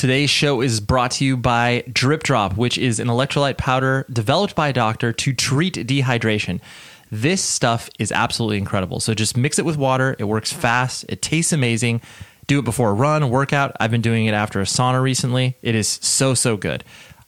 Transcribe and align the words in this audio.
Today's 0.00 0.30
show 0.30 0.62
is 0.62 0.80
brought 0.80 1.10
to 1.10 1.26
you 1.26 1.36
by 1.36 1.84
Drip 1.92 2.22
Drop, 2.22 2.56
which 2.56 2.78
is 2.78 3.00
an 3.00 3.08
electrolyte 3.08 3.58
powder 3.58 4.06
developed 4.10 4.54
by 4.54 4.68
a 4.68 4.72
doctor 4.72 5.12
to 5.12 5.34
treat 5.34 5.74
dehydration. 5.74 6.62
This 7.10 7.44
stuff 7.44 7.90
is 7.98 8.10
absolutely 8.10 8.56
incredible. 8.56 9.00
So 9.00 9.12
just 9.12 9.36
mix 9.36 9.58
it 9.58 9.66
with 9.66 9.76
water. 9.76 10.16
It 10.18 10.24
works 10.24 10.54
fast. 10.54 11.04
It 11.10 11.20
tastes 11.20 11.52
amazing. 11.52 12.00
Do 12.46 12.60
it 12.60 12.64
before 12.64 12.88
a 12.88 12.94
run, 12.94 13.28
workout. 13.28 13.76
I've 13.78 13.90
been 13.90 14.00
doing 14.00 14.24
it 14.24 14.32
after 14.32 14.58
a 14.62 14.64
sauna 14.64 15.02
recently. 15.02 15.58
It 15.60 15.74
is 15.74 15.86
so, 15.86 16.32
so 16.32 16.56
good. 16.56 16.82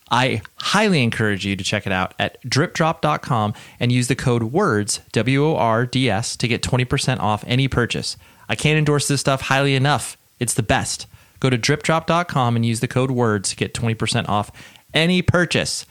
I 0.09 0.41
highly 0.55 1.03
encourage 1.03 1.45
you 1.45 1.55
to 1.55 1.63
check 1.63 1.85
it 1.85 1.93
out 1.93 2.15
at 2.17 2.41
dripdrop.com 2.41 3.53
and 3.79 3.91
use 3.91 4.07
the 4.07 4.15
code 4.15 4.51
WORDS, 4.51 5.01
W 5.11 5.45
O 5.45 5.55
R 5.57 5.85
D 5.85 6.09
S, 6.09 6.35
to 6.37 6.47
get 6.47 6.63
20% 6.63 7.19
off 7.19 7.43
any 7.45 7.67
purchase. 7.67 8.17
I 8.49 8.55
can't 8.55 8.79
endorse 8.79 9.07
this 9.07 9.21
stuff 9.21 9.41
highly 9.41 9.75
enough. 9.75 10.17
It's 10.39 10.55
the 10.55 10.63
best. 10.63 11.05
Go 11.43 11.49
to 11.49 11.57
dripdrop.com 11.57 12.55
and 12.55 12.65
use 12.65 12.79
the 12.79 12.87
code 12.87 13.11
WORDS 13.11 13.49
to 13.49 13.57
get 13.57 13.73
20% 13.73 14.29
off 14.29 14.49
any 14.93 15.21
purchase. 15.21 15.85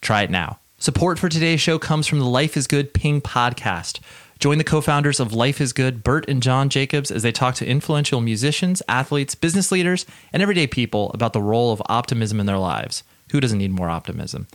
Try 0.00 0.22
it 0.22 0.30
now. 0.30 0.60
Support 0.78 1.18
for 1.18 1.28
today's 1.28 1.60
show 1.60 1.78
comes 1.78 2.06
from 2.06 2.20
the 2.20 2.24
Life 2.24 2.56
is 2.56 2.66
Good 2.66 2.94
Ping 2.94 3.20
podcast. 3.20 4.00
Join 4.38 4.56
the 4.56 4.64
co 4.64 4.80
founders 4.80 5.20
of 5.20 5.34
Life 5.34 5.60
is 5.60 5.74
Good, 5.74 6.02
Bert 6.02 6.26
and 6.26 6.42
John 6.42 6.70
Jacobs, 6.70 7.10
as 7.10 7.22
they 7.22 7.32
talk 7.32 7.54
to 7.56 7.66
influential 7.66 8.22
musicians, 8.22 8.80
athletes, 8.88 9.34
business 9.34 9.70
leaders, 9.70 10.06
and 10.32 10.42
everyday 10.42 10.66
people 10.66 11.10
about 11.12 11.34
the 11.34 11.42
role 11.42 11.70
of 11.70 11.82
optimism 11.84 12.40
in 12.40 12.46
their 12.46 12.56
lives. 12.56 13.02
Who 13.30 13.40
doesn't 13.40 13.58
need 13.58 13.72
more 13.72 13.90
optimism? 13.90 14.46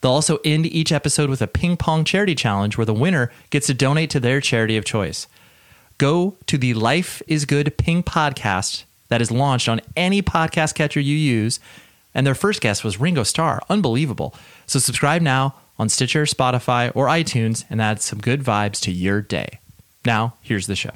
They'll 0.00 0.12
also 0.12 0.38
end 0.44 0.66
each 0.66 0.92
episode 0.92 1.28
with 1.28 1.42
a 1.42 1.48
ping 1.48 1.76
pong 1.76 2.04
charity 2.04 2.36
challenge 2.36 2.78
where 2.78 2.86
the 2.86 2.94
winner 2.94 3.32
gets 3.50 3.66
to 3.66 3.74
donate 3.74 4.10
to 4.10 4.20
their 4.20 4.40
charity 4.40 4.76
of 4.76 4.84
choice. 4.84 5.26
Go 5.98 6.36
to 6.46 6.56
the 6.56 6.74
Life 6.74 7.20
is 7.26 7.44
Good 7.44 7.76
Ping 7.76 8.04
podcast 8.04 8.84
that 9.08 9.20
is 9.20 9.30
launched 9.30 9.68
on 9.68 9.80
any 9.96 10.22
podcast 10.22 10.74
catcher 10.74 11.00
you 11.00 11.16
use. 11.16 11.60
And 12.14 12.26
their 12.26 12.34
first 12.34 12.60
guest 12.60 12.84
was 12.84 13.00
Ringo 13.00 13.22
Starr. 13.22 13.62
Unbelievable. 13.68 14.34
So 14.66 14.78
subscribe 14.78 15.22
now 15.22 15.54
on 15.78 15.88
Stitcher, 15.88 16.24
Spotify, 16.24 16.90
or 16.94 17.06
iTunes 17.06 17.64
and 17.70 17.80
add 17.80 18.00
some 18.00 18.18
good 18.18 18.42
vibes 18.42 18.80
to 18.82 18.90
your 18.90 19.20
day. 19.20 19.60
Now, 20.04 20.34
here's 20.42 20.66
the 20.66 20.76
show. 20.76 20.92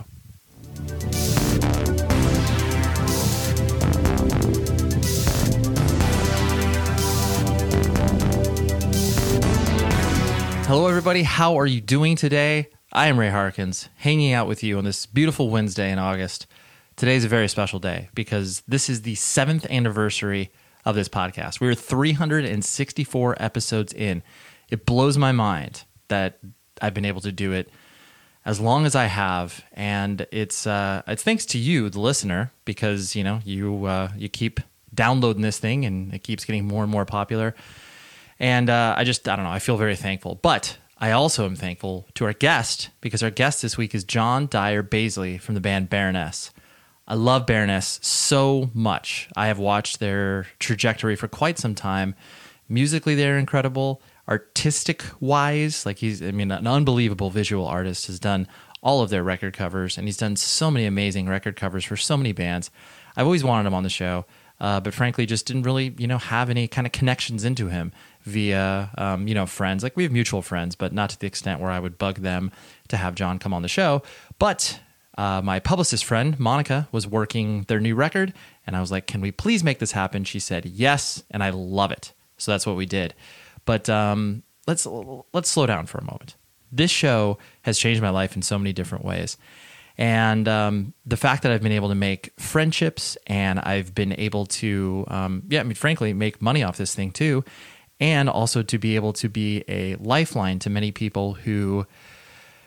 Hello, 10.66 10.86
everybody. 10.86 11.22
How 11.22 11.58
are 11.58 11.66
you 11.66 11.83
doing 11.83 12.16
today? 12.16 12.68
I 12.92 13.08
am 13.08 13.18
Ray 13.18 13.28
Harkins, 13.28 13.90
hanging 13.96 14.33
out 14.33 14.48
with 14.48 14.62
you 14.62 14.78
on 14.78 14.84
this 14.84 15.05
beautiful 15.05 15.50
Wednesday 15.50 15.92
in 15.92 15.98
August. 15.98 16.46
Today's 17.02 17.24
a 17.24 17.29
very 17.29 17.48
special 17.48 17.80
day 17.80 18.11
because 18.14 18.63
this 18.68 18.89
is 18.89 19.02
the 19.02 19.17
seventh 19.17 19.67
anniversary 19.68 20.52
of 20.85 20.95
this 20.95 21.08
podcast. 21.08 21.61
We're 21.61 21.74
364 21.74 23.42
episodes 23.42 23.92
in. 23.92 24.23
It 24.70 24.86
blows 24.86 25.18
my 25.18 25.33
mind 25.33 25.83
that 26.07 26.39
I've 26.80 26.95
been 26.95 27.05
able 27.05 27.20
to 27.23 27.33
do 27.33 27.51
it 27.51 27.68
as 28.45 28.61
long 28.61 28.86
as 28.86 28.95
I 28.95 29.07
have, 29.07 29.64
and 29.73 30.29
it's 30.30 30.64
uh, 30.64 31.02
it's 31.08 31.24
thanks 31.24 31.45
to 31.46 31.58
you, 31.58 31.91
the 31.91 31.98
listener, 31.98 32.52
because 32.64 33.17
you 33.17 33.24
know 33.24 33.41
you 33.45 33.85
uh, 33.86 34.12
you 34.17 34.29
keep 34.29 34.61
downloading 34.95 35.42
this 35.42 35.58
thing 35.58 35.85
and 35.85 36.14
it 36.14 36.23
keeps 36.23 36.45
getting 36.45 36.68
more 36.68 36.85
and 36.85 36.92
more 36.92 37.05
popular. 37.05 37.57
And 38.39 38.70
uh, 38.70 38.95
I 38.96 39.02
just 39.02 39.29
I 39.29 39.35
don't 39.35 39.45
know 39.45 39.51
I 39.51 39.58
feel 39.58 39.77
very 39.77 39.96
thankful, 39.96 40.36
but 40.36 40.79
I 40.98 41.11
also 41.11 41.46
am 41.46 41.57
thankful 41.57 42.07
to 42.14 42.27
our 42.27 42.33
guest 42.33 42.91
because 43.01 43.24
our 43.24 43.30
guest 43.30 43.61
this 43.61 43.77
week 43.77 43.92
is 43.92 44.05
John 44.05 44.46
Dyer 44.46 44.85
Baizley 44.85 45.41
from 45.41 45.57
the 45.57 45.61
band 45.61 45.91
Baroness. 45.91 46.52
I 47.12 47.14
love 47.14 47.45
Baroness 47.45 48.00
so 48.00 48.70
much. 48.73 49.28
I 49.36 49.48
have 49.48 49.58
watched 49.58 50.00
their 50.00 50.46
trajectory 50.58 51.14
for 51.14 51.28
quite 51.28 51.58
some 51.58 51.74
time. 51.74 52.14
Musically, 52.70 53.14
they're 53.14 53.36
incredible. 53.36 54.00
Artistic 54.27 55.05
wise, 55.20 55.84
like 55.84 55.98
he's, 55.98 56.23
I 56.23 56.30
mean, 56.30 56.50
an 56.50 56.67
unbelievable 56.67 57.28
visual 57.28 57.67
artist 57.67 58.06
has 58.06 58.18
done 58.18 58.48
all 58.83 59.02
of 59.02 59.11
their 59.11 59.23
record 59.23 59.55
covers, 59.55 59.98
and 59.98 60.08
he's 60.08 60.17
done 60.17 60.36
so 60.36 60.70
many 60.70 60.86
amazing 60.86 61.28
record 61.28 61.55
covers 61.55 61.84
for 61.84 61.98
so 61.98 62.17
many 62.17 62.33
bands. 62.33 62.70
I've 63.14 63.27
always 63.27 63.44
wanted 63.44 63.67
him 63.67 63.74
on 63.74 63.83
the 63.83 63.90
show, 63.90 64.24
uh, 64.58 64.80
but 64.80 64.94
frankly, 64.94 65.27
just 65.27 65.44
didn't 65.44 65.64
really, 65.64 65.94
you 65.98 66.06
know, 66.06 66.17
have 66.17 66.48
any 66.48 66.67
kind 66.67 66.86
of 66.86 66.94
connections 66.94 67.44
into 67.44 67.68
him 67.68 67.92
via, 68.23 68.89
um, 68.96 69.29
you 69.29 69.34
know, 69.34 69.44
friends. 69.44 69.83
Like 69.83 69.98
we 69.98 70.05
have 70.05 70.12
mutual 70.12 70.40
friends, 70.40 70.77
but 70.77 70.94
not 70.94 71.11
to 71.11 71.18
the 71.18 71.27
extent 71.27 71.61
where 71.61 71.70
I 71.70 71.79
would 71.79 71.98
bug 71.98 72.20
them 72.20 72.50
to 72.89 72.96
have 72.96 73.14
John 73.14 73.39
come 73.39 73.52
on 73.52 73.61
the 73.61 73.68
show. 73.68 74.02
But 74.39 74.80
uh, 75.18 75.42
my 75.42 75.61
publicist 75.61 76.05
friend 76.05 76.39
Monica 76.39 76.89
was 76.90 77.06
working 77.06 77.62
their 77.64 77.80
new 77.80 77.95
record, 77.95 78.33
and 78.67 78.74
I 78.77 78.80
was 78.80 78.90
like, 78.90 79.06
"Can 79.06 79.20
we 79.20 79.30
please 79.30 79.62
make 79.62 79.78
this 79.78 79.92
happen?" 79.92 80.24
She 80.24 80.39
said 80.39 80.67
yes, 80.67 81.23
and 81.30 81.42
I 81.42 81.50
love 81.50 81.92
it. 81.92 82.12
So 82.39 82.50
that's 82.50 82.67
what 82.67 82.77
we 82.77 82.86
did. 82.86 83.14
But 83.64 83.89
um, 83.89 84.42
let's 84.67 84.86
let's 85.33 85.50
slow 85.50 85.67
down 85.67 85.86
for 85.86 85.98
a 85.98 86.05
moment. 86.05 86.36
This 86.70 86.90
show 86.90 87.39
has 87.62 87.78
changed 87.78 88.00
my 88.00 88.11
life 88.11 88.34
in 88.34 88.42
so 88.42 88.58
many 88.58 88.73
different 88.73 89.05
ways, 89.05 89.36
and 89.98 90.48
um, 90.48 90.95
the 91.05 91.18
fact 91.18 91.42
that 91.42 91.52
I've 91.52 91.62
been 91.62 91.73
able 91.73 91.90
to 91.90 91.94
make 91.94 92.33
friendships 92.39 93.17
and 93.27 93.61
I've 93.61 93.94
been 93.94 94.18
able 94.18 94.46
to, 94.46 95.05
um, 95.08 95.42
yeah, 95.48 95.61
I 95.61 95.62
mean, 95.64 95.74
frankly, 95.74 96.14
make 96.14 96.40
money 96.40 96.62
off 96.62 96.79
this 96.79 96.94
thing 96.94 97.11
too, 97.11 97.44
and 98.00 98.29
also 98.29 98.62
to 98.62 98.79
be 98.79 98.96
able 98.96 99.12
to 99.14 99.29
be 99.29 99.64
a 99.68 99.96
lifeline 99.96 100.58
to 100.61 100.70
many 100.70 100.90
people 100.90 101.34
who 101.34 101.86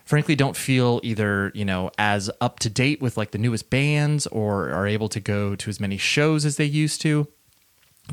frankly 0.05 0.35
don't 0.35 0.55
feel 0.55 1.01
either 1.03 1.51
you 1.53 1.66
know 1.66 1.91
as 1.97 2.29
up 2.39 2.59
to 2.59 2.69
date 2.69 3.01
with 3.01 3.17
like 3.17 3.31
the 3.31 3.38
newest 3.38 3.69
bands 3.69 4.27
or 4.27 4.71
are 4.71 4.88
able 4.88 5.09
to 5.09 5.19
go 5.19 5.55
to 5.55 5.69
as 5.69 5.79
many 5.79 5.97
shows 5.97 6.45
as 6.45 6.57
they 6.57 6.66
used 6.66 7.01
to. 7.01 7.27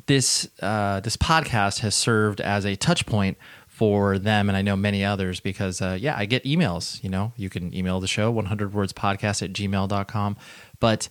This 0.06 0.48
uh, 0.60 1.00
this 1.00 1.16
podcast 1.16 1.81
has 1.81 1.94
served 1.94 2.41
as 2.41 2.64
a 2.64 2.76
touch 2.76 3.06
point 3.06 3.36
for 3.69 4.19
them 4.19 4.50
and 4.50 4.56
i 4.56 4.60
know 4.60 4.76
many 4.76 5.02
others 5.02 5.41
because 5.41 5.81
uh, 5.81 5.97
yeah 5.98 6.14
i 6.16 6.26
get 6.26 6.44
emails 6.44 7.02
you 7.02 7.08
know. 7.08 7.32
You 7.36 7.48
can 7.48 7.75
email 7.75 8.00
the 8.00 8.06
show 8.06 8.31
100 8.31 8.75
words 8.75 8.92
podcast 8.92 9.42
at 9.42 9.52
gmail.com 9.54 10.36
but 10.78 11.08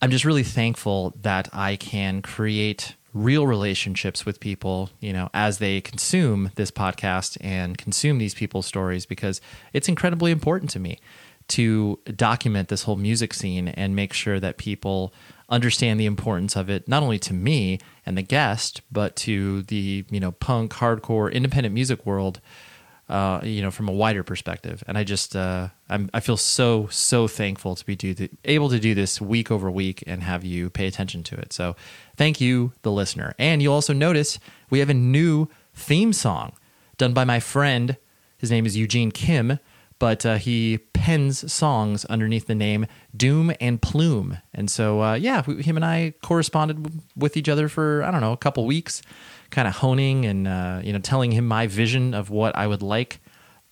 i'm 0.00 0.10
just 0.10 0.24
really 0.24 0.44
thankful 0.44 1.12
that 1.22 1.48
i 1.52 1.74
can 1.74 2.22
create 2.22 2.94
real 3.14 3.46
relationships 3.46 4.24
with 4.24 4.40
people, 4.40 4.90
you 5.00 5.12
know, 5.12 5.28
as 5.34 5.58
they 5.58 5.80
consume 5.80 6.50
this 6.54 6.70
podcast 6.70 7.36
and 7.40 7.76
consume 7.76 8.18
these 8.18 8.34
people's 8.34 8.66
stories 8.66 9.06
because 9.06 9.40
it's 9.72 9.88
incredibly 9.88 10.30
important 10.30 10.70
to 10.70 10.78
me 10.78 10.98
to 11.48 11.98
document 12.16 12.68
this 12.68 12.84
whole 12.84 12.96
music 12.96 13.34
scene 13.34 13.68
and 13.68 13.94
make 13.94 14.12
sure 14.12 14.40
that 14.40 14.56
people 14.56 15.12
understand 15.48 16.00
the 16.00 16.06
importance 16.06 16.56
of 16.56 16.70
it 16.70 16.88
not 16.88 17.02
only 17.02 17.18
to 17.18 17.34
me 17.34 17.78
and 18.06 18.16
the 18.16 18.22
guest 18.22 18.80
but 18.90 19.14
to 19.16 19.62
the, 19.64 20.04
you 20.08 20.20
know, 20.20 20.32
punk, 20.32 20.72
hardcore, 20.72 21.30
independent 21.30 21.74
music 21.74 22.06
world 22.06 22.40
uh, 23.08 23.40
you 23.42 23.60
know, 23.60 23.70
from 23.70 23.88
a 23.88 23.92
wider 23.92 24.22
perspective. 24.22 24.82
And 24.86 24.96
I 24.96 25.04
just, 25.04 25.36
uh, 25.36 25.68
I'm, 25.92 26.10
I 26.14 26.20
feel 26.20 26.36
so, 26.36 26.88
so 26.90 27.28
thankful 27.28 27.74
to 27.74 27.84
be 27.84 27.94
do 27.94 28.14
the, 28.14 28.30
able 28.44 28.70
to 28.70 28.78
do 28.78 28.94
this 28.94 29.20
week 29.20 29.50
over 29.50 29.70
week 29.70 30.02
and 30.06 30.22
have 30.22 30.44
you 30.44 30.70
pay 30.70 30.86
attention 30.86 31.22
to 31.24 31.36
it. 31.36 31.52
So 31.52 31.76
thank 32.16 32.40
you, 32.40 32.72
the 32.82 32.90
listener. 32.90 33.34
And 33.38 33.62
you'll 33.62 33.74
also 33.74 33.92
notice 33.92 34.38
we 34.70 34.78
have 34.78 34.90
a 34.90 34.94
new 34.94 35.48
theme 35.74 36.12
song 36.12 36.52
done 36.96 37.12
by 37.12 37.24
my 37.24 37.40
friend. 37.40 37.96
His 38.38 38.50
name 38.50 38.64
is 38.64 38.76
Eugene 38.76 39.10
Kim, 39.10 39.58
but 39.98 40.24
uh, 40.24 40.36
he 40.36 40.78
pens 40.94 41.52
songs 41.52 42.04
underneath 42.06 42.46
the 42.46 42.54
name 42.54 42.86
Doom 43.14 43.52
and 43.60 43.80
Plume. 43.80 44.38
And 44.54 44.70
so, 44.70 45.02
uh, 45.02 45.14
yeah, 45.14 45.42
we, 45.46 45.62
him 45.62 45.76
and 45.76 45.84
I 45.84 46.14
corresponded 46.22 47.02
with 47.14 47.36
each 47.36 47.48
other 47.48 47.68
for, 47.68 48.02
I 48.02 48.10
don't 48.10 48.20
know, 48.20 48.32
a 48.32 48.38
couple 48.38 48.64
weeks 48.66 49.02
kind 49.52 49.68
of 49.68 49.74
honing 49.74 50.24
and 50.24 50.48
uh, 50.48 50.80
you 50.82 50.92
know 50.92 50.98
telling 50.98 51.30
him 51.30 51.46
my 51.46 51.68
vision 51.68 52.14
of 52.14 52.30
what 52.30 52.56
I 52.56 52.66
would 52.66 52.82
like 52.82 53.20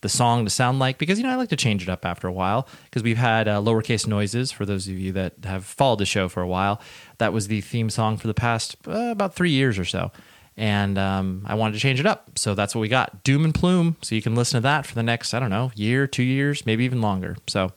the 0.03 0.09
song 0.09 0.45
to 0.45 0.51
sound 0.51 0.79
like 0.79 0.99
because 0.99 1.19
you 1.19 1.25
know 1.25 1.31
I 1.31 1.37
like 1.37 1.51
to 1.51 1.57
change 1.57 1.83
it 1.83 1.89
up 1.89 2.05
after 2.05 2.27
a 2.27 2.33
while 2.33 2.69
because 2.85 3.03
we've 3.03 3.19
had 3.19 3.49
uh, 3.49 3.61
lowercase 3.61 4.07
noises 4.07 4.51
for 4.51 4.65
those 4.65 4.89
of 4.89 4.99
you 4.99 5.13
that 5.13 5.35
have 5.45 5.65
followed 5.65 5.99
the 5.99 6.07
show 6.07 6.29
for 6.29 6.43
a 6.43 6.49
while. 6.49 6.81
That 7.19 7.33
was 7.33 7.49
the 7.49 7.61
theme 7.61 7.91
song 7.91 8.17
for 8.17 8.27
the 8.27 8.35
past 8.35 8.77
uh, 8.87 9.11
about 9.11 9.35
three 9.35 9.51
years 9.51 9.79
or 9.79 9.85
so, 9.85 10.11
and 10.57 10.99
um, 10.99 11.45
I 11.47 11.55
wanted 11.55 11.75
to 11.75 11.81
change 11.81 12.01
it 12.01 12.07
up. 12.07 12.39
So 12.39 12.55
that's 12.55 12.75
what 12.75 12.81
we 12.81 12.89
got 12.89 13.23
Doom 13.25 13.45
and 13.45 13.55
Plume. 13.55 13.97
So 14.03 14.15
you 14.15 14.23
can 14.23 14.35
listen 14.35 14.59
to 14.59 14.63
that 14.63 14.87
for 14.87 14.95
the 14.95 15.03
next, 15.03 15.35
I 15.35 15.41
don't 15.41 15.51
know, 15.51 15.73
year, 15.75 16.07
two 16.07 16.23
years, 16.23 16.65
maybe 16.65 16.85
even 16.85 17.01
longer. 17.01 17.37
So 17.47 17.73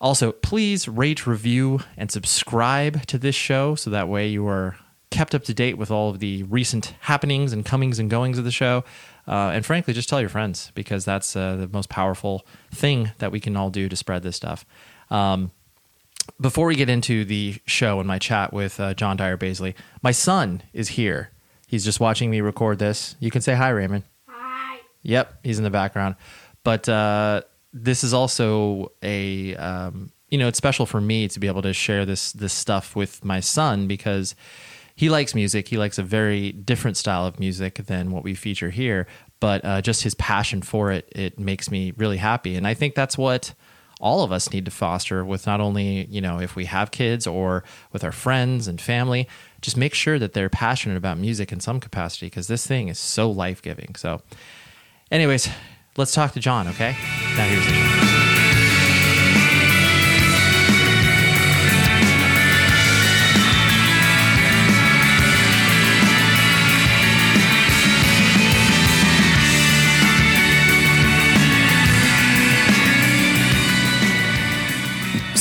also, 0.00 0.32
please 0.32 0.88
rate, 0.88 1.28
review, 1.28 1.80
and 1.96 2.10
subscribe 2.10 3.06
to 3.06 3.18
this 3.18 3.36
show 3.36 3.76
so 3.76 3.88
that 3.90 4.08
way 4.08 4.26
you 4.26 4.46
are 4.48 4.76
kept 5.12 5.34
up 5.34 5.44
to 5.44 5.54
date 5.54 5.78
with 5.78 5.92
all 5.92 6.10
of 6.10 6.18
the 6.18 6.42
recent 6.44 6.94
happenings 7.02 7.52
and 7.52 7.64
comings 7.64 8.00
and 8.00 8.10
goings 8.10 8.36
of 8.36 8.44
the 8.44 8.50
show. 8.50 8.82
Uh, 9.26 9.50
and 9.54 9.64
frankly, 9.64 9.94
just 9.94 10.08
tell 10.08 10.20
your 10.20 10.28
friends 10.28 10.72
because 10.74 11.04
that's 11.04 11.36
uh, 11.36 11.56
the 11.56 11.68
most 11.68 11.88
powerful 11.88 12.44
thing 12.72 13.12
that 13.18 13.30
we 13.30 13.40
can 13.40 13.56
all 13.56 13.70
do 13.70 13.88
to 13.88 13.96
spread 13.96 14.22
this 14.22 14.36
stuff. 14.36 14.64
Um, 15.10 15.52
before 16.40 16.66
we 16.66 16.76
get 16.76 16.88
into 16.88 17.24
the 17.24 17.56
show 17.66 17.98
and 17.98 18.06
my 18.06 18.18
chat 18.18 18.52
with 18.52 18.78
uh, 18.80 18.94
John 18.94 19.16
Dyer 19.16 19.36
Baizley, 19.36 19.74
my 20.02 20.12
son 20.12 20.62
is 20.72 20.90
here. 20.90 21.30
He's 21.66 21.84
just 21.84 22.00
watching 22.00 22.30
me 22.30 22.40
record 22.40 22.78
this. 22.78 23.16
You 23.18 23.30
can 23.30 23.42
say 23.42 23.54
hi, 23.54 23.70
Raymond. 23.70 24.04
Hi. 24.28 24.80
Yep, 25.02 25.40
he's 25.42 25.58
in 25.58 25.64
the 25.64 25.70
background. 25.70 26.16
But 26.64 26.88
uh, 26.88 27.42
this 27.72 28.04
is 28.04 28.12
also 28.12 28.92
a 29.02 29.56
um, 29.56 30.12
you 30.28 30.38
know 30.38 30.48
it's 30.48 30.58
special 30.58 30.86
for 30.86 31.00
me 31.00 31.28
to 31.28 31.40
be 31.40 31.46
able 31.46 31.62
to 31.62 31.72
share 31.72 32.04
this 32.04 32.32
this 32.32 32.52
stuff 32.52 32.94
with 32.94 33.24
my 33.24 33.40
son 33.40 33.86
because 33.86 34.34
he 34.94 35.08
likes 35.08 35.34
music. 35.34 35.68
He 35.68 35.78
likes 35.78 35.98
a 35.98 36.02
very 36.02 36.52
different 36.52 36.96
style 36.96 37.26
of 37.26 37.38
music 37.40 37.74
than 37.86 38.10
what 38.10 38.24
we 38.24 38.34
feature 38.34 38.70
here. 38.70 39.06
But 39.40 39.64
uh, 39.64 39.80
just 39.82 40.02
his 40.02 40.14
passion 40.14 40.62
for 40.62 40.92
it, 40.92 41.10
it 41.14 41.38
makes 41.38 41.70
me 41.70 41.92
really 41.96 42.18
happy. 42.18 42.54
And 42.54 42.66
I 42.66 42.74
think 42.74 42.94
that's 42.94 43.18
what 43.18 43.54
all 44.00 44.22
of 44.24 44.32
us 44.32 44.52
need 44.52 44.64
to 44.64 44.70
foster 44.70 45.24
with 45.24 45.46
not 45.46 45.60
only, 45.60 46.06
you 46.06 46.20
know, 46.20 46.40
if 46.40 46.56
we 46.56 46.64
have 46.66 46.90
kids 46.90 47.26
or 47.26 47.62
with 47.92 48.02
our 48.02 48.12
friends 48.12 48.66
and 48.66 48.80
family, 48.80 49.28
just 49.60 49.76
make 49.76 49.94
sure 49.94 50.18
that 50.18 50.32
they're 50.32 50.50
passionate 50.50 50.96
about 50.96 51.18
music 51.18 51.52
in 51.52 51.60
some 51.60 51.78
capacity 51.78 52.26
because 52.26 52.48
this 52.48 52.66
thing 52.66 52.88
is 52.88 52.98
so 52.98 53.30
life 53.30 53.62
giving. 53.62 53.94
So, 53.94 54.20
anyways, 55.10 55.48
let's 55.96 56.12
talk 56.12 56.32
to 56.32 56.40
John, 56.40 56.66
okay? 56.68 56.96
Now 57.36 57.46
here's 57.46 58.31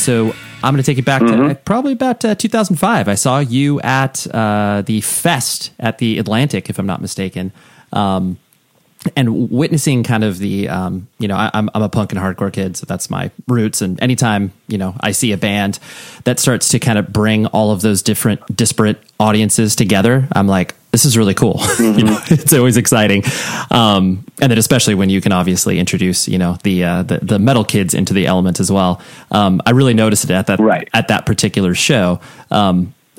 So 0.01 0.33
I'm 0.63 0.73
going 0.73 0.77
to 0.77 0.83
take 0.83 0.97
it 0.97 1.05
back 1.05 1.21
to 1.21 1.55
probably 1.63 1.93
about 1.93 2.25
uh, 2.25 2.33
2005. 2.33 3.07
I 3.07 3.13
saw 3.15 3.37
you 3.37 3.79
at 3.81 4.25
uh, 4.33 4.81
the 4.83 5.01
fest 5.01 5.71
at 5.79 5.99
the 5.99 6.17
Atlantic, 6.17 6.69
if 6.71 6.79
I'm 6.79 6.87
not 6.87 7.01
mistaken. 7.01 7.51
Um, 7.93 8.39
and 9.15 9.49
witnessing 9.49 10.03
kind 10.03 10.23
of 10.23 10.37
the, 10.37 10.69
um, 10.69 11.07
you 11.17 11.27
know, 11.27 11.35
I, 11.35 11.49
I'm, 11.53 11.69
I'm 11.73 11.81
a 11.81 11.89
punk 11.89 12.11
and 12.11 12.21
hardcore 12.21 12.53
kid, 12.53 12.77
so 12.77 12.85
that's 12.85 13.09
my 13.09 13.31
roots. 13.47 13.81
And 13.81 14.01
anytime, 14.01 14.51
you 14.67 14.77
know, 14.77 14.95
I 15.01 15.11
see 15.11 15.31
a 15.31 15.37
band 15.37 15.79
that 16.23 16.39
starts 16.39 16.69
to 16.69 16.79
kind 16.79 16.99
of 16.99 17.11
bring 17.11 17.47
all 17.47 17.71
of 17.71 17.81
those 17.81 18.03
different 18.03 18.41
disparate 18.55 19.01
audiences 19.19 19.75
together, 19.75 20.27
I'm 20.33 20.47
like, 20.47 20.75
this 20.91 21.05
is 21.05 21.17
really 21.17 21.33
cool. 21.33 21.59
you 21.79 22.03
know, 22.03 22.19
it's 22.27 22.53
always 22.53 22.77
exciting. 22.77 23.23
Um, 23.71 24.25
and 24.41 24.51
then 24.51 24.57
especially 24.57 24.93
when 24.93 25.09
you 25.09 25.21
can 25.21 25.31
obviously 25.31 25.79
introduce, 25.79 26.27
you 26.27 26.37
know, 26.37 26.57
the, 26.63 26.83
uh, 26.83 27.03
the, 27.03 27.19
the 27.19 27.39
metal 27.39 27.63
kids 27.63 27.93
into 27.93 28.13
the 28.13 28.27
element 28.27 28.59
as 28.59 28.71
well. 28.71 29.01
Um, 29.31 29.61
I 29.65 29.71
really 29.71 29.93
noticed 29.93 30.25
it 30.25 30.31
at 30.31 30.47
that, 30.47 30.59
Right. 30.59 30.89
at 30.93 31.07
that 31.07 31.25
particular 31.25 31.73
show. 31.73 32.19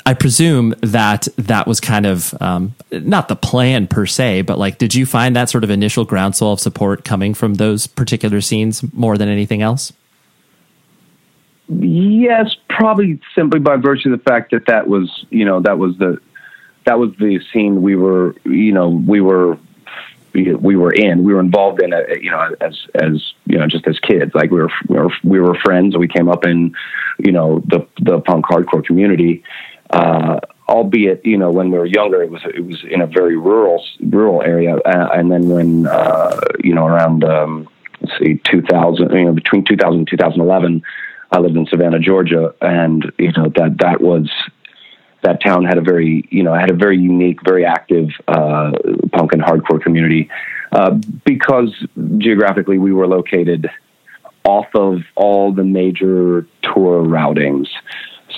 I 0.04 0.14
presume 0.14 0.74
that 0.80 1.28
that 1.36 1.66
was 1.66 1.80
kind 1.80 2.06
of 2.06 2.34
um, 2.40 2.74
not 2.90 3.28
the 3.28 3.36
plan 3.36 3.86
per 3.86 4.06
se, 4.06 4.42
but 4.42 4.58
like, 4.58 4.78
did 4.78 4.94
you 4.94 5.06
find 5.06 5.36
that 5.36 5.48
sort 5.48 5.64
of 5.64 5.70
initial 5.70 6.04
groundswell 6.04 6.52
of 6.52 6.60
support 6.60 7.04
coming 7.04 7.34
from 7.34 7.54
those 7.54 7.86
particular 7.86 8.40
scenes 8.40 8.82
more 8.92 9.16
than 9.16 9.28
anything 9.28 9.62
else? 9.62 9.92
Yes, 11.68 12.56
probably 12.68 13.20
simply 13.34 13.60
by 13.60 13.76
virtue 13.76 14.12
of 14.12 14.18
the 14.18 14.24
fact 14.24 14.50
that 14.50 14.66
that 14.66 14.88
was, 14.88 15.24
you 15.30 15.44
know, 15.44 15.60
that 15.60 15.78
was 15.78 15.96
the 15.98 16.18
that 16.84 16.98
was 16.98 17.12
the 17.20 17.40
scene 17.52 17.80
we 17.80 17.94
were, 17.94 18.34
you 18.44 18.72
know, 18.72 18.88
we 18.88 19.20
were 19.20 19.56
we, 20.34 20.54
we 20.54 20.76
were 20.76 20.92
in. 20.92 21.24
We 21.24 21.32
were 21.34 21.40
involved 21.40 21.82
in 21.82 21.92
it, 21.92 22.22
you 22.22 22.30
know, 22.30 22.54
as 22.60 22.86
as 22.94 23.32
you 23.46 23.58
know, 23.58 23.66
just 23.66 23.86
as 23.86 23.98
kids. 24.00 24.34
Like 24.34 24.50
we 24.50 24.60
were 24.60 24.72
we 24.88 24.98
were 24.98 25.12
we 25.22 25.40
were 25.40 25.54
friends. 25.54 25.96
We 25.96 26.08
came 26.08 26.28
up 26.28 26.44
in, 26.44 26.74
you 27.18 27.32
know, 27.32 27.62
the 27.66 27.86
the 28.00 28.20
punk 28.20 28.46
hardcore 28.46 28.84
community. 28.84 29.44
Uh, 29.92 30.40
albeit, 30.68 31.24
you 31.24 31.36
know, 31.36 31.50
when 31.50 31.70
we 31.70 31.78
were 31.78 31.86
younger, 31.86 32.22
it 32.22 32.30
was 32.30 32.42
it 32.44 32.64
was 32.64 32.82
in 32.88 33.00
a 33.02 33.06
very 33.06 33.36
rural 33.36 33.84
rural 34.00 34.42
area, 34.42 34.76
uh, 34.76 35.08
and 35.12 35.30
then 35.30 35.48
when 35.48 35.86
uh, 35.86 36.40
you 36.62 36.74
know 36.74 36.86
around 36.86 37.24
um, 37.24 37.68
let's 38.00 38.18
see, 38.18 38.40
2000, 38.50 39.10
you 39.12 39.24
know, 39.24 39.32
between 39.32 39.64
2000 39.64 39.98
and 39.98 40.08
2011, 40.08 40.82
I 41.30 41.38
lived 41.38 41.56
in 41.56 41.66
Savannah, 41.66 41.98
Georgia, 41.98 42.54
and 42.60 43.10
you 43.18 43.32
know 43.32 43.50
that 43.56 43.78
that 43.78 44.00
was 44.00 44.30
that 45.22 45.42
town 45.42 45.64
had 45.64 45.78
a 45.78 45.82
very 45.82 46.26
you 46.30 46.42
know 46.42 46.54
had 46.54 46.70
a 46.70 46.74
very 46.74 46.98
unique, 46.98 47.40
very 47.44 47.64
active 47.64 48.08
uh, 48.28 48.72
punk 49.12 49.32
and 49.32 49.42
hardcore 49.42 49.82
community. 49.82 50.30
Uh, 50.72 50.98
because 51.26 51.70
geographically 52.16 52.78
we 52.78 52.92
were 52.92 53.06
located 53.06 53.70
off 54.44 54.66
of 54.74 55.02
all 55.16 55.52
the 55.52 55.64
major 55.64 56.46
tour 56.62 57.04
routings. 57.04 57.68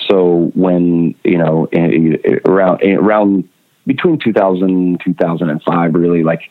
So 0.09 0.51
when 0.55 1.15
you 1.23 1.37
know 1.37 1.67
in, 1.71 2.17
in- 2.23 2.39
around 2.45 2.81
eh, 2.83 2.95
around 2.95 3.47
between 3.87 4.19
2000 4.19 4.99
2005 5.03 5.93
really 5.93 6.23
like 6.23 6.41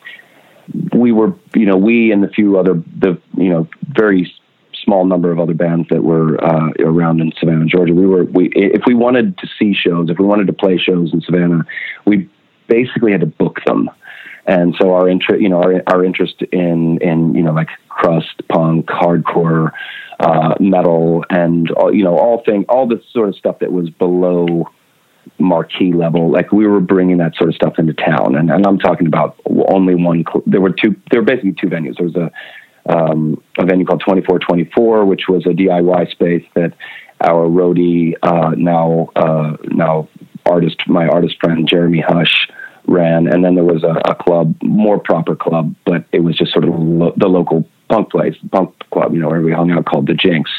we 0.93 1.11
were 1.11 1.33
you 1.53 1.65
know 1.65 1.77
we 1.77 2.11
and 2.11 2.23
the 2.23 2.29
few 2.29 2.57
other 2.57 2.81
the 2.99 3.19
you 3.37 3.49
know 3.49 3.67
very 3.95 4.31
small 4.83 5.05
number 5.05 5.31
of 5.31 5.39
other 5.39 5.53
bands 5.53 5.87
that 5.89 6.03
were 6.03 6.43
uh, 6.43 6.69
around 6.79 7.19
in 7.19 7.31
Savannah, 7.39 7.65
Georgia. 7.65 7.93
We 7.93 8.05
were 8.05 8.25
we 8.25 8.49
if 8.53 8.83
we 8.85 8.93
wanted 8.93 9.37
to 9.39 9.47
see 9.59 9.73
shows, 9.73 10.09
if 10.09 10.19
we 10.19 10.25
wanted 10.25 10.47
to 10.47 10.53
play 10.53 10.77
shows 10.77 11.13
in 11.13 11.21
Savannah, 11.21 11.65
we 12.05 12.29
basically 12.67 13.11
had 13.11 13.21
to 13.21 13.27
book 13.27 13.59
them. 13.65 13.89
And 14.47 14.75
so 14.79 14.93
our 14.93 15.09
interest, 15.09 15.41
you 15.41 15.49
know, 15.49 15.61
our 15.61 15.81
our 15.87 16.05
interest 16.05 16.41
in 16.51 16.99
in 17.01 17.33
you 17.33 17.43
know 17.43 17.51
like 17.51 17.69
crust, 17.89 18.41
punk, 18.47 18.85
hardcore, 18.87 19.71
uh, 20.19 20.55
metal, 20.59 21.25
and 21.29 21.71
all, 21.71 21.93
you 21.93 22.03
know 22.03 22.17
all 22.17 22.43
thing, 22.43 22.65
all 22.69 22.87
the 22.87 23.01
sort 23.11 23.29
of 23.29 23.35
stuff 23.35 23.59
that 23.59 23.71
was 23.71 23.89
below 23.89 24.65
marquee 25.39 25.93
level. 25.93 26.31
Like 26.31 26.51
we 26.51 26.67
were 26.67 26.79
bringing 26.79 27.17
that 27.17 27.35
sort 27.35 27.49
of 27.49 27.55
stuff 27.55 27.73
into 27.79 27.93
town, 27.93 28.35
and, 28.35 28.51
and 28.51 28.65
I'm 28.67 28.77
talking 28.77 29.07
about 29.07 29.35
only 29.45 29.95
one. 29.95 30.23
There 30.45 30.61
were 30.61 30.71
two. 30.71 30.95
There 31.09 31.21
were 31.21 31.25
basically 31.25 31.55
two 31.59 31.67
venues. 31.67 31.97
There 31.97 32.07
was 32.07 32.15
a 32.15 32.31
um, 32.87 33.41
a 33.57 33.65
venue 33.65 33.85
called 33.85 34.01
2424, 34.01 35.05
which 35.05 35.23
was 35.27 35.45
a 35.47 35.49
DIY 35.49 36.11
space 36.11 36.45
that 36.53 36.73
our 37.21 37.47
roadie 37.47 38.13
uh, 38.21 38.51
now 38.55 39.09
uh, 39.15 39.57
now 39.63 40.07
artist 40.45 40.81
my 40.87 41.07
artist 41.07 41.37
friend 41.41 41.67
Jeremy 41.67 42.03
Hush 42.07 42.47
ran, 42.87 43.27
and 43.27 43.43
then 43.43 43.55
there 43.55 43.63
was 43.63 43.83
a, 43.83 44.01
a 44.09 44.15
club, 44.15 44.55
more 44.63 44.99
proper 44.99 45.35
club, 45.35 45.75
but 45.85 46.05
it 46.11 46.19
was 46.21 46.37
just 46.37 46.51
sort 46.51 46.65
of 46.65 46.73
lo- 46.77 47.13
the 47.17 47.27
local 47.27 47.67
punk 47.89 48.09
place, 48.11 48.35
punk 48.51 48.73
club, 48.91 49.13
you 49.13 49.19
know, 49.19 49.29
where 49.29 49.41
we 49.41 49.51
hung 49.51 49.71
out 49.71 49.85
called 49.85 50.07
the 50.07 50.13
Jinx, 50.13 50.49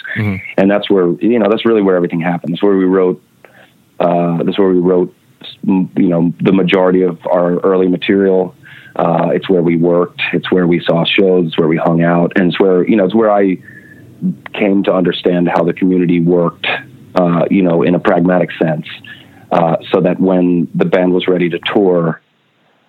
and 0.57 0.71
that's 0.71 0.89
where 0.91 1.11
you 1.21 1.39
know 1.39 1.49
that's 1.49 1.65
really 1.67 1.83
where 1.83 1.97
everything 1.97 2.21
happened. 2.21 2.53
That's 2.53 2.63
where 2.63 2.77
we 2.77 2.85
wrote 2.85 3.23
uh, 3.99 4.43
that's 4.43 4.59
where 4.59 4.69
we 4.69 4.79
wrote, 4.79 5.15
you 5.65 5.89
know, 5.97 6.33
the 6.41 6.53
majority 6.53 7.03
of 7.03 7.19
our 7.27 7.59
early 7.61 7.89
material. 7.89 8.55
Uh, 8.95 9.31
it's 9.33 9.49
where 9.49 9.63
we 9.63 9.77
worked. 9.77 10.21
It's 10.33 10.51
where 10.51 10.67
we 10.67 10.81
saw 10.81 11.05
shows. 11.05 11.49
It's 11.49 11.59
where 11.59 11.69
we 11.69 11.77
hung 11.77 12.03
out, 12.03 12.33
and 12.37 12.49
it's 12.49 12.61
where 12.61 12.87
you 12.87 12.97
know 12.97 13.05
it's 13.05 13.15
where 13.15 13.31
I 13.31 13.57
came 14.55 14.83
to 14.85 14.93
understand 14.93 15.49
how 15.49 15.65
the 15.65 15.75
community 15.75 16.21
worked. 16.21 16.67
Uh, 17.15 17.47
you 17.51 17.63
know, 17.63 17.83
in 17.83 17.95
a 17.95 17.99
pragmatic 17.99 18.51
sense, 18.63 18.87
uh, 19.51 19.77
so 19.93 20.01
that 20.01 20.21
when 20.21 20.69
the 20.75 20.85
band 20.85 21.13
was 21.13 21.29
ready 21.29 21.49
to 21.49 21.59
tour, 21.73 22.21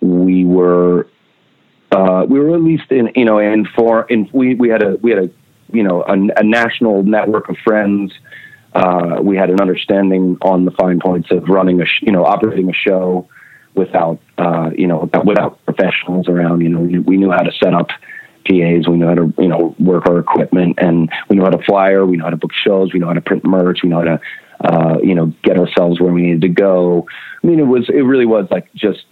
we 0.00 0.44
were 0.44 1.08
uh, 1.90 2.26
we 2.28 2.38
were 2.38 2.54
at 2.54 2.62
least 2.62 2.90
in 2.90 3.10
you 3.14 3.24
know 3.24 3.38
in 3.38 3.66
for 3.76 4.02
in 4.04 4.28
we 4.32 4.54
we 4.54 4.68
had 4.68 4.82
a 4.82 4.96
we 5.02 5.10
had 5.10 5.24
a 5.24 5.30
you 5.72 5.82
know 5.82 6.02
a, 6.02 6.12
a 6.12 6.42
national 6.42 7.02
network 7.02 7.48
of 7.48 7.56
friends. 7.64 8.12
Uh, 8.74 9.18
we 9.22 9.36
had 9.36 9.50
an 9.50 9.60
understanding 9.60 10.36
on 10.42 10.64
the 10.64 10.70
fine 10.72 11.00
points 11.00 11.30
of 11.30 11.48
running 11.48 11.80
a 11.80 11.86
sh- 11.86 12.02
you 12.02 12.12
know 12.12 12.24
operating 12.24 12.68
a 12.68 12.74
show 12.74 13.28
without 13.74 14.20
uh, 14.36 14.70
you 14.76 14.86
know 14.86 15.08
without 15.24 15.64
professionals 15.64 16.28
around. 16.28 16.60
You 16.60 16.68
know 16.68 16.80
we, 16.80 16.98
we 16.98 17.16
knew 17.16 17.30
how 17.30 17.42
to 17.42 17.52
set 17.52 17.72
up 17.72 17.88
PAs. 18.46 18.88
We 18.88 18.96
know 18.96 19.08
how 19.08 19.14
to 19.14 19.34
you 19.38 19.48
know 19.48 19.74
work 19.78 20.06
our 20.06 20.18
equipment, 20.18 20.78
and 20.78 21.10
we 21.28 21.36
know 21.36 21.44
how 21.44 21.50
to 21.50 21.64
flyer. 21.64 22.04
We 22.04 22.18
know 22.18 22.24
how 22.24 22.30
to 22.30 22.36
book 22.36 22.52
shows. 22.52 22.92
We 22.92 23.00
know 23.00 23.06
how 23.06 23.14
to 23.14 23.20
print 23.22 23.44
merch. 23.44 23.82
We 23.82 23.88
know 23.88 23.98
how 23.98 24.16
to 24.16 24.20
uh, 24.60 24.98
you 25.02 25.14
know 25.14 25.32
get 25.42 25.58
ourselves 25.58 26.00
where 26.00 26.12
we 26.12 26.22
needed 26.22 26.42
to 26.42 26.48
go. 26.48 27.06
I 27.42 27.46
mean, 27.46 27.58
it 27.58 27.66
was 27.66 27.88
it 27.88 28.02
really 28.02 28.26
was 28.26 28.46
like 28.50 28.72
just 28.74 29.04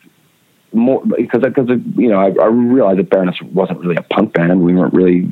more 0.72 1.02
because 1.04 1.42
because 1.42 1.68
you 1.96 2.08
know 2.08 2.18
I, 2.18 2.32
I 2.42 2.46
realized 2.46 2.98
that 2.98 3.10
Baroness 3.10 3.36
wasn't 3.52 3.80
really 3.80 3.96
a 3.96 4.02
punk 4.02 4.32
band. 4.34 4.60
We 4.62 4.74
weren't 4.74 4.94
really 4.94 5.22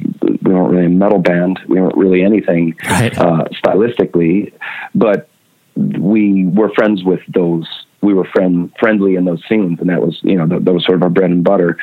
we 0.42 0.52
weren't 0.52 0.70
really 0.72 0.86
a 0.86 0.90
metal 0.90 1.18
band. 1.18 1.60
We 1.68 1.80
weren't 1.80 1.96
really 1.96 2.22
anything 2.22 2.76
Right. 2.88 3.16
uh, 3.18 3.44
stylistically, 3.64 4.52
but 4.94 5.28
we 5.76 6.46
were 6.46 6.70
friends 6.74 7.02
with 7.04 7.20
those 7.28 7.66
we 8.00 8.14
were 8.14 8.24
friend 8.26 8.72
friendly 8.78 9.16
in 9.16 9.24
those 9.24 9.42
scenes, 9.48 9.80
and 9.80 9.88
that 9.88 10.00
was 10.00 10.18
you 10.22 10.36
know 10.36 10.46
that, 10.46 10.64
that 10.64 10.72
was 10.72 10.84
sort 10.84 10.96
of 10.96 11.02
our 11.02 11.10
bread 11.10 11.30
and 11.30 11.42
butter. 11.42 11.78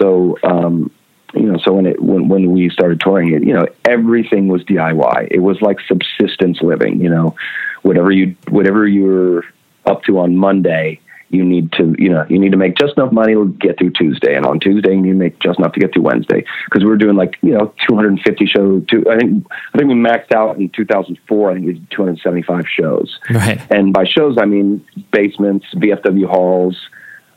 So 0.00 0.38
um, 0.42 0.90
you 1.34 1.42
know, 1.42 1.58
so 1.58 1.72
when 1.72 1.86
it 1.86 2.00
when 2.02 2.28
when 2.28 2.52
we 2.52 2.68
started 2.70 3.00
touring 3.00 3.32
it, 3.32 3.42
you 3.42 3.54
know, 3.54 3.66
everything 3.84 4.48
was 4.48 4.62
DIY. 4.64 5.28
It 5.30 5.40
was 5.40 5.60
like 5.62 5.78
subsistence 5.86 6.60
living. 6.60 7.00
You 7.00 7.10
know, 7.10 7.36
whatever 7.82 8.10
you 8.10 8.36
whatever 8.48 8.86
you 8.86 9.04
were 9.04 9.44
up 9.86 10.02
to 10.04 10.18
on 10.18 10.36
Monday, 10.36 11.00
you 11.32 11.44
need 11.44 11.72
to 11.72 11.94
you 11.98 12.10
know 12.10 12.26
you 12.28 12.38
need 12.38 12.52
to 12.52 12.58
make 12.58 12.76
just 12.76 12.96
enough 12.96 13.12
money 13.12 13.32
to 13.32 13.48
get 13.58 13.78
through 13.78 13.90
Tuesday, 13.90 14.34
and 14.34 14.44
on 14.44 14.60
Tuesday 14.60 14.90
you 14.90 15.00
need 15.00 15.12
to 15.12 15.14
make 15.14 15.38
just 15.40 15.58
enough 15.58 15.72
to 15.72 15.80
get 15.80 15.94
through 15.94 16.02
Wednesday 16.02 16.44
because 16.66 16.84
we 16.84 16.90
were 16.90 16.98
doing 16.98 17.16
like 17.16 17.38
you 17.42 17.52
know 17.52 17.72
250 17.88 18.46
shows. 18.46 18.84
Two, 18.88 19.04
I 19.10 19.16
think 19.16 19.46
I 19.50 19.78
think 19.78 19.88
we 19.88 19.94
maxed 19.94 20.32
out 20.32 20.58
in 20.58 20.68
2004. 20.68 21.50
I 21.50 21.54
think 21.54 21.66
we 21.66 21.72
did 21.74 21.90
275 21.90 22.64
shows. 22.68 23.18
Right. 23.30 23.60
And 23.70 23.92
by 23.94 24.04
shows 24.04 24.36
I 24.38 24.44
mean 24.44 24.84
basements, 25.10 25.66
VFW 25.74 26.26
halls, 26.26 26.76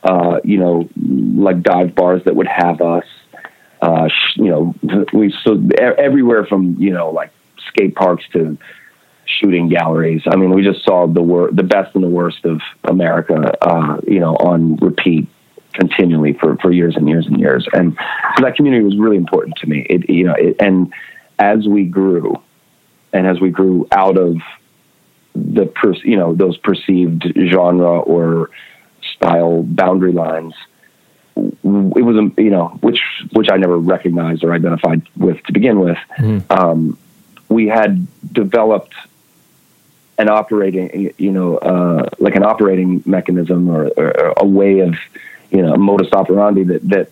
uh, 0.04 0.40
you 0.44 0.58
know, 0.58 0.90
like 0.96 1.64
dive 1.64 1.96
bars 1.96 2.24
that 2.26 2.36
would 2.36 2.48
have 2.48 2.82
us. 2.82 3.06
Uh, 3.86 4.10
you 4.36 4.50
know, 4.50 4.76
we 5.14 5.32
so 5.44 5.62
everywhere 5.78 6.44
from 6.46 6.76
you 6.80 6.92
know 6.92 7.12
like 7.12 7.32
skate 7.68 7.94
parks 7.94 8.24
to 8.34 8.58
shooting 9.26 9.70
galleries. 9.70 10.24
I 10.26 10.36
mean, 10.36 10.52
we 10.54 10.64
just 10.64 10.84
saw 10.84 11.08
the 11.08 11.22
wor- 11.22 11.52
the 11.52 11.64
best 11.64 11.94
and 11.94 12.04
the 12.04 12.10
worst 12.10 12.46
of 12.46 12.62
America, 12.84 13.54
uh, 13.62 14.00
you 14.08 14.20
know, 14.20 14.36
on 14.36 14.78
repeat 14.78 15.28
continually 15.74 16.34
for, 16.34 16.56
for 16.58 16.72
years 16.72 16.96
and 16.96 17.08
years 17.08 17.28
and 17.28 17.40
years. 17.40 17.68
And 17.74 17.98
so 18.38 18.44
that 18.44 18.56
community 18.56 18.84
was 18.84 18.98
really 18.98 19.18
important 19.18 19.58
to 19.58 19.68
me. 19.68 19.86
It, 19.90 20.10
you 20.10 20.26
know, 20.26 20.36
it, 20.38 20.56
and 20.60 20.94
as 21.38 21.68
we 21.68 21.84
grew 21.84 22.42
and 23.14 23.28
as 23.28 23.40
we 23.40 23.50
grew 23.50 23.88
out 23.92 24.18
of 24.18 24.38
the, 25.34 25.66
per, 25.66 25.94
you 26.04 26.18
know, 26.18 26.34
those 26.34 26.58
perceived 26.58 27.26
genre 27.50 28.00
or 28.00 28.50
style 29.16 29.64
boundary 29.64 30.14
lines, 30.14 30.54
it 31.36 31.64
was, 31.64 32.32
you 32.38 32.50
know, 32.50 32.70
which, 32.82 33.02
which 33.34 33.50
I 33.52 33.58
never 33.58 33.78
recognized 33.78 34.44
or 34.44 34.54
identified 34.54 35.02
with 35.18 35.42
to 35.44 35.54
begin 35.54 35.80
with. 35.80 35.98
Mm. 36.18 36.50
Um, 36.52 36.98
we 37.50 37.68
had 37.68 38.08
developed 38.32 38.94
an 40.18 40.30
operating, 40.30 41.14
you 41.18 41.32
know, 41.32 41.58
uh, 41.58 42.10
like 42.20 42.36
an 42.36 42.44
operating 42.44 43.04
mechanism 43.06 43.70
or, 43.70 43.88
or, 43.98 44.34
a 44.38 44.46
way 44.46 44.80
of, 44.80 44.96
you 45.52 45.62
know, 45.62 45.76
modus 45.76 46.12
operandi 46.14 46.64
that 46.64 46.88
that 46.90 47.10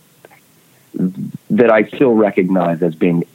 that 1.49 1.71
I 1.71 1.83
still 1.87 2.13
recognize 2.13 2.81
as 2.81 2.95
being 2.95 3.25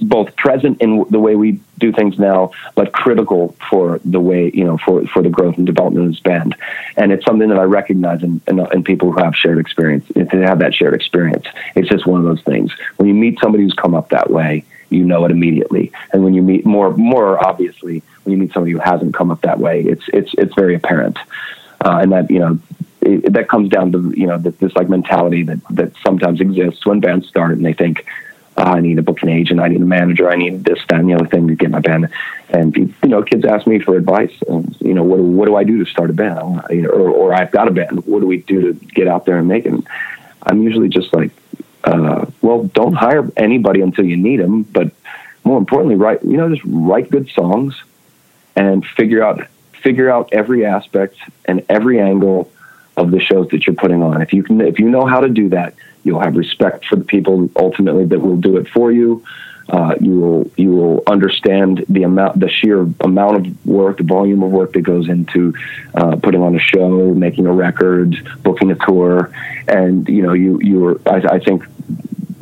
both 0.00 0.34
present 0.36 0.80
in 0.80 1.04
the 1.10 1.20
way 1.20 1.36
we 1.36 1.60
do 1.78 1.92
things 1.92 2.18
now, 2.18 2.52
but 2.74 2.92
critical 2.92 3.56
for 3.70 4.00
the 4.04 4.20
way 4.20 4.50
you 4.52 4.64
know 4.64 4.78
for 4.78 5.06
for 5.06 5.22
the 5.22 5.28
growth 5.28 5.56
and 5.56 5.66
development 5.66 6.06
of 6.06 6.12
this 6.12 6.20
band. 6.20 6.54
And 6.96 7.12
it's 7.12 7.24
something 7.24 7.48
that 7.48 7.58
I 7.58 7.64
recognize 7.64 8.22
in, 8.22 8.40
in, 8.46 8.60
in 8.72 8.84
people 8.84 9.12
who 9.12 9.22
have 9.22 9.34
shared 9.34 9.58
experience. 9.58 10.04
If 10.14 10.30
they 10.30 10.40
have 10.40 10.60
that 10.60 10.74
shared 10.74 10.94
experience, 10.94 11.46
it's 11.74 11.88
just 11.88 12.06
one 12.06 12.20
of 12.20 12.26
those 12.26 12.42
things. 12.42 12.72
When 12.96 13.08
you 13.08 13.14
meet 13.14 13.38
somebody 13.40 13.64
who's 13.64 13.74
come 13.74 13.94
up 13.94 14.10
that 14.10 14.30
way 14.30 14.64
you 14.90 15.04
know 15.04 15.24
it 15.24 15.30
immediately. 15.30 15.92
And 16.12 16.22
when 16.24 16.34
you 16.34 16.42
meet 16.42 16.64
more, 16.64 16.94
more 16.96 17.44
obviously, 17.44 18.02
when 18.22 18.32
you 18.32 18.38
meet 18.38 18.52
somebody 18.52 18.72
who 18.72 18.78
hasn't 18.78 19.14
come 19.14 19.30
up 19.30 19.40
that 19.42 19.58
way, 19.58 19.82
it's 19.82 20.04
it's 20.12 20.32
it's 20.38 20.54
very 20.54 20.74
apparent. 20.74 21.18
Uh, 21.84 21.98
and 22.02 22.12
that 22.12 22.30
you 22.30 22.38
know 22.38 22.58
it, 23.00 23.32
that 23.32 23.48
comes 23.48 23.68
down 23.68 23.92
to 23.92 24.12
you 24.16 24.26
know 24.26 24.38
this, 24.38 24.54
this, 24.56 24.74
like 24.76 24.88
mentality 24.88 25.42
that 25.42 25.60
that 25.70 25.92
sometimes 26.04 26.40
exists 26.40 26.86
when 26.86 27.00
bands 27.00 27.28
start 27.28 27.52
and 27.52 27.64
they 27.64 27.72
think. 27.72 28.06
Oh, 28.56 28.62
I 28.62 28.80
need 28.80 28.98
a 28.98 29.02
booking 29.02 29.30
agent. 29.30 29.58
I 29.58 29.68
need 29.68 29.80
a 29.80 29.84
manager. 29.84 30.30
I 30.30 30.36
need 30.36 30.64
this, 30.64 30.78
that, 30.88 31.00
and 31.00 31.08
the 31.08 31.14
other 31.14 31.26
thing 31.26 31.48
to 31.48 31.56
get 31.56 31.70
my 31.70 31.80
band. 31.80 32.08
And 32.50 32.76
you 32.76 33.08
know, 33.08 33.22
kids 33.22 33.44
ask 33.44 33.66
me 33.66 33.80
for 33.80 33.96
advice. 33.96 34.32
And, 34.48 34.76
you 34.80 34.94
know, 34.94 35.02
what 35.02 35.18
what 35.20 35.46
do 35.46 35.56
I 35.56 35.64
do 35.64 35.84
to 35.84 35.90
start 35.90 36.10
a 36.10 36.12
band? 36.12 36.38
or, 36.38 37.10
or 37.10 37.34
I've 37.34 37.50
got 37.50 37.66
a 37.66 37.72
band. 37.72 38.06
What 38.06 38.20
do 38.20 38.26
we 38.26 38.38
do 38.38 38.72
to 38.72 38.86
get 38.86 39.08
out 39.08 39.24
there 39.26 39.38
and 39.38 39.48
make 39.48 39.66
it? 39.66 39.74
I'm 40.44 40.62
usually 40.62 40.88
just 40.88 41.12
like, 41.12 41.30
uh, 41.82 42.26
well, 42.42 42.64
don't 42.64 42.94
hire 42.94 43.28
anybody 43.36 43.80
until 43.80 44.04
you 44.04 44.16
need 44.16 44.38
them, 44.38 44.62
but 44.62 44.92
more 45.42 45.58
importantly, 45.58 45.96
write 45.96 46.22
you 46.22 46.36
know 46.36 46.48
just 46.48 46.62
write 46.64 47.10
good 47.10 47.28
songs 47.30 47.74
and 48.56 48.86
figure 48.86 49.22
out 49.22 49.46
figure 49.82 50.10
out 50.10 50.30
every 50.32 50.64
aspect 50.64 51.16
and 51.44 51.64
every 51.68 52.00
angle 52.00 52.50
of 52.96 53.10
the 53.10 53.20
shows 53.20 53.48
that 53.48 53.66
you're 53.66 53.76
putting 53.76 54.02
on. 54.02 54.22
If 54.22 54.32
you 54.32 54.42
can, 54.42 54.60
if 54.60 54.78
you 54.78 54.88
know 54.88 55.06
how 55.06 55.20
to 55.20 55.28
do 55.28 55.48
that, 55.50 55.74
you'll 56.04 56.20
have 56.20 56.36
respect 56.36 56.84
for 56.86 56.96
the 56.96 57.04
people 57.04 57.50
ultimately 57.56 58.04
that 58.04 58.20
will 58.20 58.36
do 58.36 58.56
it 58.56 58.68
for 58.68 58.92
you. 58.92 59.24
Uh, 59.68 59.94
you 59.98 60.20
will 60.20 60.50
you 60.58 60.70
will 60.70 61.02
understand 61.06 61.84
the 61.88 62.02
amount, 62.02 62.38
the 62.38 62.50
sheer 62.50 62.82
amount 63.00 63.46
of 63.46 63.66
work, 63.66 63.96
the 63.96 64.04
volume 64.04 64.42
of 64.42 64.50
work 64.50 64.74
that 64.74 64.82
goes 64.82 65.08
into 65.08 65.54
uh, 65.94 66.16
putting 66.16 66.42
on 66.42 66.54
a 66.54 66.58
show, 66.58 67.14
making 67.14 67.46
a 67.46 67.52
record, 67.52 68.14
booking 68.42 68.70
a 68.70 68.74
tour, 68.74 69.32
and 69.66 70.06
you 70.06 70.22
know 70.22 70.34
you 70.34 70.60
you 70.60 70.86
are. 70.86 71.00
I, 71.08 71.36
I 71.36 71.38
think 71.38 71.64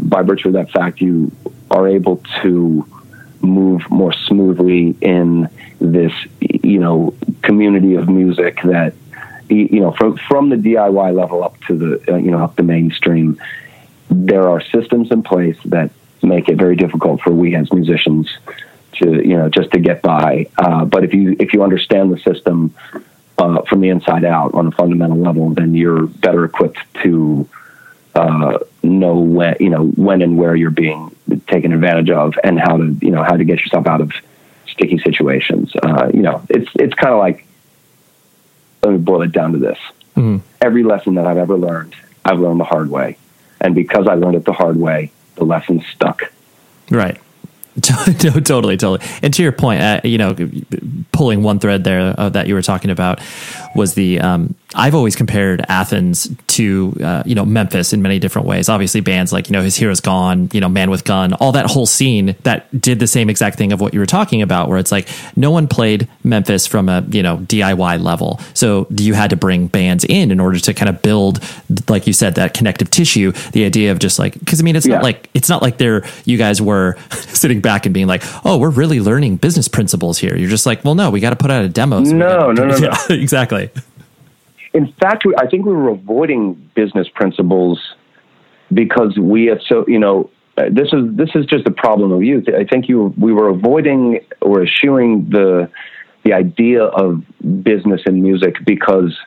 by 0.00 0.22
virtue 0.22 0.48
of 0.48 0.54
that 0.54 0.72
fact, 0.72 1.00
you 1.00 1.30
are 1.70 1.86
able 1.86 2.20
to 2.42 2.84
move 3.40 3.88
more 3.88 4.12
smoothly 4.12 4.96
in 5.00 5.48
this 5.80 6.12
you 6.40 6.80
know 6.80 7.14
community 7.42 7.94
of 7.94 8.08
music 8.08 8.60
that 8.64 8.94
you 9.48 9.80
know 9.80 9.92
from 9.92 10.16
from 10.16 10.48
the 10.48 10.56
DIY 10.56 11.14
level 11.14 11.44
up 11.44 11.60
to 11.64 11.76
the 11.76 12.12
uh, 12.12 12.16
you 12.16 12.30
know 12.30 12.42
up 12.42 12.56
the 12.56 12.62
mainstream. 12.62 13.40
There 14.08 14.48
are 14.48 14.60
systems 14.60 15.10
in 15.10 15.22
place 15.22 15.56
that 15.66 15.90
make 16.22 16.48
it 16.48 16.56
very 16.56 16.76
difficult 16.76 17.20
for 17.22 17.30
we 17.30 17.54
as 17.54 17.72
musicians 17.72 18.28
to 18.94 19.26
you 19.26 19.36
know 19.36 19.48
just 19.48 19.70
to 19.72 19.78
get 19.78 20.02
by. 20.02 20.48
Uh, 20.58 20.84
but 20.84 21.04
if 21.04 21.14
you 21.14 21.36
if 21.38 21.52
you 21.52 21.62
understand 21.62 22.12
the 22.12 22.18
system 22.18 22.74
uh, 23.38 23.62
from 23.62 23.80
the 23.80 23.88
inside 23.88 24.24
out 24.24 24.54
on 24.54 24.66
a 24.66 24.70
fundamental 24.70 25.18
level, 25.18 25.50
then 25.50 25.74
you're 25.74 26.06
better 26.06 26.44
equipped 26.44 26.78
to 27.02 27.48
uh, 28.14 28.58
know 28.82 29.18
when 29.18 29.56
you 29.60 29.70
know 29.70 29.86
when 29.86 30.22
and 30.22 30.36
where 30.38 30.54
you're 30.54 30.70
being 30.70 31.14
taken 31.46 31.72
advantage 31.72 32.10
of, 32.10 32.34
and 32.44 32.58
how 32.58 32.76
to 32.76 32.96
you 33.00 33.10
know 33.10 33.22
how 33.22 33.36
to 33.36 33.44
get 33.44 33.60
yourself 33.60 33.86
out 33.86 34.00
of 34.00 34.12
sticky 34.68 34.98
situations. 34.98 35.72
Uh, 35.82 36.10
you 36.12 36.22
know, 36.22 36.44
it's 36.48 36.70
it's 36.74 36.94
kind 36.94 37.12
of 37.12 37.18
like 37.18 37.46
let 38.82 38.92
me 38.92 38.98
boil 38.98 39.22
it 39.22 39.32
down 39.32 39.52
to 39.52 39.58
this: 39.58 39.78
mm-hmm. 40.16 40.38
every 40.60 40.82
lesson 40.82 41.14
that 41.14 41.26
I've 41.26 41.38
ever 41.38 41.56
learned, 41.56 41.94
I've 42.24 42.38
learned 42.38 42.60
the 42.60 42.64
hard 42.64 42.90
way, 42.90 43.16
and 43.60 43.74
because 43.74 44.06
I 44.06 44.14
learned 44.14 44.36
it 44.36 44.44
the 44.44 44.52
hard 44.52 44.76
way, 44.76 45.12
the 45.36 45.44
lesson 45.44 45.84
stuck. 45.92 46.32
Right. 46.90 47.18
no, 48.22 48.32
totally, 48.40 48.76
totally. 48.76 49.00
And 49.22 49.32
to 49.32 49.42
your 49.42 49.52
point, 49.52 49.80
uh, 49.80 50.00
you 50.04 50.18
know, 50.18 50.36
pulling 51.12 51.42
one 51.42 51.58
thread 51.58 51.84
there 51.84 52.14
uh, 52.18 52.28
that 52.28 52.46
you 52.46 52.54
were 52.54 52.62
talking 52.62 52.90
about 52.90 53.20
was 53.74 53.94
the 53.94 54.20
um, 54.20 54.54
I've 54.74 54.94
always 54.94 55.16
compared 55.16 55.64
Athens 55.68 56.28
to 56.48 56.96
uh, 57.02 57.22
you 57.26 57.34
know 57.34 57.44
Memphis 57.44 57.92
in 57.92 58.02
many 58.02 58.18
different 58.18 58.46
ways. 58.46 58.68
Obviously, 58.68 59.00
bands 59.00 59.32
like 59.32 59.48
you 59.48 59.52
know 59.52 59.62
His 59.62 59.76
Hero's 59.76 60.00
Gone, 60.00 60.48
you 60.52 60.60
know 60.60 60.68
Man 60.68 60.90
with 60.90 61.04
Gun, 61.04 61.32
all 61.34 61.52
that 61.52 61.66
whole 61.66 61.86
scene 61.86 62.36
that 62.42 62.68
did 62.80 62.98
the 62.98 63.06
same 63.06 63.30
exact 63.30 63.58
thing 63.58 63.72
of 63.72 63.80
what 63.80 63.94
you 63.94 64.00
were 64.00 64.06
talking 64.06 64.42
about, 64.42 64.68
where 64.68 64.78
it's 64.78 64.92
like 64.92 65.08
no 65.36 65.50
one 65.50 65.68
played 65.68 66.08
Memphis 66.24 66.66
from 66.66 66.88
a 66.88 67.02
you 67.08 67.22
know 67.22 67.38
DIY 67.38 68.02
level, 68.02 68.40
so 68.54 68.86
you 68.90 69.14
had 69.14 69.30
to 69.30 69.36
bring 69.36 69.66
bands 69.66 70.04
in 70.04 70.30
in 70.30 70.40
order 70.40 70.58
to 70.58 70.74
kind 70.74 70.88
of 70.88 71.02
build, 71.02 71.40
like 71.88 72.06
you 72.06 72.12
said, 72.12 72.34
that 72.36 72.54
connective 72.54 72.90
tissue. 72.90 73.32
The 73.52 73.64
idea 73.64 73.92
of 73.92 73.98
just 73.98 74.18
like 74.18 74.38
because 74.38 74.60
I 74.60 74.64
mean 74.64 74.76
it's 74.76 74.86
yeah. 74.86 74.96
not 74.96 75.02
like 75.02 75.28
it's 75.34 75.48
not 75.48 75.62
like 75.62 75.78
they're 75.78 76.04
you 76.24 76.38
guys 76.38 76.60
were 76.60 76.96
sitting 77.10 77.60
back 77.60 77.86
and 77.86 77.94
being 77.94 78.06
like, 78.06 78.22
oh, 78.44 78.58
we're 78.58 78.70
really 78.70 79.00
learning 79.00 79.36
business 79.36 79.68
principles 79.68 80.18
here. 80.18 80.36
You're 80.36 80.50
just 80.50 80.66
like, 80.66 80.84
well, 80.84 80.94
no, 80.94 81.10
we 81.10 81.20
got 81.20 81.30
to 81.30 81.36
put 81.36 81.50
out 81.50 81.64
a 81.64 81.68
demo. 81.68 82.04
So 82.04 82.14
no, 82.14 82.52
no, 82.52 82.66
no, 82.66 82.76
no, 82.76 82.92
exactly. 83.10 83.70
In 84.74 84.92
fact, 85.00 85.24
I 85.38 85.46
think 85.46 85.66
we 85.66 85.72
were 85.72 85.90
avoiding 85.90 86.70
business 86.74 87.06
principles 87.14 87.78
because 88.72 89.18
we 89.18 89.46
have 89.46 89.58
so 89.68 89.84
you 89.86 89.98
know 89.98 90.30
uh, 90.56 90.64
this 90.70 90.88
is 90.92 91.04
this 91.16 91.30
is 91.34 91.46
just 91.46 91.66
a 91.66 91.70
problem 91.70 92.12
of 92.12 92.22
youth. 92.22 92.46
I 92.48 92.64
think 92.64 92.88
you 92.88 93.14
we 93.18 93.32
were 93.32 93.48
avoiding 93.48 94.20
or 94.40 94.62
eschewing 94.62 95.28
the 95.30 95.70
the 96.24 96.32
idea 96.32 96.84
of 96.84 97.22
business 97.62 98.02
and 98.06 98.22
music 98.22 98.56
because 98.64 99.18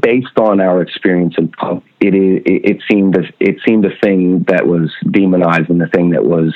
based 0.00 0.38
on 0.38 0.60
our 0.60 0.80
experience 0.80 1.34
in 1.36 1.48
punk, 1.48 1.84
it, 2.00 2.14
it, 2.14 2.42
it 2.46 2.82
seemed 2.90 3.16
it 3.40 3.56
seemed 3.66 3.84
a 3.84 3.96
thing 4.02 4.44
that 4.48 4.66
was 4.66 4.92
demonized 5.10 5.68
and 5.68 5.80
the 5.80 5.88
thing 5.88 6.10
that 6.10 6.24
was 6.24 6.54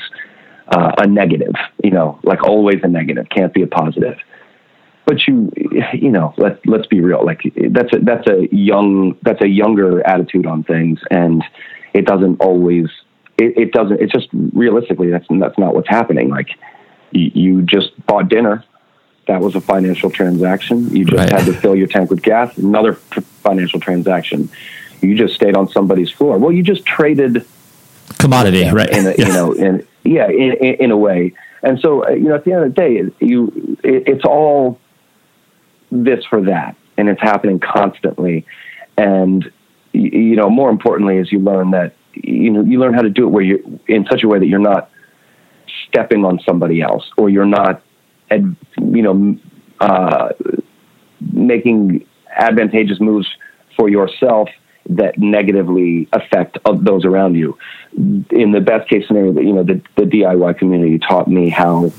uh, 0.68 0.92
a 0.98 1.06
negative. 1.06 1.54
You 1.82 1.90
know, 1.90 2.18
like 2.24 2.42
always 2.42 2.80
a 2.82 2.88
negative, 2.88 3.26
can't 3.28 3.52
be 3.52 3.62
a 3.62 3.66
positive 3.66 4.16
but 5.08 5.26
you 5.26 5.50
you 5.94 6.10
know 6.10 6.34
let 6.36 6.64
let's 6.66 6.86
be 6.86 7.00
real. 7.00 7.24
Like 7.24 7.40
that's 7.70 7.92
a 7.94 7.98
that's 8.00 8.28
a 8.28 8.54
young 8.54 9.16
that's 9.22 9.40
a 9.42 9.48
younger 9.48 10.06
attitude 10.06 10.44
on 10.44 10.62
things. 10.64 11.00
And 11.10 11.42
it 11.94 12.04
doesn't 12.04 12.42
always 12.42 12.90
it, 13.38 13.56
it 13.56 13.72
doesn't 13.72 14.02
it's 14.02 14.12
just 14.12 14.28
realistically 14.32 15.08
that's 15.08 15.24
that's 15.30 15.58
not 15.58 15.74
what's 15.74 15.88
happening. 15.88 16.28
Like 16.28 16.50
you, 17.10 17.30
you 17.34 17.62
just 17.62 17.90
bought 18.06 18.28
dinner. 18.28 18.62
That 19.28 19.40
was 19.40 19.54
a 19.54 19.62
financial 19.62 20.10
transaction. 20.10 20.94
You 20.94 21.06
just 21.06 21.16
right. 21.16 21.32
had 21.32 21.46
to 21.46 21.54
fill 21.54 21.74
your 21.74 21.86
tank 21.86 22.10
with 22.10 22.22
gas. 22.22 22.58
Another 22.58 22.92
financial 22.92 23.80
transaction. 23.80 24.50
You 25.00 25.16
just 25.16 25.34
stayed 25.34 25.56
on 25.56 25.70
somebody's 25.70 26.10
floor. 26.10 26.36
Well 26.36 26.52
you 26.52 26.62
just 26.62 26.84
traded 26.84 27.46
commodity 28.18 28.68
right. 28.70 28.90
in 28.90 29.06
a, 29.06 29.14
yeah. 29.18 29.26
you 29.26 29.32
know 29.32 29.52
in 29.52 29.86
yeah 30.04 30.28
in, 30.28 30.52
in, 30.60 30.74
in 30.74 30.90
a 30.90 30.98
way. 30.98 31.32
And 31.62 31.80
so 31.80 32.04
uh, 32.04 32.10
you 32.10 32.24
know 32.24 32.34
at 32.34 32.44
the 32.44 32.52
end 32.52 32.64
of 32.64 32.74
the 32.74 32.78
day 32.78 33.10
you 33.20 33.78
it, 33.82 34.02
it's 34.06 34.26
all 34.26 34.78
this 35.90 36.24
for 36.24 36.42
that, 36.42 36.76
and 36.96 37.08
it's 37.08 37.20
happening 37.20 37.58
constantly. 37.58 38.46
And 38.96 39.50
you 39.92 40.36
know, 40.36 40.50
more 40.50 40.70
importantly, 40.70 41.18
is 41.18 41.32
you 41.32 41.38
learn 41.38 41.70
that 41.72 41.94
you 42.14 42.50
know 42.50 42.62
you 42.62 42.78
learn 42.78 42.94
how 42.94 43.02
to 43.02 43.10
do 43.10 43.26
it 43.26 43.30
where 43.30 43.44
you 43.44 43.80
in 43.86 44.06
such 44.10 44.22
a 44.22 44.28
way 44.28 44.38
that 44.38 44.46
you're 44.46 44.58
not 44.58 44.90
stepping 45.88 46.24
on 46.24 46.40
somebody 46.40 46.80
else 46.80 47.10
or 47.16 47.28
you're 47.28 47.46
not, 47.46 47.82
you 48.30 49.02
know, 49.02 49.38
uh, 49.80 50.30
making 51.20 52.06
advantageous 52.30 53.00
moves 53.00 53.26
for 53.76 53.88
yourself 53.88 54.48
that 54.90 55.18
negatively 55.18 56.08
affect 56.12 56.58
those 56.80 57.04
around 57.04 57.34
you. 57.34 57.58
In 57.96 58.52
the 58.52 58.60
best 58.60 58.88
case 58.88 59.06
scenario, 59.06 59.32
that 59.32 59.44
you 59.44 59.52
know, 59.52 59.62
the, 59.62 59.82
the 59.96 60.02
DIY 60.02 60.58
community 60.58 60.98
taught 60.98 61.28
me 61.28 61.48
how, 61.50 61.92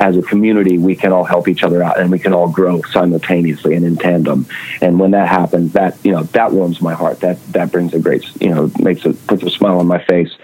as 0.00 0.16
a 0.16 0.22
community, 0.22 0.78
we 0.78 0.96
can 0.96 1.12
all 1.12 1.24
help 1.24 1.46
each 1.46 1.62
other 1.62 1.82
out 1.82 2.00
and 2.00 2.10
we 2.10 2.18
can 2.18 2.32
all 2.32 2.48
grow 2.48 2.80
simultaneously 2.90 3.74
and 3.74 3.84
in 3.84 3.96
tandem. 3.96 4.46
And 4.80 4.98
when 4.98 5.10
that 5.10 5.28
happens, 5.28 5.74
that 5.74 5.96
you 6.02 6.10
know, 6.10 6.22
that 6.24 6.52
warms 6.52 6.80
my 6.80 6.94
heart. 6.94 7.20
That 7.20 7.40
that 7.52 7.70
brings 7.70 7.92
a 7.92 7.98
great, 7.98 8.24
you 8.40 8.48
know, 8.48 8.70
makes 8.80 9.04
it 9.04 9.24
puts 9.26 9.42
a 9.42 9.50
smile 9.50 9.78
on 9.78 9.86
my 9.86 10.02
face. 10.04 10.34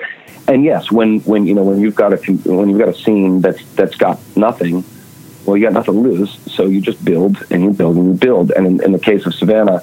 And 0.47 0.63
yes, 0.63 0.93
when 0.93 1.21
when 1.21 1.47
you 1.47 1.55
know 1.55 1.65
when 1.65 1.81
you've 1.81 1.95
got 1.95 2.13
a 2.13 2.17
when 2.45 2.69
you've 2.69 2.79
got 2.79 2.91
a 2.91 2.95
scene 2.95 3.41
that's 3.41 3.65
that's 3.75 3.97
got 3.97 4.21
nothing, 4.37 4.85
well, 5.47 5.57
you 5.57 5.65
got 5.65 5.73
nothing 5.73 5.95
to 5.95 6.01
lose, 6.01 6.39
so 6.53 6.67
you 6.67 6.81
just 6.81 7.03
build 7.05 7.45
and 7.51 7.65
you 7.65 7.73
build 7.73 7.97
and 7.97 8.07
you 8.07 8.13
build. 8.13 8.53
And 8.53 8.67
in, 8.67 8.85
in 8.85 8.93
the 8.93 9.01
case 9.01 9.25
of 9.27 9.35
Savannah 9.35 9.83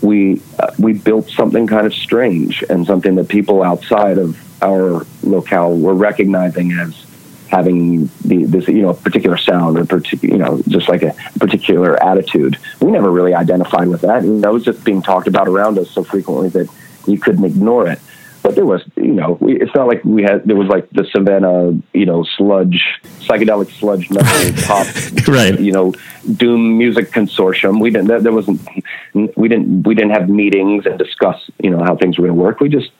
we 0.00 0.40
uh, 0.60 0.70
we 0.78 0.92
built 0.92 1.28
something 1.28 1.66
kind 1.66 1.86
of 1.86 1.94
strange 1.94 2.62
and 2.68 2.86
something 2.86 3.16
that 3.16 3.28
people 3.28 3.62
outside 3.62 4.18
of 4.18 4.38
our 4.62 5.06
locale 5.22 5.76
were 5.76 5.94
recognizing 5.94 6.72
as 6.72 7.07
having 7.48 8.06
the, 8.24 8.44
this 8.44 8.68
you 8.68 8.82
know 8.82 8.94
particular 8.94 9.36
sound 9.36 9.78
or 9.78 9.84
particular 9.84 10.34
you 10.34 10.38
know 10.38 10.62
just 10.68 10.88
like 10.88 11.02
a 11.02 11.14
particular 11.38 12.02
attitude. 12.02 12.56
We 12.80 12.90
never 12.90 13.10
really 13.10 13.34
identified 13.34 13.88
with 13.88 14.02
that. 14.02 14.22
And 14.22 14.42
that 14.44 14.52
was 14.52 14.64
just 14.64 14.84
being 14.84 15.02
talked 15.02 15.26
about 15.26 15.48
around 15.48 15.78
us 15.78 15.90
so 15.90 16.04
frequently 16.04 16.48
that 16.50 16.68
you 17.06 17.18
couldn't 17.18 17.44
ignore 17.44 17.88
it 17.88 18.00
but 18.42 18.54
there 18.54 18.64
was, 18.64 18.82
you 18.96 19.12
know, 19.12 19.36
we, 19.40 19.60
it's 19.60 19.74
not 19.74 19.88
like 19.88 20.04
we 20.04 20.22
had, 20.22 20.44
there 20.44 20.56
was 20.56 20.68
like 20.68 20.88
the 20.90 21.04
Savannah, 21.12 21.78
you 21.92 22.06
know, 22.06 22.24
sludge, 22.36 22.82
psychedelic 23.20 23.70
sludge 23.78 24.08
metal 24.10 24.62
pop, 24.66 24.86
right. 25.28 25.58
you 25.60 25.72
know, 25.72 25.92
doom 26.36 26.78
music 26.78 27.10
consortium. 27.10 27.80
We 27.80 27.90
didn't, 27.90 28.08
there, 28.08 28.20
there 28.20 28.32
wasn't, 28.32 28.66
we 29.12 29.48
didn't, 29.48 29.86
we 29.86 29.94
didn't 29.94 30.12
have 30.12 30.28
meetings 30.28 30.86
and 30.86 30.98
discuss, 30.98 31.50
you 31.58 31.70
know, 31.70 31.82
how 31.82 31.96
things 31.96 32.16
were 32.16 32.26
going 32.26 32.38
to 32.38 32.42
work. 32.42 32.60
We 32.60 32.68
just 32.68 32.90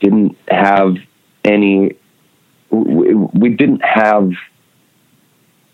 didn't 0.00 0.36
have 0.48 0.96
any, 1.44 1.96
we, 2.70 3.14
we 3.14 3.48
didn't 3.50 3.82
have 3.84 4.30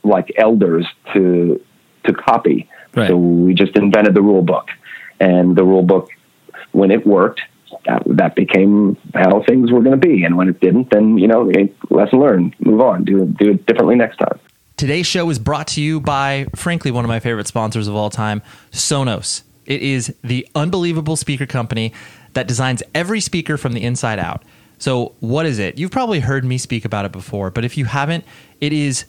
like 0.03 0.33
elders 0.37 0.87
to, 1.13 1.61
to 2.05 2.13
copy. 2.13 2.69
Right. 2.95 3.09
So 3.09 3.17
we 3.17 3.55
just 3.55 3.77
invented 3.77 4.15
the 4.15 4.23
rule 4.23 4.43
book 4.43 4.69
and 5.21 5.57
the 5.57 5.65
rule 5.65 5.83
book, 5.83 6.11
when 6.73 6.91
it 6.91 7.07
worked, 7.07 7.41
that 7.87 8.03
that 8.07 8.35
became 8.35 8.97
how 9.15 9.43
things 9.49 9.71
were 9.71 9.81
going 9.81 9.99
to 10.01 10.07
be. 10.07 10.25
And 10.25 10.37
when 10.37 10.49
it 10.49 10.61
didn't, 10.61 10.91
then 10.91 11.19
you 11.19 11.29
know, 11.29 11.51
lesson 11.91 12.21
learned. 12.21 12.55
Move 12.61 12.81
on. 12.81 13.05
Do 13.05 13.27
do 13.27 13.51
it 13.51 13.67
differently 13.67 13.97
next 13.97 14.17
time. 14.19 14.39
Today's 14.77 15.07
show 15.07 15.31
is 15.31 15.39
brought 15.39 15.69
to 15.69 15.81
you 15.81 16.01
by, 16.01 16.47
frankly, 16.57 16.91
one 16.91 17.05
of 17.05 17.09
my 17.09 17.21
favorite 17.21 17.47
sponsors 17.47 17.87
of 17.87 17.95
all 17.95 18.11
time, 18.11 18.43
Sonos. 18.73 19.43
It 19.67 19.83
is 19.83 20.15
the 20.23 20.47
unbelievable 20.55 21.17
speaker 21.17 21.47
company 21.47 21.93
that 22.33 22.49
designs 22.49 22.83
every 22.95 23.21
speaker 23.21 23.57
from 23.57 23.73
the 23.73 23.83
inside 23.83 24.19
out. 24.19 24.43
So, 24.85 25.15
what 25.21 25.47
is 25.47 25.59
it? 25.59 25.79
You've 25.79 25.91
probably 25.91 26.21
heard 26.21 26.45
me 26.45 26.59
speak 26.59 26.85
about 26.85 27.07
it 27.07 27.11
before, 27.11 27.51
but 27.51 27.65
if 27.65 27.79
you 27.79 27.87
haven't, 27.87 28.23
it 28.61 28.71
is 28.71 29.07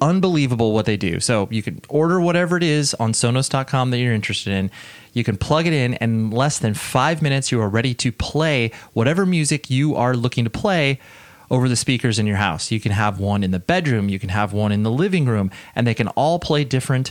unbelievable 0.00 0.72
what 0.72 0.86
they 0.86 0.96
do. 0.96 1.18
So, 1.18 1.48
you 1.50 1.64
can 1.64 1.80
order 1.88 2.20
whatever 2.20 2.56
it 2.56 2.62
is 2.62 2.94
on 2.94 3.10
sonos.com 3.10 3.90
that 3.90 3.98
you're 3.98 4.12
interested 4.12 4.52
in. 4.52 4.70
You 5.14 5.24
can 5.24 5.36
plug 5.36 5.66
it 5.66 5.72
in, 5.72 5.94
and 5.94 6.12
in 6.12 6.30
less 6.30 6.60
than 6.60 6.74
five 6.74 7.22
minutes, 7.22 7.50
you 7.50 7.60
are 7.60 7.68
ready 7.68 7.92
to 7.94 8.12
play 8.12 8.70
whatever 8.92 9.26
music 9.26 9.68
you 9.68 9.96
are 9.96 10.14
looking 10.14 10.44
to 10.44 10.50
play 10.50 11.00
over 11.50 11.68
the 11.68 11.74
speakers 11.74 12.20
in 12.20 12.28
your 12.28 12.36
house. 12.36 12.70
You 12.70 12.78
can 12.78 12.92
have 12.92 13.18
one 13.18 13.42
in 13.42 13.50
the 13.50 13.58
bedroom, 13.58 14.08
you 14.08 14.20
can 14.20 14.28
have 14.28 14.52
one 14.52 14.70
in 14.70 14.84
the 14.84 14.92
living 14.92 15.26
room, 15.26 15.50
and 15.74 15.88
they 15.88 15.94
can 15.94 16.06
all 16.10 16.38
play 16.38 16.62
different 16.62 17.10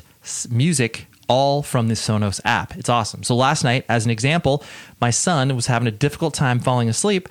music 0.50 1.08
all 1.28 1.64
from 1.64 1.90
the 1.90 1.96
Sonos 1.96 2.40
app. 2.46 2.78
It's 2.78 2.88
awesome. 2.88 3.24
So 3.24 3.36
last 3.36 3.66
night, 3.66 3.84
as 3.90 4.06
an 4.06 4.12
example, 4.12 4.64
my 5.02 5.10
son 5.10 5.54
was 5.54 5.68
having 5.68 5.88
a 5.88 5.92
difficult 5.92 6.34
time 6.34 6.60
falling 6.60 6.88
asleep. 6.88 7.28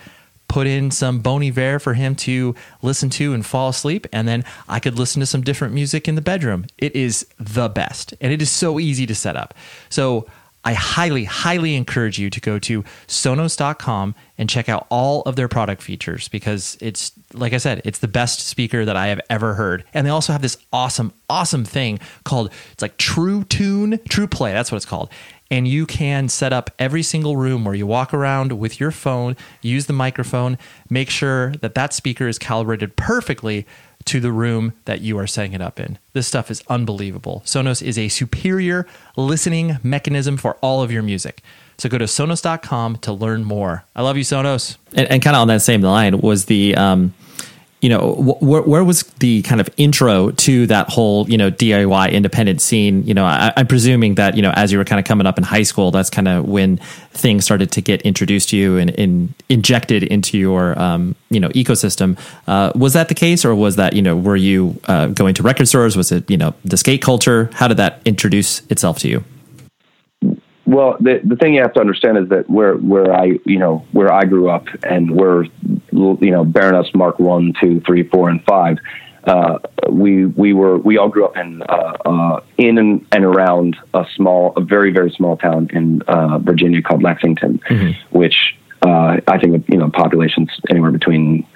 Put 0.54 0.68
in 0.68 0.92
some 0.92 1.18
Bon 1.18 1.42
Iver 1.42 1.80
for 1.80 1.94
him 1.94 2.14
to 2.14 2.54
listen 2.80 3.10
to 3.10 3.34
and 3.34 3.44
fall 3.44 3.70
asleep, 3.70 4.06
and 4.12 4.28
then 4.28 4.44
I 4.68 4.78
could 4.78 4.96
listen 4.96 5.18
to 5.18 5.26
some 5.26 5.42
different 5.42 5.74
music 5.74 6.06
in 6.06 6.14
the 6.14 6.22
bedroom. 6.22 6.66
It 6.78 6.94
is 6.94 7.26
the 7.40 7.68
best, 7.68 8.14
and 8.20 8.32
it 8.32 8.40
is 8.40 8.50
so 8.50 8.78
easy 8.78 9.04
to 9.06 9.16
set 9.16 9.34
up. 9.34 9.52
So 9.88 10.28
I 10.64 10.74
highly, 10.74 11.24
highly 11.24 11.74
encourage 11.74 12.20
you 12.20 12.30
to 12.30 12.40
go 12.40 12.60
to 12.60 12.84
Sonos.com 13.08 14.14
and 14.38 14.48
check 14.48 14.68
out 14.68 14.86
all 14.90 15.22
of 15.22 15.34
their 15.34 15.48
product 15.48 15.82
features 15.82 16.28
because 16.28 16.78
it's, 16.80 17.10
like 17.32 17.52
I 17.52 17.58
said, 17.58 17.82
it's 17.84 17.98
the 17.98 18.08
best 18.08 18.40
speaker 18.40 18.84
that 18.84 18.96
I 18.96 19.08
have 19.08 19.20
ever 19.28 19.54
heard. 19.54 19.84
And 19.92 20.06
they 20.06 20.10
also 20.10 20.32
have 20.32 20.40
this 20.40 20.56
awesome, 20.72 21.12
awesome 21.28 21.64
thing 21.64 21.98
called, 22.24 22.50
it's 22.72 22.82
like 22.82 22.96
True 22.96 23.44
Tune, 23.44 23.98
True 24.08 24.26
Play. 24.26 24.52
That's 24.52 24.72
what 24.72 24.76
it's 24.76 24.86
called. 24.86 25.10
And 25.50 25.68
you 25.68 25.86
can 25.86 26.28
set 26.28 26.52
up 26.52 26.70
every 26.78 27.02
single 27.02 27.36
room 27.36 27.64
where 27.64 27.74
you 27.74 27.86
walk 27.86 28.14
around 28.14 28.52
with 28.52 28.80
your 28.80 28.90
phone, 28.90 29.36
use 29.60 29.86
the 29.86 29.92
microphone, 29.92 30.58
make 30.88 31.10
sure 31.10 31.52
that 31.56 31.74
that 31.74 31.92
speaker 31.92 32.26
is 32.26 32.38
calibrated 32.38 32.96
perfectly 32.96 33.66
to 34.06 34.20
the 34.20 34.32
room 34.32 34.72
that 34.84 35.00
you 35.00 35.18
are 35.18 35.26
setting 35.26 35.52
it 35.52 35.60
up 35.60 35.80
in. 35.80 35.98
This 36.12 36.26
stuff 36.26 36.50
is 36.50 36.62
unbelievable. 36.68 37.42
Sonos 37.44 37.82
is 37.82 37.98
a 37.98 38.08
superior 38.08 38.86
listening 39.16 39.78
mechanism 39.82 40.36
for 40.36 40.56
all 40.56 40.82
of 40.82 40.92
your 40.92 41.02
music. 41.02 41.42
So 41.78 41.88
go 41.88 41.98
to 41.98 42.04
sonos.com 42.04 42.98
to 42.98 43.12
learn 43.12 43.44
more. 43.44 43.84
I 43.96 44.02
love 44.02 44.16
you, 44.16 44.22
Sonos. 44.22 44.76
And, 44.94 45.10
and 45.10 45.22
kind 45.22 45.34
of 45.36 45.42
on 45.42 45.48
that 45.48 45.62
same 45.62 45.82
line 45.82 46.20
was 46.20 46.44
the 46.44 46.76
um, 46.76 47.14
you 47.84 47.90
know, 47.90 48.14
wh- 48.14 48.66
where 48.66 48.82
was 48.82 49.02
the 49.18 49.42
kind 49.42 49.60
of 49.60 49.68
intro 49.76 50.30
to 50.30 50.66
that 50.68 50.88
whole, 50.88 51.28
you 51.28 51.36
know, 51.36 51.50
DIY 51.50 52.12
independent 52.12 52.62
scene? 52.62 53.06
You 53.06 53.12
know, 53.12 53.26
I, 53.26 53.52
am 53.58 53.66
presuming 53.66 54.14
that, 54.14 54.36
you 54.36 54.40
know, 54.40 54.52
as 54.52 54.72
you 54.72 54.78
were 54.78 54.86
kind 54.86 54.98
of 54.98 55.04
coming 55.04 55.26
up 55.26 55.36
in 55.36 55.44
high 55.44 55.64
school, 55.64 55.90
that's 55.90 56.08
kind 56.08 56.26
of 56.26 56.48
when 56.48 56.78
things 57.12 57.44
started 57.44 57.70
to 57.72 57.82
get 57.82 58.00
introduced 58.00 58.48
to 58.48 58.56
you 58.56 58.78
and, 58.78 58.98
and 58.98 59.34
injected 59.50 60.02
into 60.02 60.38
your, 60.38 60.78
um, 60.80 61.14
you 61.28 61.38
know, 61.38 61.50
ecosystem. 61.50 62.18
Uh, 62.46 62.72
was 62.74 62.94
that 62.94 63.08
the 63.08 63.14
case 63.14 63.44
or 63.44 63.54
was 63.54 63.76
that, 63.76 63.92
you 63.92 64.00
know, 64.00 64.16
were 64.16 64.34
you 64.34 64.80
uh, 64.84 65.08
going 65.08 65.34
to 65.34 65.42
record 65.42 65.68
stores? 65.68 65.94
Was 65.94 66.10
it, 66.10 66.30
you 66.30 66.38
know, 66.38 66.54
the 66.64 66.78
skate 66.78 67.02
culture? 67.02 67.50
How 67.52 67.68
did 67.68 67.76
that 67.76 68.00
introduce 68.06 68.64
itself 68.70 68.98
to 69.00 69.08
you? 69.08 69.24
Well, 70.66 70.96
the 70.98 71.20
the 71.22 71.36
thing 71.36 71.54
you 71.54 71.60
have 71.60 71.74
to 71.74 71.80
understand 71.80 72.18
is 72.18 72.28
that 72.30 72.48
where 72.48 72.74
where 72.74 73.12
I 73.12 73.38
you 73.44 73.58
know 73.58 73.84
where 73.92 74.12
I 74.12 74.24
grew 74.24 74.48
up 74.48 74.66
and 74.82 75.10
where 75.10 75.44
you 75.92 76.30
know 76.30 76.44
Baroness 76.44 76.88
Mark 76.94 77.18
one, 77.18 77.52
two, 77.60 77.80
three, 77.80 78.02
four, 78.08 78.30
and 78.30 78.42
five. 78.44 78.78
Uh, 79.24 79.58
we 79.90 80.26
we 80.26 80.52
were 80.52 80.78
we 80.78 80.98
all 80.98 81.08
grew 81.08 81.24
up 81.24 81.36
in 81.36 81.62
uh, 81.62 81.92
uh, 82.04 82.40
in 82.58 82.78
and, 82.78 83.06
and, 83.12 83.24
around 83.24 83.76
a 83.94 84.04
small, 84.16 84.52
a 84.56 84.60
very 84.60 84.90
very 84.90 85.10
small 85.10 85.36
town 85.36 85.68
in 85.72 86.02
uh, 86.02 86.38
Virginia 86.38 86.82
called 86.82 87.02
Lexington, 87.02 87.58
mm-hmm. 87.70 88.16
which 88.16 88.54
uh, 88.82 89.20
I 89.26 89.38
think 89.38 89.66
you 89.68 89.78
know 89.78 89.90
populations 89.90 90.50
anywhere 90.70 90.90
between 90.90 91.46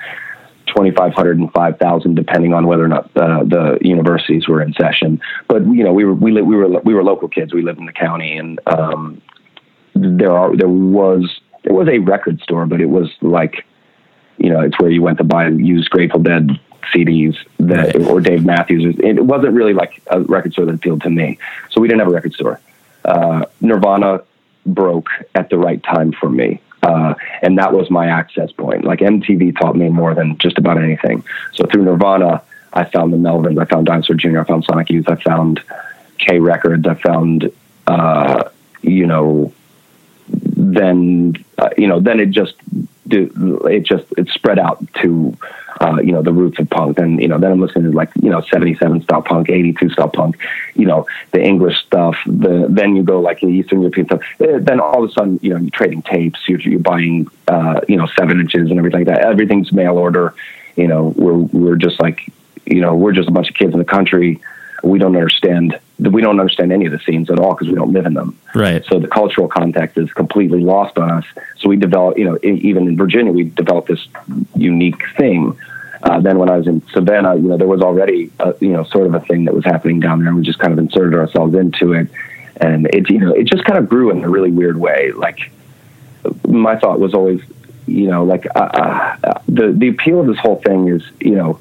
2,500 0.69 1.39
and 1.39 1.53
5,000, 1.53 2.15
depending 2.15 2.55
on 2.55 2.67
whether 2.67 2.85
or 2.85 2.89
not 2.89 3.05
uh, 3.17 3.45
the 3.45 3.79
universities 3.81 4.49
were 4.49 4.63
in 4.63 4.73
session. 4.75 5.21
But 5.49 5.63
you 5.67 5.85
know, 5.85 5.93
we 5.93 6.05
were 6.05 6.15
we, 6.15 6.33
li- 6.33 6.43
we 6.43 6.57
were 6.57 6.69
we 6.81 6.95
were 6.95 7.03
local 7.03 7.29
kids. 7.29 7.53
We 7.53 7.63
lived 7.63 7.79
in 7.79 7.87
the 7.87 7.93
county, 7.93 8.37
and 8.37 8.61
um, 8.67 9.21
there 9.95 10.33
are 10.33 10.57
there 10.57 10.69
was 10.69 11.41
there 11.65 11.75
was 11.75 11.89
a 11.89 11.99
record 11.99 12.41
store, 12.41 12.67
but 12.67 12.81
it 12.81 12.87
was 12.87 13.11
like 13.21 13.65
you 14.39 14.51
know, 14.51 14.61
it's 14.61 14.79
where 14.79 14.91
you 14.91 15.03
went 15.03 15.19
to 15.19 15.25
buy 15.25 15.49
used 15.49 15.91
Grateful 15.91 16.21
Dead 16.21 16.49
CDs 16.95 17.37
that 17.59 17.97
or 17.97 18.21
Dave 18.21 18.45
Matthews. 18.45 18.97
It 19.01 19.25
wasn't 19.25 19.53
really 19.53 19.75
like 19.75 20.01
a 20.07 20.21
record 20.21 20.53
store 20.53 20.67
that 20.67 20.77
appealed 20.77 21.03
to 21.03 21.11
me, 21.11 21.39
so 21.71 21.81
we 21.81 21.89
didn't 21.89 22.01
have 22.01 22.09
a 22.09 22.13
record 22.13 22.35
store. 22.35 22.61
Uh, 23.05 23.45
Nirvana 23.61 24.23
broke 24.65 25.09
at 25.35 25.51
the 25.51 25.59
right 25.59 25.83
time 25.83 26.13
for 26.13 26.29
me. 26.29 26.61
Uh, 26.83 27.14
and 27.43 27.59
that 27.59 27.73
was 27.73 27.91
my 27.91 28.07
access 28.07 28.53
point. 28.53 28.85
Like 28.85 29.01
MTV 29.01 29.59
taught 29.59 29.77
me 29.77 29.88
more 29.88 30.14
than 30.14 30.38
just 30.38 30.59
about 30.59 30.79
anything. 30.79 31.25
So 31.55 31.67
through 31.67 31.85
Nirvana, 31.85 32.43
I 32.73 32.85
found 32.85 33.12
the 33.12 33.17
Melvins, 33.17 33.61
I 33.61 33.64
found 33.64 33.87
Dinosaur 33.87 34.17
Jr., 34.17 34.41
I 34.41 34.45
found 34.45 34.64
Sonic 34.64 34.91
Youth, 34.91 35.09
I 35.09 35.17
found 35.17 35.61
K 36.19 36.38
Records, 36.38 36.87
I 36.87 36.95
found, 36.95 37.51
uh, 37.87 38.51
you 38.83 39.07
know, 39.07 39.53
then, 40.29 41.35
uh, 41.57 41.71
you 41.77 41.88
know, 41.88 42.01
then 42.01 42.21
it 42.21 42.31
just, 42.31 42.55
it 43.11 43.85
just, 43.85 44.05
it 44.16 44.29
spread 44.29 44.59
out 44.59 44.83
to, 44.94 45.37
uh, 45.81 45.99
you 46.03 46.12
know, 46.12 46.23
the 46.23 46.33
roots 46.33 46.59
of 46.59 46.68
punk. 46.71 46.99
And, 46.99 47.21
you 47.21 47.29
know, 47.29 47.38
then 47.38 47.53
I'm 47.53 47.61
listening 47.61 47.90
to 47.90 47.97
like, 47.97 48.11
you 48.21 48.31
know, 48.31 48.40
77 48.40 49.03
style 49.03 49.23
punk, 49.23 49.49
82 49.49 49.90
style 49.90 50.09
punk, 50.09 50.38
you 50.75 50.87
know, 50.87 51.07
the 51.31 51.42
English 51.42 51.77
stuff. 51.87 52.16
The, 52.27 52.66
then 52.68 52.97
you 52.97 53.03
go 53.03 53.21
like 53.21 53.40
the 53.40 53.47
Eastern 53.47 53.81
European 53.81 54.07
stuff. 54.07 54.21
Eh, 54.40 54.59
then 54.61 54.81
all 54.81 55.05
of 55.05 55.11
a 55.11 55.12
sudden, 55.12 55.38
you 55.42 55.51
know, 55.51 55.61
you're 55.61 55.71
trading 55.71 56.03
tapes, 56.03 56.40
you're, 56.49 56.61
you're 56.61 56.81
buying, 56.81 57.29
uh, 57.47 57.81
you 57.88 57.97
know, 57.97 58.07
seven 58.18 58.40
inches 58.40 58.71
and 58.71 58.79
everything 58.79 59.05
like 59.05 59.14
that. 59.14 59.25
Everything's 59.25 59.73
mail 59.73 59.99
order. 59.99 60.35
You 60.77 60.88
know, 60.88 61.14
we're, 61.16 61.35
we're 61.35 61.77
just 61.77 62.01
like, 62.01 62.33
you 62.64 62.81
know, 62.81 62.94
we're 62.94 63.12
just 63.12 63.29
a 63.29 63.33
bunch 63.33 63.49
of 63.49 63.57
kids 63.57 63.73
in 63.73 63.79
the 63.79 63.85
country 63.85 64.40
we 64.83 64.99
don't 64.99 65.17
understand 65.17 65.79
we 65.99 66.23
don't 66.23 66.38
understand 66.38 66.73
any 66.73 66.87
of 66.87 66.93
the 66.93 67.01
scenes 67.01 67.29
at 67.29 67.38
all 67.38 67.55
because 67.55 67.69
we 67.69 67.75
don't 67.75 67.93
live 67.93 68.07
in 68.07 68.14
them. 68.14 68.38
Right. 68.55 68.85
So 68.85 69.01
the 69.01 69.09
cultural 69.09 69.49
context 69.49 69.99
is 69.99 70.12
completely 70.12 70.61
lost 70.61 70.97
on 70.97 71.11
us. 71.11 71.25
So 71.59 71.69
we 71.69 71.77
develop, 71.77 72.17
you 72.17 72.25
know, 72.25 72.38
even 72.43 72.87
in 72.87 72.97
Virginia, 72.97 73.33
we 73.33 73.45
developed 73.45 73.88
this 73.88 74.07
unique 74.55 75.03
thing. 75.17 75.59
Uh, 76.01 76.21
then 76.21 76.38
when 76.38 76.49
I 76.49 76.57
was 76.57 76.69
in 76.69 76.87
Savannah, 76.93 77.35
you 77.35 77.49
know, 77.49 77.57
there 77.57 77.67
was 77.67 77.81
already, 77.81 78.31
a, 78.38 78.55
you 78.61 78.69
know, 78.69 78.85
sort 78.85 79.09
of 79.09 79.14
a 79.14 79.21
thing 79.21 79.47
that 79.47 79.55
was 79.55 79.64
happening 79.64 79.99
down 79.99 80.21
there. 80.21 80.29
And 80.29 80.37
we 80.37 80.45
just 80.45 80.61
kind 80.61 80.73
of 80.73 80.79
inserted 80.79 81.19
ourselves 81.19 81.55
into 81.57 81.95
it. 81.95 82.09
And 82.61 82.87
it, 82.87 83.11
you 83.11 83.19
know, 83.19 83.33
it 83.33 83.49
just 83.49 83.64
kind 83.64 83.79
of 83.79 83.88
grew 83.88 84.11
in 84.11 84.23
a 84.23 84.29
really 84.29 84.53
weird 84.53 84.79
way. 84.79 85.11
Like 85.11 85.51
my 86.47 86.79
thought 86.79 87.01
was 87.01 87.12
always, 87.14 87.41
you 87.87 88.07
know, 88.07 88.23
like 88.25 88.47
uh, 88.55 89.17
uh, 89.25 89.41
the, 89.49 89.73
the 89.73 89.88
appeal 89.88 90.21
of 90.21 90.29
this 90.29 90.38
whole 90.38 90.57
thing 90.57 90.87
is, 90.88 91.03
you 91.21 91.35
know, 91.35 91.59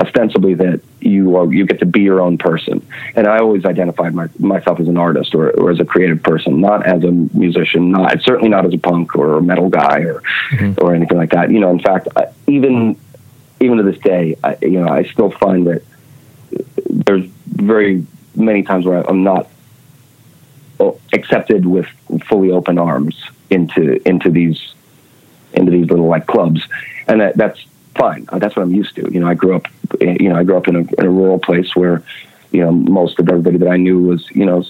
ostensibly 0.00 0.54
that 0.54 0.80
you 1.00 1.36
are 1.36 1.52
you 1.52 1.66
get 1.66 1.78
to 1.80 1.86
be 1.86 2.00
your 2.00 2.20
own 2.20 2.38
person. 2.38 2.86
And 3.14 3.26
I 3.26 3.38
always 3.38 3.64
identified 3.64 4.14
my, 4.14 4.28
myself 4.38 4.80
as 4.80 4.88
an 4.88 4.96
artist 4.96 5.34
or, 5.34 5.50
or 5.50 5.70
as 5.70 5.80
a 5.80 5.84
creative 5.84 6.22
person, 6.22 6.60
not 6.60 6.86
as 6.86 7.04
a 7.04 7.10
musician, 7.10 7.90
not 7.90 8.20
certainly 8.22 8.48
not 8.48 8.64
as 8.64 8.72
a 8.72 8.78
punk 8.78 9.16
or 9.16 9.38
a 9.38 9.42
metal 9.42 9.68
guy 9.68 10.00
or 10.00 10.22
mm-hmm. 10.52 10.84
or 10.84 10.94
anything 10.94 11.18
like 11.18 11.30
that. 11.30 11.50
You 11.50 11.60
know, 11.60 11.70
in 11.70 11.80
fact, 11.80 12.08
I, 12.16 12.26
even 12.46 12.96
even 13.60 13.76
to 13.76 13.82
this 13.82 13.98
day, 13.98 14.36
I, 14.42 14.56
you 14.62 14.80
know, 14.80 14.88
I 14.88 15.04
still 15.04 15.30
find 15.30 15.66
that 15.66 15.82
there's 16.86 17.26
very 17.46 18.06
many 18.34 18.62
times 18.62 18.86
where 18.86 19.08
I'm 19.08 19.22
not 19.22 19.48
accepted 21.12 21.66
with 21.66 21.86
fully 22.28 22.50
open 22.50 22.78
arms 22.78 23.22
into 23.50 24.00
into 24.08 24.30
these 24.30 24.74
into 25.52 25.70
these 25.70 25.86
little 25.90 26.06
like 26.06 26.26
clubs, 26.26 26.66
and 27.08 27.20
that, 27.20 27.36
that's 27.36 27.64
fine. 28.00 28.26
Uh, 28.30 28.38
that's 28.38 28.56
what 28.56 28.62
I'm 28.62 28.74
used 28.74 28.96
to. 28.96 29.12
You 29.12 29.20
know, 29.20 29.28
I 29.28 29.34
grew 29.34 29.54
up, 29.54 29.66
you 30.00 30.28
know, 30.30 30.36
I 30.36 30.44
grew 30.44 30.56
up 30.56 30.68
in 30.68 30.76
a, 30.76 30.80
in 30.80 31.04
a 31.04 31.10
rural 31.10 31.38
place 31.38 31.76
where, 31.76 32.02
you 32.50 32.62
know, 32.62 32.72
most 32.72 33.18
of 33.20 33.28
everybody 33.28 33.58
that 33.58 33.68
I 33.68 33.76
knew 33.76 34.00
was, 34.02 34.28
you 34.30 34.46
know, 34.46 34.64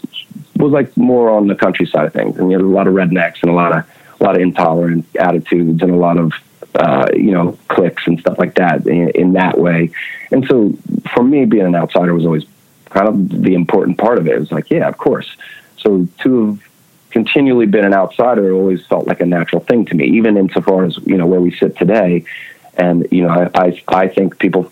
was 0.56 0.72
like 0.72 0.94
more 0.96 1.30
on 1.30 1.46
the 1.46 1.54
countryside 1.54 2.06
of 2.06 2.12
things, 2.12 2.36
and 2.38 2.50
you 2.50 2.58
a 2.58 2.60
lot 2.60 2.86
of 2.86 2.94
rednecks 2.94 3.42
and 3.42 3.50
a 3.50 3.54
lot 3.54 3.76
of 3.76 3.84
a 4.20 4.24
lot 4.24 4.34
of 4.36 4.42
intolerant 4.42 5.06
attitudes 5.18 5.80
and 5.82 5.90
a 5.90 5.96
lot 5.96 6.18
of 6.18 6.32
uh, 6.74 7.08
you 7.14 7.30
know 7.30 7.58
cliques 7.68 8.06
and 8.06 8.20
stuff 8.20 8.38
like 8.38 8.54
that 8.56 8.86
in, 8.86 9.10
in 9.10 9.32
that 9.34 9.58
way. 9.58 9.90
And 10.30 10.44
so 10.46 10.74
for 11.14 11.24
me, 11.24 11.46
being 11.46 11.66
an 11.66 11.74
outsider 11.74 12.12
was 12.12 12.26
always 12.26 12.44
kind 12.90 13.08
of 13.08 13.42
the 13.42 13.54
important 13.54 13.96
part 13.98 14.18
of 14.18 14.26
it. 14.26 14.34
It 14.34 14.40
was 14.40 14.52
like, 14.52 14.70
yeah, 14.70 14.88
of 14.88 14.98
course. 14.98 15.28
So 15.78 16.06
to 16.22 16.46
have 16.46 16.70
continually 17.10 17.66
been 17.66 17.84
an 17.84 17.94
outsider 17.94 18.52
always 18.52 18.84
felt 18.86 19.06
like 19.06 19.20
a 19.20 19.26
natural 19.26 19.62
thing 19.62 19.86
to 19.86 19.94
me, 19.94 20.04
even 20.04 20.36
insofar 20.36 20.84
as 20.84 20.98
you 21.06 21.16
know 21.16 21.26
where 21.26 21.40
we 21.40 21.52
sit 21.56 21.76
today. 21.76 22.24
And 22.80 23.06
you 23.10 23.22
know, 23.24 23.32
I 23.40 23.66
I, 23.66 23.68
I 24.02 24.08
think 24.08 24.38
people, 24.38 24.62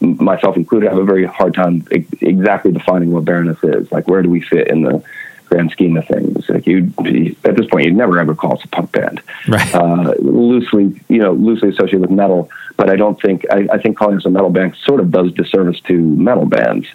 myself 0.00 0.56
included, 0.56 0.88
have 0.88 0.98
a 0.98 1.04
very 1.04 1.26
hard 1.38 1.54
time 1.54 1.74
exactly 2.20 2.72
defining 2.72 3.10
what 3.12 3.24
Baroness 3.24 3.58
is. 3.62 3.90
Like, 3.90 4.06
where 4.10 4.22
do 4.22 4.30
we 4.30 4.40
fit 4.40 4.68
in 4.68 4.82
the 4.82 5.02
grand 5.48 5.70
scheme 5.72 5.96
of 5.96 6.06
things? 6.06 6.48
Like 6.48 6.66
you, 6.66 6.92
at 7.44 7.56
this 7.56 7.66
point, 7.70 7.86
you'd 7.86 7.96
never 7.96 8.18
ever 8.18 8.34
call 8.34 8.54
us 8.58 8.64
a 8.64 8.68
punk 8.68 8.92
band, 8.92 9.20
right? 9.48 9.74
Uh, 9.74 10.14
loosely, 10.20 10.84
you 11.08 11.18
know, 11.18 11.32
loosely 11.32 11.70
associated 11.70 12.02
with 12.02 12.10
metal. 12.10 12.50
But 12.76 12.90
I 12.90 12.96
don't 12.96 13.20
think 13.20 13.44
I, 13.50 13.66
I 13.72 13.78
think 13.82 13.98
calling 13.98 14.16
us 14.18 14.26
a 14.26 14.30
metal 14.30 14.50
band 14.50 14.76
sort 14.84 15.00
of 15.00 15.10
does 15.10 15.32
disservice 15.32 15.80
to 15.88 15.94
metal 16.28 16.46
bands. 16.46 16.86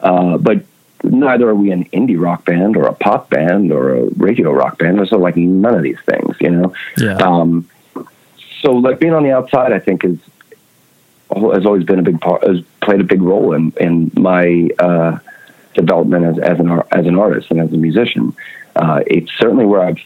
Uh, 0.00 0.38
but 0.38 0.58
neither 1.04 1.48
are 1.48 1.54
we 1.54 1.70
an 1.70 1.84
indie 1.86 2.20
rock 2.20 2.44
band 2.44 2.76
or 2.76 2.86
a 2.86 2.94
pop 2.94 3.28
band 3.28 3.70
or 3.70 3.96
a 3.96 4.04
radio 4.16 4.50
rock 4.52 4.78
band. 4.78 4.98
There's 4.98 5.10
so 5.10 5.18
like 5.18 5.36
none 5.36 5.74
of 5.74 5.82
these 5.82 6.00
things, 6.06 6.36
you 6.40 6.50
know. 6.50 6.74
Yeah. 6.96 7.16
Um, 7.16 7.68
so 8.62 8.72
like 8.72 8.98
being 8.98 9.14
on 9.14 9.22
the 9.22 9.32
outside, 9.32 9.72
I 9.72 9.78
think 9.78 10.04
is 10.04 10.18
has 11.34 11.66
always 11.66 11.84
been 11.84 11.98
a 11.98 12.02
big 12.02 12.20
part, 12.20 12.46
has 12.46 12.62
played 12.80 13.00
a 13.00 13.04
big 13.04 13.22
role 13.22 13.52
in 13.52 13.72
in 13.80 14.10
my 14.14 14.68
uh, 14.78 15.18
development 15.74 16.24
as 16.24 16.38
as 16.38 16.60
an 16.60 16.82
as 16.92 17.06
an 17.06 17.18
artist 17.18 17.50
and 17.50 17.60
as 17.60 17.72
a 17.72 17.76
musician. 17.76 18.34
Uh, 18.74 19.02
it's 19.06 19.30
certainly 19.38 19.64
where 19.64 19.82
I've 19.82 20.00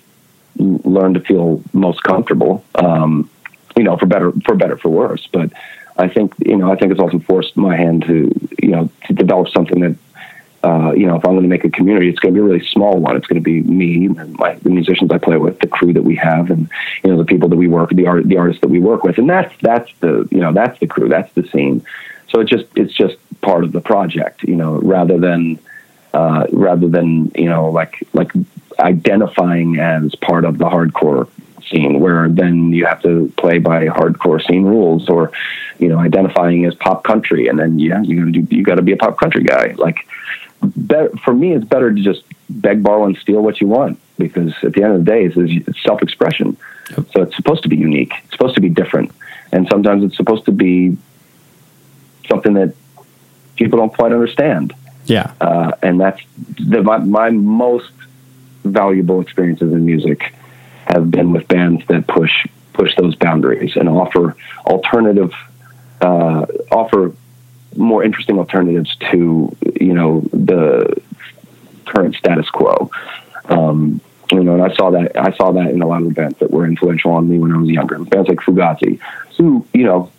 learned 0.57 1.15
to 1.15 1.21
feel 1.21 1.63
most 1.73 2.03
comfortable. 2.03 2.65
Um, 2.75 3.29
you 3.77 3.85
know, 3.85 3.97
for 3.97 4.07
better 4.07 4.33
for 4.45 4.55
better 4.55 4.77
for 4.77 4.89
worse, 4.89 5.27
but. 5.33 5.51
I 5.97 6.09
think 6.09 6.33
you 6.39 6.57
know. 6.57 6.73
I 6.73 6.77
think 6.77 6.93
it's 6.93 7.01
also 7.01 7.19
forced 7.19 7.59
my 7.59 7.77
hand 7.77 8.05
to 8.07 8.31
you 8.63 8.71
know 8.71 8.89
to 9.07 9.13
develop 9.13 9.49
something 9.49 9.81
that 9.81 9.97
uh, 10.63 10.93
you 10.93 11.07
know, 11.07 11.17
if 11.17 11.25
I'm 11.25 11.33
going 11.33 11.43
to 11.43 11.49
make 11.49 11.65
a 11.65 11.71
community, 11.71 12.09
it's 12.09 12.19
going 12.19 12.35
to 12.35 12.39
be 12.39 12.45
a 12.45 12.49
really 12.49 12.67
small 12.67 12.99
one. 12.99 13.17
It's 13.17 13.27
going 13.27 13.43
to 13.43 13.45
be 13.45 13.63
me 13.63 14.07
and 14.07 14.35
my, 14.35 14.55
the 14.57 14.69
musicians 14.69 15.11
I 15.11 15.19
play 15.19 15.39
with, 15.39 15.59
the 15.61 15.67
crew 15.67 15.93
that 15.95 16.03
we 16.03 16.17
have, 16.17 16.51
and 16.51 16.69
you 17.03 17.11
know, 17.11 17.17
the 17.17 17.25
people 17.25 17.49
that 17.49 17.57
we 17.57 17.67
work, 17.67 17.91
the 17.91 18.07
art, 18.07 18.29
the 18.29 18.37
artists 18.37 18.61
that 18.61 18.69
we 18.69 18.79
work 18.79 19.03
with, 19.03 19.19
and 19.19 19.29
that's 19.29 19.55
that's 19.63 19.91
the 20.01 20.29
you 20.31 20.41
know 20.41 20.53
that's 20.53 20.79
the 20.79 20.87
crew, 20.87 21.09
that's 21.09 21.33
the 21.33 21.47
scene. 21.49 21.85
So 22.29 22.41
it 22.41 22.49
just 22.49 22.67
it's 22.77 22.93
just 22.93 23.17
part 23.41 23.65
of 23.65 23.73
the 23.73 23.81
project, 23.81 24.43
you 24.43 24.55
know, 24.55 24.79
rather 24.79 25.19
than 25.19 25.59
uh, 26.13 26.47
rather 26.53 26.89
than 26.89 27.33
you 27.35 27.49
know 27.49 27.71
like 27.71 28.07
like 28.13 28.33
identifying 28.79 29.79
as 29.79 30.15
part 30.17 30.45
of 30.45 30.59
the 30.59 30.65
hardcore 30.65 31.29
scene 31.71 32.01
where 32.01 32.29
then 32.29 32.73
you 32.73 32.85
have 32.85 33.03
to 33.03 33.33
play 33.37 33.59
by 33.59 33.87
hardcore 33.87 34.45
scene 34.47 34.65
rules 34.65 35.09
or 35.09 35.33
you 35.79 35.89
know 35.89 35.99
identifying 35.99 36.65
as 36.65 36.75
pop 36.75 37.05
country 37.05 37.49
and 37.49 37.59
then 37.59 37.79
yeah 37.79 38.03
you 38.03 38.19
got 38.19 38.25
to 38.25 38.43
do 38.43 38.57
you 38.57 38.63
got 38.63 38.75
to 38.77 38.83
be 38.83 38.93
a 38.93 38.97
pop 38.97 39.19
country 39.19 39.45
guy 39.45 39.75
like 39.79 40.07
better, 40.63 41.11
for 41.25 41.35
me, 41.35 41.53
it's 41.55 41.65
better 41.65 41.93
to 41.93 42.01
just 42.01 42.23
beg, 42.49 42.83
borrow, 42.83 43.05
and 43.05 43.17
steal 43.17 43.41
what 43.43 43.61
you 43.61 43.67
want 43.67 43.99
because 44.19 44.53
at 44.63 44.73
the 44.73 44.83
end 44.83 44.95
of 44.95 45.05
the 45.05 45.11
day, 45.11 45.25
it's, 45.25 45.37
it's 45.37 45.83
self 45.83 46.03
expression. 46.03 46.57
Yep. 46.91 47.07
So 47.13 47.23
it's 47.23 47.37
supposed 47.37 47.63
to 47.63 47.69
be 47.69 47.77
unique. 47.77 48.13
It's 48.25 48.33
supposed 48.33 48.55
to 48.57 48.61
be 48.61 48.69
different, 48.69 49.13
and 49.53 49.69
sometimes 49.69 50.05
it's 50.05 50.17
supposed 50.17 50.45
to 50.47 50.53
be 50.53 50.97
something 52.29 52.55
that 52.55 52.75
people 53.57 53.79
don't 53.79 53.95
quite 53.95 54.13
understand. 54.13 54.75
Yeah, 55.07 55.33
uh, 55.41 55.73
and 55.83 56.01
that's 56.01 56.21
the, 56.59 56.83
my, 56.83 56.99
my 56.99 57.31
most 57.31 57.93
valuable 58.65 59.21
experiences 59.21 59.73
in 59.73 59.85
music 59.87 60.35
have 60.87 61.11
been 61.11 61.33
with 61.33 61.49
bands 61.49 61.83
that 61.89 62.07
push 62.07 62.47
push 62.73 62.95
those 62.97 63.15
boundaries 63.15 63.77
and 63.77 63.89
offer 63.89 64.37
alternative 64.67 65.33
uh, 66.01 66.47
offer 66.71 67.13
more 67.77 68.03
interesting 68.05 68.39
alternatives 68.39 68.97
to 69.11 69.57
you 69.81 69.93
know 69.93 70.21
the 70.33 71.01
current 71.87 72.15
status 72.15 72.49
quo. 72.51 72.91
Um, 73.47 74.01
you 74.33 74.45
know, 74.45 74.55
and 74.55 74.63
I 74.63 74.75
saw 74.75 74.91
that 74.91 75.17
I 75.17 75.33
saw 75.33 75.53
that 75.53 75.71
in 75.71 75.83
a 75.83 75.87
lot 75.87 76.03
of 76.03 76.15
bands 76.15 76.39
that 76.39 76.51
were 76.51 76.67
influential 76.67 77.13
on 77.13 77.29
me 77.29 77.39
when 77.39 77.53
I 77.53 77.59
was 77.59 77.69
younger. 77.69 77.99
Bands 77.99 78.29
like 78.29 78.39
Fugazi, 78.39 79.01
who 79.37 79.67
you 79.73 79.85
know 79.85 80.11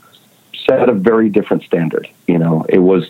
set 0.65 0.89
a 0.89 0.93
very 0.93 1.29
different 1.29 1.63
standard. 1.63 2.09
You 2.27 2.37
know, 2.37 2.65
it 2.67 2.79
was 2.79 3.09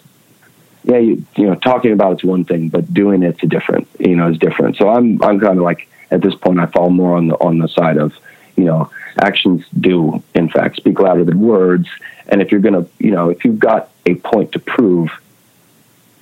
yeah, 0.83 0.97
you, 0.97 1.25
you 1.35 1.45
know, 1.45 1.55
talking 1.55 1.91
about 1.91 2.13
it's 2.13 2.23
one 2.23 2.45
thing, 2.45 2.69
but 2.69 2.91
doing 2.93 3.23
it's 3.23 3.41
a 3.43 3.47
different. 3.47 3.87
You 3.99 4.15
know, 4.15 4.29
is 4.29 4.37
different. 4.37 4.77
So 4.77 4.89
I'm 4.89 5.21
I'm 5.21 5.39
kind 5.39 5.57
of 5.57 5.63
like 5.63 5.87
at 6.09 6.21
this 6.21 6.35
point 6.35 6.59
I 6.59 6.65
fall 6.67 6.89
more 6.89 7.15
on 7.15 7.27
the 7.27 7.35
on 7.35 7.59
the 7.59 7.67
side 7.67 7.97
of 7.97 8.13
you 8.55 8.65
know 8.65 8.89
actions 9.19 9.65
do 9.79 10.21
in 10.33 10.49
fact 10.49 10.77
speak 10.77 10.99
louder 10.99 11.23
than 11.23 11.39
words 11.39 11.87
and 12.31 12.41
if 12.41 12.51
you're 12.51 12.61
going 12.61 12.73
to, 12.73 12.89
you 12.97 13.11
know, 13.11 13.29
if 13.29 13.43
you've 13.43 13.59
got 13.59 13.89
a 14.05 14.15
point 14.15 14.53
to 14.53 14.59
prove, 14.59 15.11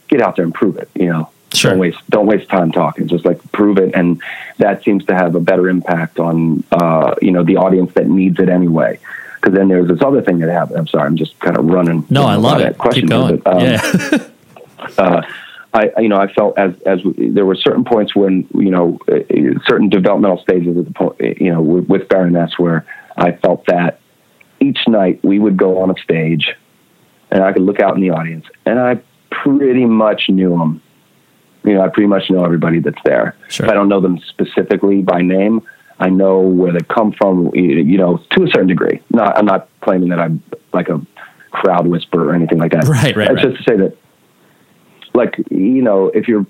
get 0.07 0.21
out 0.21 0.35
there 0.35 0.43
and 0.43 0.53
prove 0.53 0.77
it. 0.77 0.89
You 0.95 1.07
know, 1.07 1.29
sure. 1.53 1.71
don't 1.71 1.79
waste 1.79 1.99
don't 2.09 2.25
waste 2.25 2.49
time 2.49 2.71
talking. 2.71 3.07
Just 3.07 3.25
like 3.25 3.39
prove 3.51 3.77
it, 3.77 3.93
and 3.93 4.21
that 4.57 4.83
seems 4.83 5.05
to 5.05 5.13
have 5.13 5.35
a 5.35 5.39
better 5.39 5.69
impact 5.69 6.19
on 6.19 6.63
uh, 6.71 7.15
you 7.21 7.31
know 7.31 7.43
the 7.43 7.57
audience 7.57 7.93
that 7.93 8.07
needs 8.07 8.39
it 8.39 8.49
anyway. 8.49 8.99
Because 9.35 9.53
then 9.53 9.69
there's 9.69 9.87
this 9.87 10.01
other 10.01 10.21
thing 10.21 10.39
that 10.39 10.49
happened. 10.49 10.79
I'm 10.79 10.87
sorry, 10.87 11.05
I'm 11.05 11.15
just 11.15 11.39
kind 11.39 11.57
of 11.57 11.65
running. 11.65 12.05
No, 12.09 12.25
I 12.25 12.35
love 12.35 12.59
it. 12.59 12.77
Question 12.77 13.03
Keep 13.03 13.09
going. 13.09 13.41
um, 13.45 13.59
yeah. 13.59 14.27
uh, 14.97 15.21
I, 15.73 15.91
you 15.99 16.09
know, 16.09 16.17
I 16.17 16.31
felt 16.33 16.57
as 16.57 16.73
as 16.85 16.99
there 17.17 17.45
were 17.45 17.55
certain 17.55 17.83
points 17.83 18.15
when 18.15 18.47
you 18.55 18.71
know 18.71 18.97
uh, 19.07 19.19
certain 19.67 19.89
developmental 19.89 20.41
stages 20.41 20.75
of 20.77 20.85
the 20.85 20.91
point, 20.91 21.19
you 21.19 21.51
know, 21.51 21.61
with, 21.61 21.87
with 21.87 22.09
Baroness 22.09 22.57
where 22.57 22.85
I 23.15 23.33
felt 23.33 23.65
that 23.67 23.99
each 24.59 24.79
night 24.87 25.23
we 25.23 25.39
would 25.39 25.57
go 25.57 25.81
on 25.81 25.91
a 25.91 26.01
stage 26.01 26.49
and 27.31 27.43
I 27.43 27.53
could 27.53 27.61
look 27.61 27.79
out 27.79 27.95
in 27.95 28.01
the 28.01 28.09
audience 28.09 28.45
and 28.65 28.79
I 28.79 29.01
pretty 29.29 29.85
much 29.85 30.23
knew 30.29 30.57
them. 30.57 30.81
You 31.63 31.75
know, 31.75 31.81
I 31.81 31.89
pretty 31.89 32.07
much 32.07 32.29
know 32.29 32.43
everybody 32.43 32.79
that's 32.79 33.01
there. 33.03 33.35
Sure. 33.49 33.65
If 33.65 33.71
I 33.71 33.75
don't 33.75 33.89
know 33.89 34.01
them 34.01 34.19
specifically 34.29 35.01
by 35.01 35.21
name, 35.21 35.61
I 35.99 36.09
know 36.09 36.39
where 36.39 36.71
they 36.71 36.79
come 36.79 37.11
from, 37.11 37.51
you 37.53 37.97
know, 37.97 38.17
to 38.31 38.43
a 38.43 38.47
certain 38.47 38.67
degree. 38.67 39.01
Not, 39.11 39.37
I'm 39.37 39.45
not 39.45 39.69
claiming 39.81 40.09
that 40.09 40.19
I'm 40.19 40.41
like 40.73 40.87
a 40.87 41.05
crowd 41.51 41.87
whisperer 41.87 42.27
or 42.27 42.35
anything 42.35 42.57
like 42.57 42.71
that. 42.71 42.85
Right, 42.85 43.15
right. 43.15 43.29
It's 43.31 43.43
right. 43.43 43.53
just 43.53 43.65
to 43.65 43.69
say 43.69 43.77
that, 43.77 43.97
like, 45.13 45.35
you 45.49 45.81
know, 45.81 46.07
if 46.07 46.27
you're 46.27 46.45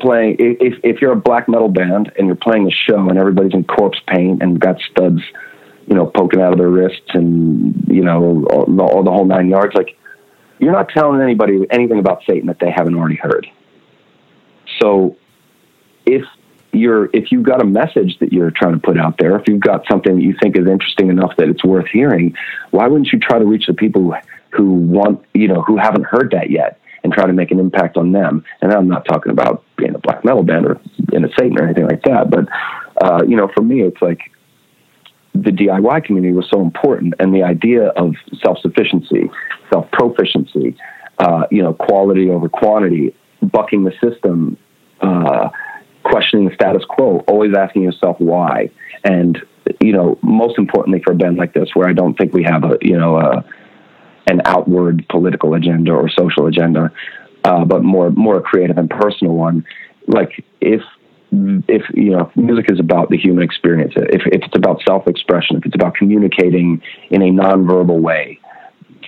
playing, 0.00 0.36
if, 0.38 0.78
if 0.84 1.00
you're 1.00 1.12
a 1.12 1.16
black 1.16 1.48
metal 1.48 1.68
band 1.68 2.12
and 2.16 2.26
you're 2.26 2.36
playing 2.36 2.66
a 2.66 2.70
show 2.70 3.08
and 3.08 3.18
everybody's 3.18 3.54
in 3.54 3.64
corpse 3.64 3.98
paint 4.06 4.42
and 4.42 4.60
got 4.60 4.80
studs 4.90 5.20
you 5.86 5.94
know, 5.94 6.06
poking 6.06 6.40
out 6.40 6.52
of 6.52 6.58
their 6.58 6.68
wrists 6.68 7.10
and, 7.14 7.86
you 7.88 8.02
know, 8.02 8.44
all, 8.50 8.80
all 8.80 9.02
the 9.04 9.10
whole 9.10 9.24
nine 9.24 9.48
yards. 9.48 9.74
Like, 9.74 9.96
you're 10.58 10.72
not 10.72 10.88
telling 10.88 11.20
anybody 11.20 11.64
anything 11.70 11.98
about 11.98 12.22
Satan 12.28 12.46
that 12.46 12.58
they 12.58 12.70
haven't 12.70 12.96
already 12.96 13.16
heard. 13.16 13.46
So 14.80 15.16
if 16.04 16.24
you're, 16.72 17.08
if 17.12 17.30
you've 17.30 17.44
got 17.44 17.62
a 17.62 17.64
message 17.64 18.18
that 18.18 18.32
you're 18.32 18.50
trying 18.50 18.74
to 18.74 18.80
put 18.80 18.98
out 18.98 19.18
there, 19.18 19.38
if 19.38 19.46
you've 19.46 19.60
got 19.60 19.86
something 19.88 20.16
that 20.16 20.22
you 20.22 20.34
think 20.42 20.56
is 20.56 20.66
interesting 20.66 21.08
enough 21.08 21.36
that 21.36 21.48
it's 21.48 21.64
worth 21.64 21.86
hearing, 21.86 22.34
why 22.70 22.88
wouldn't 22.88 23.12
you 23.12 23.20
try 23.20 23.38
to 23.38 23.44
reach 23.44 23.66
the 23.66 23.74
people 23.74 24.14
who 24.50 24.72
want, 24.72 25.24
you 25.34 25.46
know, 25.46 25.62
who 25.62 25.76
haven't 25.76 26.04
heard 26.04 26.32
that 26.32 26.50
yet? 26.50 26.80
And 27.06 27.14
try 27.14 27.24
to 27.24 27.32
make 27.32 27.52
an 27.52 27.60
impact 27.60 27.96
on 27.96 28.10
them. 28.10 28.44
And 28.60 28.72
I'm 28.72 28.88
not 28.88 29.04
talking 29.04 29.30
about 29.30 29.62
being 29.76 29.94
a 29.94 29.98
black 29.98 30.24
metal 30.24 30.42
band 30.42 30.66
or 30.66 30.80
in 31.12 31.24
a 31.24 31.28
Satan 31.38 31.56
or 31.56 31.62
anything 31.62 31.86
like 31.86 32.02
that, 32.02 32.28
but 32.28 32.46
uh, 33.00 33.22
you 33.26 33.36
know, 33.36 33.48
for 33.54 33.62
me, 33.62 33.82
it's 33.82 34.02
like 34.02 34.18
the 35.32 35.50
DIY 35.50 36.04
community 36.04 36.34
was 36.34 36.48
so 36.52 36.60
important, 36.60 37.14
and 37.20 37.32
the 37.32 37.44
idea 37.44 37.88
of 37.90 38.14
self 38.42 38.58
sufficiency, 38.58 39.30
self 39.72 39.88
proficiency, 39.92 40.76
uh, 41.18 41.44
you 41.52 41.62
know, 41.62 41.74
quality 41.74 42.28
over 42.28 42.48
quantity, 42.48 43.14
bucking 43.40 43.84
the 43.84 43.92
system, 44.02 44.56
uh, 45.00 45.50
questioning 46.02 46.48
the 46.48 46.54
status 46.54 46.82
quo, 46.88 47.18
always 47.28 47.54
asking 47.56 47.82
yourself 47.82 48.16
why, 48.18 48.68
and 49.04 49.38
you 49.80 49.92
know, 49.92 50.18
most 50.22 50.58
importantly 50.58 51.00
for 51.04 51.12
a 51.12 51.16
band 51.16 51.36
like 51.36 51.52
this, 51.52 51.68
where 51.74 51.88
I 51.88 51.92
don't 51.92 52.16
think 52.18 52.32
we 52.32 52.42
have 52.42 52.64
a 52.64 52.78
you 52.80 52.98
know 52.98 53.18
a, 53.18 53.44
an 54.26 54.42
outward 54.44 55.06
political 55.08 55.54
agenda 55.54 55.92
or 55.92 56.08
social 56.08 56.46
agenda, 56.46 56.90
uh, 57.44 57.64
but 57.64 57.82
more 57.82 58.10
more 58.10 58.38
a 58.38 58.42
creative 58.42 58.78
and 58.78 58.90
personal 58.90 59.34
one. 59.34 59.64
Like 60.06 60.44
if 60.60 60.82
if 61.32 61.82
you 61.94 62.10
know 62.10 62.30
music 62.36 62.70
is 62.70 62.78
about 62.78 63.10
the 63.10 63.16
human 63.16 63.42
experience 63.42 63.92
if, 63.96 64.22
if 64.26 64.42
it's 64.44 64.56
about 64.56 64.80
self-expression 64.86 65.56
if 65.56 65.66
it's 65.66 65.74
about 65.74 65.94
communicating 65.94 66.80
in 67.10 67.20
a 67.20 67.26
nonverbal 67.26 68.00
way 68.00 68.38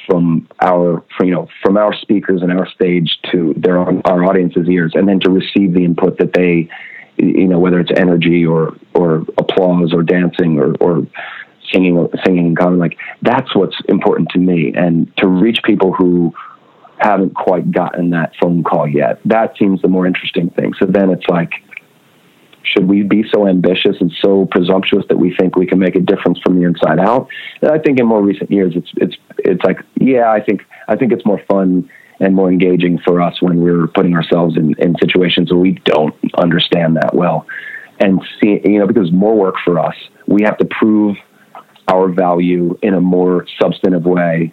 from 0.06 0.48
our 0.60 1.04
from, 1.16 1.28
you 1.28 1.34
know 1.34 1.48
from 1.62 1.76
our 1.76 1.94
speakers 1.94 2.42
and 2.42 2.50
our 2.50 2.68
stage 2.68 3.18
to 3.30 3.54
their 3.56 3.78
our 3.78 4.24
audience's 4.24 4.68
ears 4.68 4.92
and 4.94 5.06
then 5.06 5.20
to 5.20 5.30
receive 5.30 5.74
the 5.74 5.84
input 5.84 6.18
that 6.18 6.32
they 6.32 6.68
you 7.18 7.46
know 7.46 7.58
whether 7.58 7.78
it's 7.78 7.92
energy 7.96 8.44
or 8.44 8.74
or 8.94 9.24
applause 9.38 9.92
or 9.92 10.02
dancing 10.02 10.58
or 10.58 10.74
or 10.80 11.06
singing 11.72 12.08
singing 12.24 12.46
in 12.48 12.56
common 12.56 12.78
like 12.78 12.96
that's 13.22 13.54
what's 13.54 13.76
important 13.88 14.28
to 14.30 14.38
me. 14.38 14.72
And 14.74 15.14
to 15.18 15.28
reach 15.28 15.60
people 15.64 15.92
who 15.92 16.32
haven't 16.98 17.34
quite 17.34 17.70
gotten 17.70 18.10
that 18.10 18.32
phone 18.40 18.64
call 18.64 18.88
yet 18.88 19.20
that 19.24 19.56
seems 19.56 19.80
the 19.82 19.88
more 19.88 20.06
interesting 20.06 20.50
thing. 20.50 20.72
So 20.78 20.86
then 20.86 21.10
it's 21.10 21.26
like 21.28 21.52
should 22.72 22.88
we 22.88 23.02
be 23.02 23.24
so 23.32 23.46
ambitious 23.46 23.96
and 24.00 24.12
so 24.22 24.46
presumptuous 24.50 25.04
that 25.08 25.16
we 25.16 25.34
think 25.36 25.56
we 25.56 25.66
can 25.66 25.78
make 25.78 25.96
a 25.96 26.00
difference 26.00 26.38
from 26.40 26.60
the 26.60 26.66
inside 26.66 26.98
out? 26.98 27.28
And 27.62 27.70
I 27.70 27.78
think 27.78 27.98
in 27.98 28.06
more 28.06 28.22
recent 28.22 28.50
years, 28.50 28.74
it's 28.76 28.90
it's 28.96 29.16
it's 29.38 29.62
like, 29.64 29.78
yeah, 30.00 30.30
I 30.30 30.40
think 30.40 30.62
I 30.88 30.96
think 30.96 31.12
it's 31.12 31.24
more 31.24 31.40
fun 31.50 31.88
and 32.20 32.34
more 32.34 32.50
engaging 32.50 32.98
for 32.98 33.22
us 33.22 33.40
when 33.40 33.60
we're 33.60 33.86
putting 33.86 34.14
ourselves 34.14 34.56
in, 34.56 34.74
in 34.78 34.96
situations 35.00 35.52
where 35.52 35.60
we 35.60 35.72
don't 35.84 36.14
understand 36.36 36.96
that 36.96 37.14
well, 37.14 37.46
and 38.00 38.20
see, 38.40 38.60
you 38.64 38.78
know, 38.78 38.86
because 38.86 39.12
more 39.12 39.36
work 39.36 39.54
for 39.64 39.78
us, 39.78 39.94
we 40.26 40.42
have 40.42 40.58
to 40.58 40.64
prove 40.64 41.16
our 41.90 42.08
value 42.08 42.78
in 42.82 42.94
a 42.94 43.00
more 43.00 43.46
substantive 43.60 44.04
way 44.04 44.52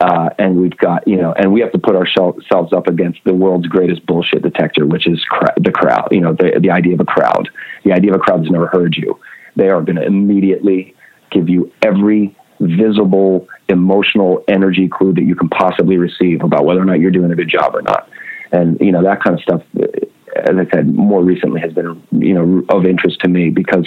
uh, 0.00 0.30
and 0.38 0.56
we've 0.56 0.76
got, 0.78 1.06
you 1.06 1.16
know, 1.16 1.34
and 1.34 1.52
we 1.52 1.60
have 1.60 1.72
to 1.72 1.78
put 1.78 1.94
ourselves 1.94 2.72
up 2.72 2.86
against 2.86 3.20
the 3.24 3.34
world's 3.34 3.66
greatest 3.66 4.04
bullshit 4.06 4.42
detector, 4.42 4.86
which 4.86 5.06
is 5.06 5.22
cra- 5.28 5.54
the 5.58 5.70
crowd, 5.70 6.08
you 6.10 6.20
know, 6.20 6.32
the, 6.32 6.58
the 6.58 6.70
idea 6.70 6.94
of 6.94 7.00
a 7.00 7.04
crowd. 7.04 7.50
The 7.84 7.92
idea 7.92 8.12
of 8.12 8.16
a 8.16 8.18
crowd 8.20 8.40
has 8.40 8.50
never 8.50 8.66
heard 8.66 8.96
you. 8.96 9.20
They 9.56 9.68
are 9.68 9.82
going 9.82 9.96
to 9.96 10.04
immediately 10.04 10.94
give 11.30 11.50
you 11.50 11.70
every 11.82 12.34
visible 12.60 13.46
emotional 13.68 14.42
energy 14.48 14.88
clue 14.88 15.12
that 15.12 15.22
you 15.22 15.34
can 15.34 15.50
possibly 15.50 15.98
receive 15.98 16.42
about 16.42 16.64
whether 16.64 16.80
or 16.80 16.86
not 16.86 16.98
you're 16.98 17.10
doing 17.10 17.30
a 17.30 17.36
good 17.36 17.48
job 17.48 17.74
or 17.74 17.82
not. 17.82 18.08
And, 18.52 18.80
you 18.80 18.92
know, 18.92 19.02
that 19.02 19.22
kind 19.22 19.36
of 19.36 19.42
stuff, 19.42 19.62
as 19.76 20.56
I 20.56 20.66
said, 20.74 20.94
more 20.94 21.22
recently 21.22 21.60
has 21.60 21.74
been, 21.74 22.02
you 22.10 22.32
know, 22.32 22.64
of 22.70 22.86
interest 22.86 23.20
to 23.20 23.28
me 23.28 23.50
because 23.50 23.86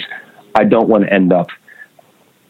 I 0.54 0.62
don't 0.62 0.88
want 0.88 1.04
to 1.04 1.12
end 1.12 1.32
up– 1.32 1.48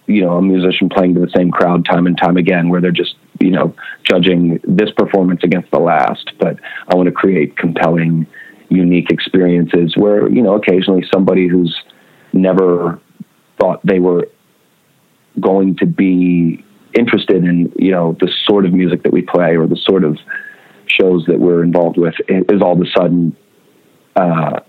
you 0.07 0.23
know 0.23 0.37
a 0.37 0.43
musician 0.43 0.89
playing 0.89 1.15
to 1.15 1.21
the 1.21 1.31
same 1.35 1.51
crowd 1.51 1.85
time 1.85 2.07
and 2.07 2.19
time 2.19 2.37
again 2.37 2.69
where 2.69 2.81
they're 2.81 2.91
just 2.91 3.17
you 3.41 3.51
know 3.51 3.75
judging 4.05 4.61
this 4.65 4.91
performance 4.97 5.41
against 5.43 5.71
the 5.71 5.79
last. 5.79 6.31
But 6.39 6.59
i 6.89 6.95
want 6.95 7.07
to 7.07 7.13
create 7.13 7.57
compelling 7.57 8.27
unique 8.69 9.11
experiences 9.11 9.97
where 9.97 10.29
you 10.31 10.43
know 10.43 10.55
occasionally 10.55 11.05
somebody 11.13 11.49
who's 11.49 11.75
never 12.33 13.01
thought 13.59 13.81
they 13.85 14.01
were 14.01 14.29
going 15.41 15.77
to 15.77 15.87
be 15.87 16.65
interested 16.95 17.45
in 17.45 17.73
you 17.77 17.91
know 17.91 18.17
the 18.21 18.31
sort 18.47 18.65
of 18.65 18.73
music 18.73 19.03
that 19.03 19.13
we 19.13 19.23
play 19.23 19.57
or 19.57 19.67
the 19.67 19.77
sort 19.77 20.05
of 20.05 20.19
shows 20.87 21.25
that 21.27 21.41
we're 21.41 21.63
involved 21.63 21.97
with 21.97 22.15
is 22.29 22.61
all 22.61 22.73
of 22.73 22.81
a 22.81 22.91
sudden 22.97 23.37
uh, 24.17 24.61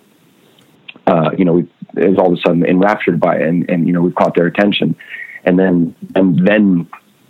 uh, 1.07 1.29
you 1.37 1.45
know, 1.45 1.65
is 1.97 2.17
all 2.17 2.27
of 2.27 2.33
a 2.33 2.41
sudden 2.45 2.65
enraptured 2.65 3.19
by 3.19 3.37
it, 3.37 3.43
and, 3.43 3.69
and 3.69 3.87
you 3.87 3.93
know, 3.93 4.01
we've 4.01 4.15
caught 4.15 4.35
their 4.35 4.47
attention. 4.47 4.95
And 5.43 5.59
then 5.59 5.95
and 6.15 6.45
then 6.45 6.87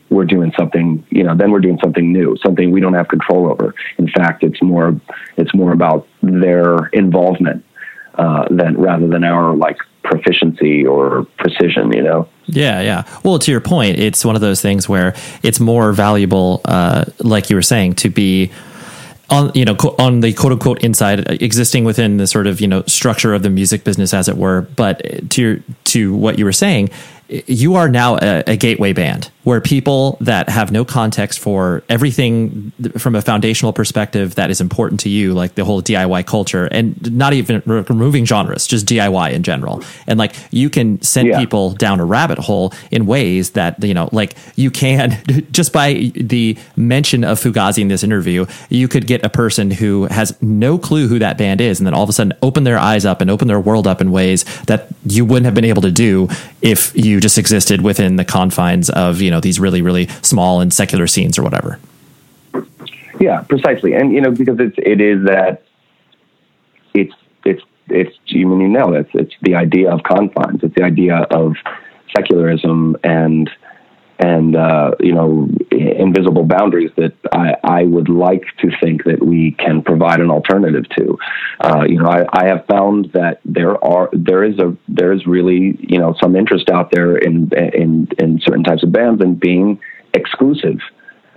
we're 0.10 0.26
doing 0.26 0.52
something 0.58 1.06
you 1.10 1.24
know 1.24 1.36
then 1.36 1.52
we're 1.52 1.60
doing 1.60 1.80
something 1.84 2.12
new 2.12 2.38
something 2.44 2.72
we 2.72 2.80
don't 2.80 2.94
have 2.94 3.08
control 3.08 3.50
over. 3.50 3.74
In 3.98 4.08
fact 4.08 4.44
it's 4.44 4.62
more 4.62 5.00
it's 5.38 5.54
more 5.54 5.72
about 5.72 6.08
their 6.22 6.88
involvement 6.88 7.66
uh, 8.16 8.48
than 8.50 8.78
rather 8.78 9.08
than 9.08 9.24
our 9.24 9.56
like 9.56 9.78
proficiency 10.04 10.86
or 10.86 11.26
precision 11.38 11.92
you 11.92 12.04
know? 12.04 12.30
Yeah 12.46 12.82
yeah. 12.82 13.04
Well 13.24 13.40
to 13.40 13.52
your 13.52 13.62
point 13.62 13.98
it's 14.00 14.24
one 14.24 14.36
of 14.36 14.42
those 14.42 14.62
things 14.62 14.88
where 14.88 15.16
it's 15.44 15.60
more 15.60 15.92
valuable 15.92 16.62
uh, 16.66 17.06
like 17.20 17.50
you 17.50 17.56
were 17.56 17.62
saying 17.62 17.96
to 17.96 18.10
be 18.10 18.52
on 19.30 19.52
you 19.54 19.66
know 19.66 19.76
on 20.00 20.22
the 20.22 20.34
quote 20.34 20.54
unquote 20.54 20.84
inside 20.84 21.28
uh, 21.30 21.38
existing 21.40 21.84
within 21.84 22.18
the 22.18 22.28
sort 22.28 22.48
of 22.48 22.62
you 22.62 22.68
know 22.68 22.84
structure 22.84 23.34
of 23.34 23.44
the 23.44 23.50
music 23.50 23.84
business 23.84 24.14
as 24.14 24.28
it 24.30 24.38
were. 24.38 24.62
But 24.62 25.06
uh, 25.06 25.20
to 25.30 25.42
your, 25.42 25.60
to 25.86 26.16
what 26.16 26.38
you 26.38 26.46
were 26.46 26.52
saying 26.52 26.90
you 27.28 27.76
are 27.76 27.90
now 27.90 28.18
a, 28.18 28.44
a, 28.48 28.56
gateway 28.56 28.94
band 28.94 29.32
where 29.46 29.62
people 29.62 30.18
that 30.22 30.50
have 30.50 30.72
no 30.72 30.84
context 30.84 31.38
for 31.40 31.84
everything 31.88 32.72
from 32.98 33.16
a 33.16 33.22
foundational 33.22 33.72
perspective 33.72 34.34
that 34.36 34.50
is 34.50 34.60
important 34.60 35.00
to 35.00 35.08
you, 35.08 35.36
like 35.36 35.54
the 35.54 35.64
whole 35.64 35.84
DIY 35.84 36.26
culture, 36.26 36.66
and 36.66 37.16
not 37.16 37.32
even 37.34 37.62
removing 37.66 38.26
genres, 38.26 38.66
just 38.66 38.88
DIY 38.88 39.32
in 39.34 39.44
general. 39.44 39.84
And 40.08 40.18
like 40.18 40.36
you 40.50 40.72
can 40.72 41.00
send 41.04 41.28
yeah. 41.28 41.40
people 41.40 41.72
down 41.72 42.00
a 42.00 42.06
rabbit 42.06 42.40
hole 42.40 42.74
in 42.90 43.06
ways 43.06 43.52
that, 43.52 43.82
you 43.84 43.94
know, 43.94 44.10
like 44.12 44.36
you 44.56 44.72
can 44.72 45.24
just 45.52 45.72
by 45.72 46.12
the 46.16 46.58
mention 46.76 47.24
of 47.24 47.40
Fugazi 47.40 47.84
in 47.84 47.88
this 47.88 48.04
interview, 48.04 48.48
you 48.70 48.88
could 48.88 49.06
get 49.06 49.24
a 49.24 49.30
person 49.30 49.70
who 49.70 50.06
has 50.06 50.36
no 50.42 50.80
clue 50.80 51.08
who 51.08 51.20
that 51.20 51.38
band 51.38 51.62
is, 51.62 51.80
and 51.80 51.86
then 51.86 51.94
all 51.94 52.04
of 52.04 52.10
a 52.10 52.14
sudden 52.14 52.34
open 52.42 52.64
their 52.64 52.80
eyes 52.80 53.06
up 53.06 53.22
and 53.22 53.30
open 53.30 53.48
their 53.48 53.60
world 53.60 53.86
up 53.86 54.02
in 54.02 54.12
ways 54.12 54.44
that 54.66 54.88
you 55.06 55.24
wouldn't 55.24 55.46
have 55.46 55.54
been 55.54 55.66
able 55.66 55.84
to 55.84 55.92
do 55.92 56.28
if 56.64 56.96
you 56.96 57.20
just 57.20 57.38
existed 57.38 57.82
within 57.82 58.16
the 58.16 58.26
confines 58.26 58.90
of 58.90 59.22
you 59.22 59.30
know 59.30 59.35
these 59.40 59.60
really 59.60 59.82
really 59.82 60.08
small 60.22 60.62
and 60.62 60.74
secular 60.74 61.08
scenes 61.08 61.38
or 61.38 61.44
whatever. 61.44 61.80
Yeah, 63.20 63.42
precisely, 63.42 63.94
and 63.94 64.12
you 64.12 64.22
know 64.22 64.32
because 64.32 64.60
it's 64.60 64.76
it 64.78 65.00
is 65.00 65.26
that 65.26 65.64
it's 66.94 67.14
it's 67.46 67.62
it's 67.90 68.16
you 68.26 68.48
mean 68.48 68.62
you 68.62 68.68
know 68.68 68.94
it's 68.94 69.10
it's 69.14 69.34
the 69.42 69.56
idea 69.56 69.92
of 69.92 70.04
confines. 70.04 70.64
It's 70.64 70.76
the 70.76 70.84
idea 70.84 71.18
of 71.32 71.56
secularism 72.16 72.98
and 73.04 73.50
and 74.20 74.56
uh, 74.56 74.92
you 75.00 75.14
know 75.14 75.50
invisible 75.72 76.46
boundaries 76.46 76.92
that 76.96 77.14
I, 77.32 77.56
I, 77.64 77.84
would 77.84 78.08
like 78.08 78.46
to 78.60 78.72
think 78.82 79.04
that 79.04 79.22
we 79.22 79.52
can 79.52 79.82
provide 79.82 80.22
an 80.22 80.32
alternative 80.32 80.88
to. 80.98 81.20
Uh, 81.60 81.84
you 81.88 82.00
know, 82.00 82.08
I, 82.08 82.26
I, 82.32 82.48
have 82.48 82.66
found 82.66 83.12
that 83.12 83.42
there 83.44 83.84
are 83.84 84.10
there 84.14 84.44
is 84.44 84.58
a 84.60 84.76
there 84.88 85.12
is 85.12 85.28
really 85.28 85.78
you 85.80 86.00
know 86.00 86.16
some 86.22 86.36
interest 86.36 86.70
out 86.70 86.92
there 86.92 87.18
in 87.18 87.52
in 87.54 88.08
in 88.18 88.40
certain 88.40 88.64
types 88.64 88.84
of 88.84 88.92
bands 88.92 89.22
and 89.22 89.38
being 89.38 89.80
exclusive. 90.14 90.80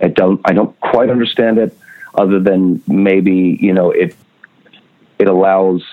I 0.01 0.07
don't 0.07 0.39
I 0.45 0.53
don't 0.53 0.79
quite 0.79 1.09
understand 1.09 1.57
it, 1.57 1.77
other 2.15 2.39
than 2.39 2.81
maybe 2.87 3.57
you 3.59 3.73
know 3.73 3.91
it 3.91 4.15
it 5.17 5.27
allows 5.27 5.83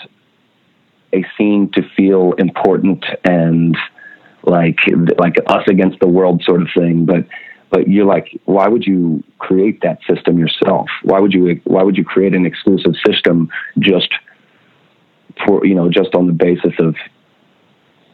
a 1.13 1.25
scene 1.37 1.71
to 1.73 1.83
feel 1.97 2.33
important 2.35 3.05
and 3.25 3.77
like 4.47 4.79
like 5.19 5.37
us 5.47 5.65
against 5.69 6.01
the 6.01 6.09
world 6.09 6.43
sort 6.45 6.63
of 6.63 6.69
thing. 6.77 7.05
But 7.05 7.27
but 7.71 7.89
you're 7.89 8.07
like, 8.07 8.41
why 8.45 8.69
would 8.69 8.87
you 8.87 9.23
create 9.39 9.81
that 9.83 9.99
system 10.09 10.39
yourself? 10.39 10.89
Why 11.03 11.21
would 11.21 11.33
you 11.33 11.61
why 11.65 11.83
would 11.83 11.97
you 11.97 12.05
create 12.05 12.35
an 12.35 12.47
exclusive 12.47 12.95
system 13.05 13.51
just 13.79 14.09
for 15.45 15.65
you 15.67 15.75
know 15.75 15.91
just 15.91 16.15
on 16.15 16.27
the 16.27 16.33
basis 16.33 16.73
of 16.79 16.97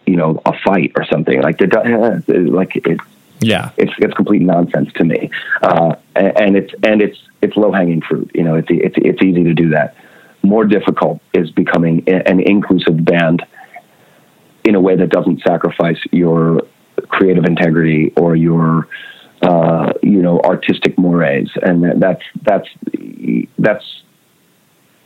you 0.07 0.16
know 0.16 0.40
a 0.47 0.53
fight 0.64 0.92
or 0.97 1.05
something 1.05 1.40
like 1.40 1.59
the 1.59 1.66
like 2.53 2.77
it 2.77 2.99
yeah 3.40 3.71
it's 3.77 3.92
it's 3.99 4.14
complete 4.14 4.42
nonsense 4.42 4.92
to 4.95 5.05
me 5.05 5.31
uh, 5.62 5.95
and, 6.16 6.40
and 6.40 6.57
it's 6.57 6.75
and 6.83 7.03
it's 7.03 7.18
it's 7.40 7.57
low 7.57 7.73
hanging 7.73 8.01
fruit 8.01 8.31
you 8.35 8.42
know 8.42 8.57
it's 8.57 8.68
it's 8.71 8.97
it's 8.99 9.23
easy 9.23 9.45
to 9.45 9.55
do 9.55 9.68
that 9.71 9.95
more 10.42 10.64
difficult 10.64 11.21
is 11.35 11.51
becoming 11.53 12.03
an 12.09 12.40
inclusive 12.40 13.05
band 13.05 13.45
in 14.64 14.75
a 14.75 14.81
way 14.81 14.96
that 14.96 15.09
doesn't 15.09 15.42
sacrifice 15.42 15.98
your 16.11 16.62
creative 17.09 17.44
integrity 17.44 18.12
or 18.16 18.37
your 18.37 18.88
uh, 19.42 19.92
you 20.03 20.22
know 20.22 20.40
artistic 20.40 20.98
mores. 20.98 21.51
And 21.62 22.01
that's 22.01 22.22
that's 22.42 22.68
that's 23.59 24.03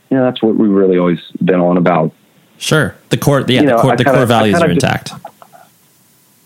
you 0.09 0.17
know 0.17 0.23
that's 0.23 0.41
what 0.41 0.55
we've 0.55 0.69
really 0.69 0.97
always 0.97 1.21
been 1.43 1.59
on 1.59 1.77
about. 1.77 2.11
Sure. 2.57 2.95
The 3.09 3.17
core 3.17 3.45
yeah, 3.47 3.61
you 3.61 3.67
know, 3.67 3.77
the 3.77 3.81
core, 3.81 3.95
the 3.97 4.03
kinda, 4.03 4.19
core 4.19 4.25
values 4.25 4.59
are 4.61 4.69
intact. 4.69 5.09
Just, 5.09 5.25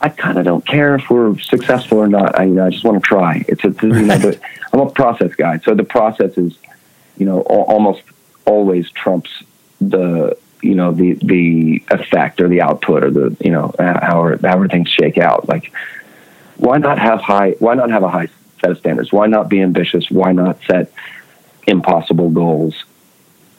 I 0.01 0.09
kind 0.09 0.39
of 0.39 0.45
don't 0.45 0.65
care 0.65 0.95
if 0.95 1.09
we're 1.09 1.37
successful 1.39 1.99
or 1.99 2.07
not. 2.07 2.37
I, 2.37 2.45
you 2.45 2.55
know, 2.55 2.65
I 2.65 2.69
just 2.71 2.83
want 2.83 3.01
to 3.01 3.07
try. 3.07 3.45
It's 3.47 3.63
a, 3.63 3.69
you 3.81 4.01
know, 4.01 4.19
but 4.19 4.39
I'm 4.73 4.79
a 4.79 4.89
process 4.89 5.35
guy, 5.35 5.59
so 5.59 5.75
the 5.75 5.83
process 5.83 6.37
is 6.37 6.57
you 7.21 7.27
know, 7.27 7.41
almost 7.41 8.01
always 8.45 8.89
trumps 8.89 9.43
the 9.79 10.35
you 10.61 10.75
know 10.75 10.91
the 10.91 11.13
the 11.13 11.83
effect 11.89 12.41
or 12.41 12.47
the 12.47 12.61
output 12.61 13.03
or 13.03 13.11
the 13.11 13.37
you 13.39 13.51
know 13.51 13.73
how 13.79 14.37
how 14.41 14.67
things 14.67 14.89
shake 14.89 15.17
out. 15.17 15.47
Like, 15.47 15.71
why 16.57 16.77
not 16.77 16.99
have 16.99 17.21
high? 17.21 17.51
Why 17.59 17.75
not 17.75 17.89
have 17.89 18.03
a 18.03 18.09
high 18.09 18.29
set 18.59 18.71
of 18.71 18.77
standards? 18.77 19.11
Why 19.11 19.27
not 19.27 19.49
be 19.49 19.61
ambitious? 19.61 20.09
Why 20.09 20.31
not 20.31 20.59
set 20.67 20.91
impossible 21.67 22.29
goals? 22.29 22.83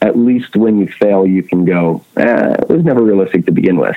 At 0.01 0.17
least 0.17 0.55
when 0.55 0.79
you 0.79 0.87
fail, 0.87 1.25
you 1.25 1.43
can 1.43 1.63
go, 1.63 2.03
eh, 2.17 2.55
it 2.59 2.69
was 2.69 2.83
never 2.83 3.01
realistic 3.01 3.45
to 3.45 3.51
begin 3.51 3.77
with. 3.77 3.95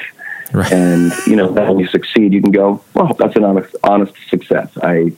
Right. 0.52 0.72
And 0.72 1.12
you 1.26 1.34
know, 1.34 1.50
when 1.50 1.80
you 1.80 1.88
succeed, 1.88 2.32
you 2.32 2.40
can 2.40 2.52
go, 2.52 2.82
well, 2.94 3.14
that's 3.14 3.34
an 3.34 3.44
honest, 3.44 3.74
honest 3.82 4.14
success. 4.28 4.70
I 4.80 5.12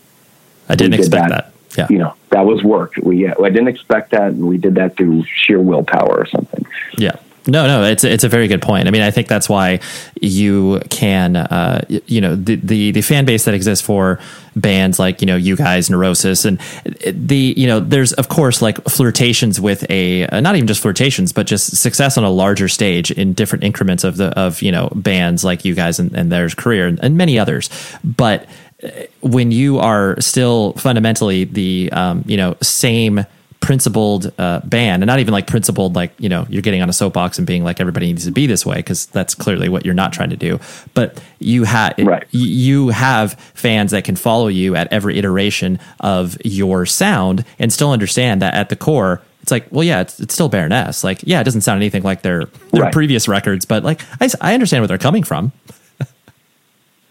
I 0.68 0.74
didn't 0.74 0.92
did 0.92 1.01
expect 1.01 1.29
that. 1.29 1.53
Yeah. 1.77 1.87
you 1.90 1.98
know, 1.98 2.14
that 2.31 2.46
was 2.46 2.64
work. 2.64 2.94
We 3.03 3.29
I 3.29 3.35
didn't 3.51 3.68
expect 3.68 4.12
that, 4.12 4.29
and 4.33 4.46
we 4.46 4.57
did 4.57 4.77
that 4.77 4.96
through 4.96 5.24
sheer 5.24 5.61
willpower 5.61 6.16
or 6.16 6.27
something. 6.27 6.66
Yeah. 6.96 7.16
No, 7.49 7.67
no, 7.67 7.83
it's 7.83 8.05
it's 8.05 8.25
a 8.25 8.29
very 8.29 8.47
good 8.47 8.61
point. 8.61 8.89
I 8.89 8.91
mean, 8.91 9.01
I 9.01 9.11
think 9.11 9.27
that's 9.27 9.49
why 9.49 9.81
you 10.21 10.83
can, 10.91 11.35
uh, 11.35 11.83
you 11.89 12.21
know, 12.21 12.37
the, 12.37 12.57
the 12.57 12.91
the 12.91 13.01
fan 13.01 13.25
base 13.25 13.47
that 13.47 13.55
exists 13.55 13.85
for 13.85 14.21
bands 14.55 14.99
like 14.99 15.23
you 15.23 15.27
know 15.27 15.37
you 15.37 15.57
guys, 15.57 15.89
Neurosis, 15.89 16.45
and 16.45 16.59
the 17.07 17.55
you 17.57 17.67
know, 17.67 17.81
there's 17.81 18.13
of 18.13 18.29
course 18.29 18.61
like 18.61 18.85
flirtations 18.85 19.59
with 19.59 19.91
a 19.91 20.27
uh, 20.27 20.41
not 20.41 20.57
even 20.57 20.67
just 20.67 20.83
flirtations, 20.83 21.33
but 21.33 21.47
just 21.47 21.75
success 21.79 22.19
on 22.19 22.25
a 22.25 22.31
larger 22.31 22.69
stage 22.69 23.11
in 23.11 23.33
different 23.33 23.65
increments 23.65 24.05
of 24.05 24.19
the 24.19 24.29
of 24.39 24.61
you 24.61 24.71
know 24.71 24.91
bands 24.95 25.43
like 25.43 25.65
you 25.65 25.75
guys 25.75 25.99
and, 25.99 26.15
and 26.15 26.31
their 26.31 26.51
career 26.51 26.87
and, 26.87 27.03
and 27.03 27.17
many 27.17 27.39
others, 27.39 27.71
but 28.05 28.47
uh, 28.83 28.89
when 29.23 29.51
you 29.53 29.79
are 29.79 30.21
still 30.21 30.75
fundamentally 30.75 31.45
the 31.45 31.89
um, 31.93 32.23
you 32.27 32.37
know 32.37 32.59
same 32.61 33.25
principled 33.61 34.33
uh, 34.38 34.61
band 34.61 35.03
and 35.03 35.09
not 35.09 35.18
even 35.18 35.33
like 35.33 35.47
principled 35.47 35.94
like 35.97 36.12
you 36.18 36.29
know 36.29 36.47
you're 36.49 36.62
getting 36.62 36.81
on 36.81 36.88
a 36.88 36.92
soapbox 36.92 37.38
and 37.38 37.47
being 37.47 37.64
like 37.64 37.81
everybody 37.81 38.07
needs 38.07 38.25
to 38.25 38.31
be 38.31 38.47
this 38.47 38.64
way 38.64 38.77
because 38.77 39.07
that's 39.07 39.35
clearly 39.35 39.68
what 39.68 39.85
you're 39.85 39.94
not 39.94 40.12
trying 40.12 40.31
to 40.31 40.37
do 40.37 40.59
but 40.94 41.21
you 41.38 41.64
have 41.64 41.94
Right. 41.99 42.27
you 42.31 42.88
have 42.90 43.35
fans 43.55 43.90
that 43.90 44.05
can 44.05 44.16
follow 44.16 44.47
you 44.49 44.75
at 44.77 44.90
every 44.92 45.18
iteration 45.18 45.79
of 46.01 46.37
your 46.44 46.87
sound 46.87 47.44
and 47.59 47.73
still 47.73 47.90
understand 47.90 48.40
that 48.42 48.55
at 48.55 48.68
the 48.68 48.77
core 48.77 49.21
it's 49.42 49.51
like 49.51 49.66
well 49.71 49.85
yeah 49.85 50.01
it's, 50.01 50.21
it's 50.21 50.33
still 50.35 50.49
baroness 50.49 51.03
like 51.05 51.21
yeah 51.25 51.40
it 51.40 51.44
doesn't 51.44 51.62
sound 51.62 51.77
anything 51.79 52.03
like 52.03 52.23
their 52.23 52.44
their 52.73 52.85
Right. 52.85 52.92
previous 52.92 53.27
records 53.29 53.64
but 53.64 53.83
like 53.83 54.01
I, 54.21 54.29
I 54.40 54.55
understand 54.55 54.83
where 54.83 54.88
they're 54.88 54.99
coming 54.99 55.25
from 55.25 55.51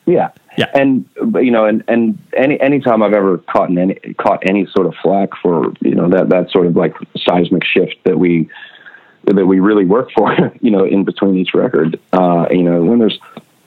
Yeah. 0.07 0.31
Yeah. 0.57 0.71
And 0.73 1.07
you 1.35 1.51
know, 1.51 1.65
and 1.65 1.83
and 1.87 2.17
any 2.35 2.59
any 2.59 2.79
time 2.79 3.03
I've 3.03 3.13
ever 3.13 3.37
caught 3.37 3.69
any 3.77 3.93
caught 4.17 4.49
any 4.49 4.65
sort 4.65 4.87
of 4.87 4.95
flack 5.03 5.29
for 5.41 5.71
you 5.81 5.93
know 5.93 6.09
that 6.09 6.29
that 6.29 6.49
sort 6.49 6.65
of 6.65 6.75
like 6.75 6.95
seismic 7.15 7.63
shift 7.63 7.97
that 8.05 8.17
we 8.17 8.49
that 9.25 9.45
we 9.45 9.59
really 9.59 9.85
work 9.85 10.09
for, 10.15 10.33
you 10.61 10.71
know, 10.71 10.85
in 10.85 11.03
between 11.03 11.35
each 11.35 11.53
record, 11.53 11.99
uh, 12.13 12.47
you 12.49 12.63
know, 12.63 12.83
when 12.83 12.99
there's 12.99 13.19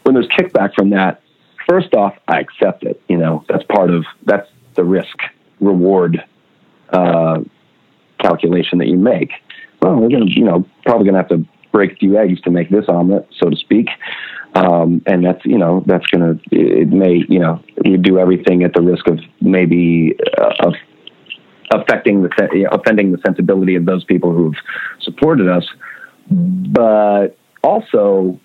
when 0.03 0.14
there's 0.14 0.29
kickback 0.29 0.74
from 0.74 0.90
that, 0.90 1.22
first 1.68 1.94
off, 1.94 2.16
I 2.26 2.40
accept 2.40 2.83
it. 2.83 3.00
You 3.09 3.18
know, 3.18 3.44
that's 3.48 3.64
part 3.64 3.90
of 3.90 4.05
that's 4.24 4.48
the 4.74 4.85
risk 4.85 5.16
reward 5.61 6.24
uh, 6.88 7.40
calculation 8.18 8.79
that 8.79 8.88
you 8.88 8.96
make. 8.96 9.31
Well, 9.83 9.96
we're 9.96 10.09
gonna, 10.09 10.26
you 10.26 10.44
know, 10.44 10.66
probably 10.85 11.07
gonna 11.07 11.18
have 11.18 11.29
to 11.29 11.44
break 11.72 11.92
a 11.92 11.96
few 11.96 12.18
eggs 12.18 12.40
to 12.42 12.50
make 12.50 12.70
this 12.70 12.88
omelet, 12.88 13.29
so 13.38 13.50
to 13.50 13.57
speak. 13.57 13.88
Um, 14.54 15.02
and 15.06 15.24
that's, 15.24 15.44
you 15.44 15.58
know, 15.58 15.82
that's 15.86 16.06
gonna, 16.06 16.32
it, 16.50 16.82
it 16.82 16.88
may, 16.88 17.24
you 17.28 17.38
know, 17.38 17.62
we 17.84 17.96
do 17.96 18.18
everything 18.18 18.64
at 18.64 18.74
the 18.74 18.82
risk 18.82 19.06
of 19.06 19.20
maybe 19.40 20.16
uh, 20.38 20.66
of 20.66 20.74
affecting 21.72 22.22
the, 22.22 22.48
you 22.52 22.64
know, 22.64 22.70
offending 22.70 23.12
the 23.12 23.18
sensibility 23.24 23.76
of 23.76 23.84
those 23.84 24.04
people 24.04 24.32
who've 24.32 24.56
supported 25.00 25.48
us. 25.48 25.64
But 26.28 27.36
also 27.62 28.40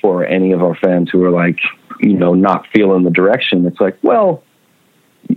for 0.00 0.24
any 0.24 0.52
of 0.52 0.62
our 0.62 0.74
fans 0.74 1.10
who 1.10 1.24
are 1.24 1.30
like, 1.30 1.58
you 2.00 2.14
know, 2.14 2.34
not 2.34 2.66
feeling 2.74 3.04
the 3.04 3.10
direction, 3.10 3.64
it's 3.66 3.80
like, 3.80 3.98
well, 4.02 4.42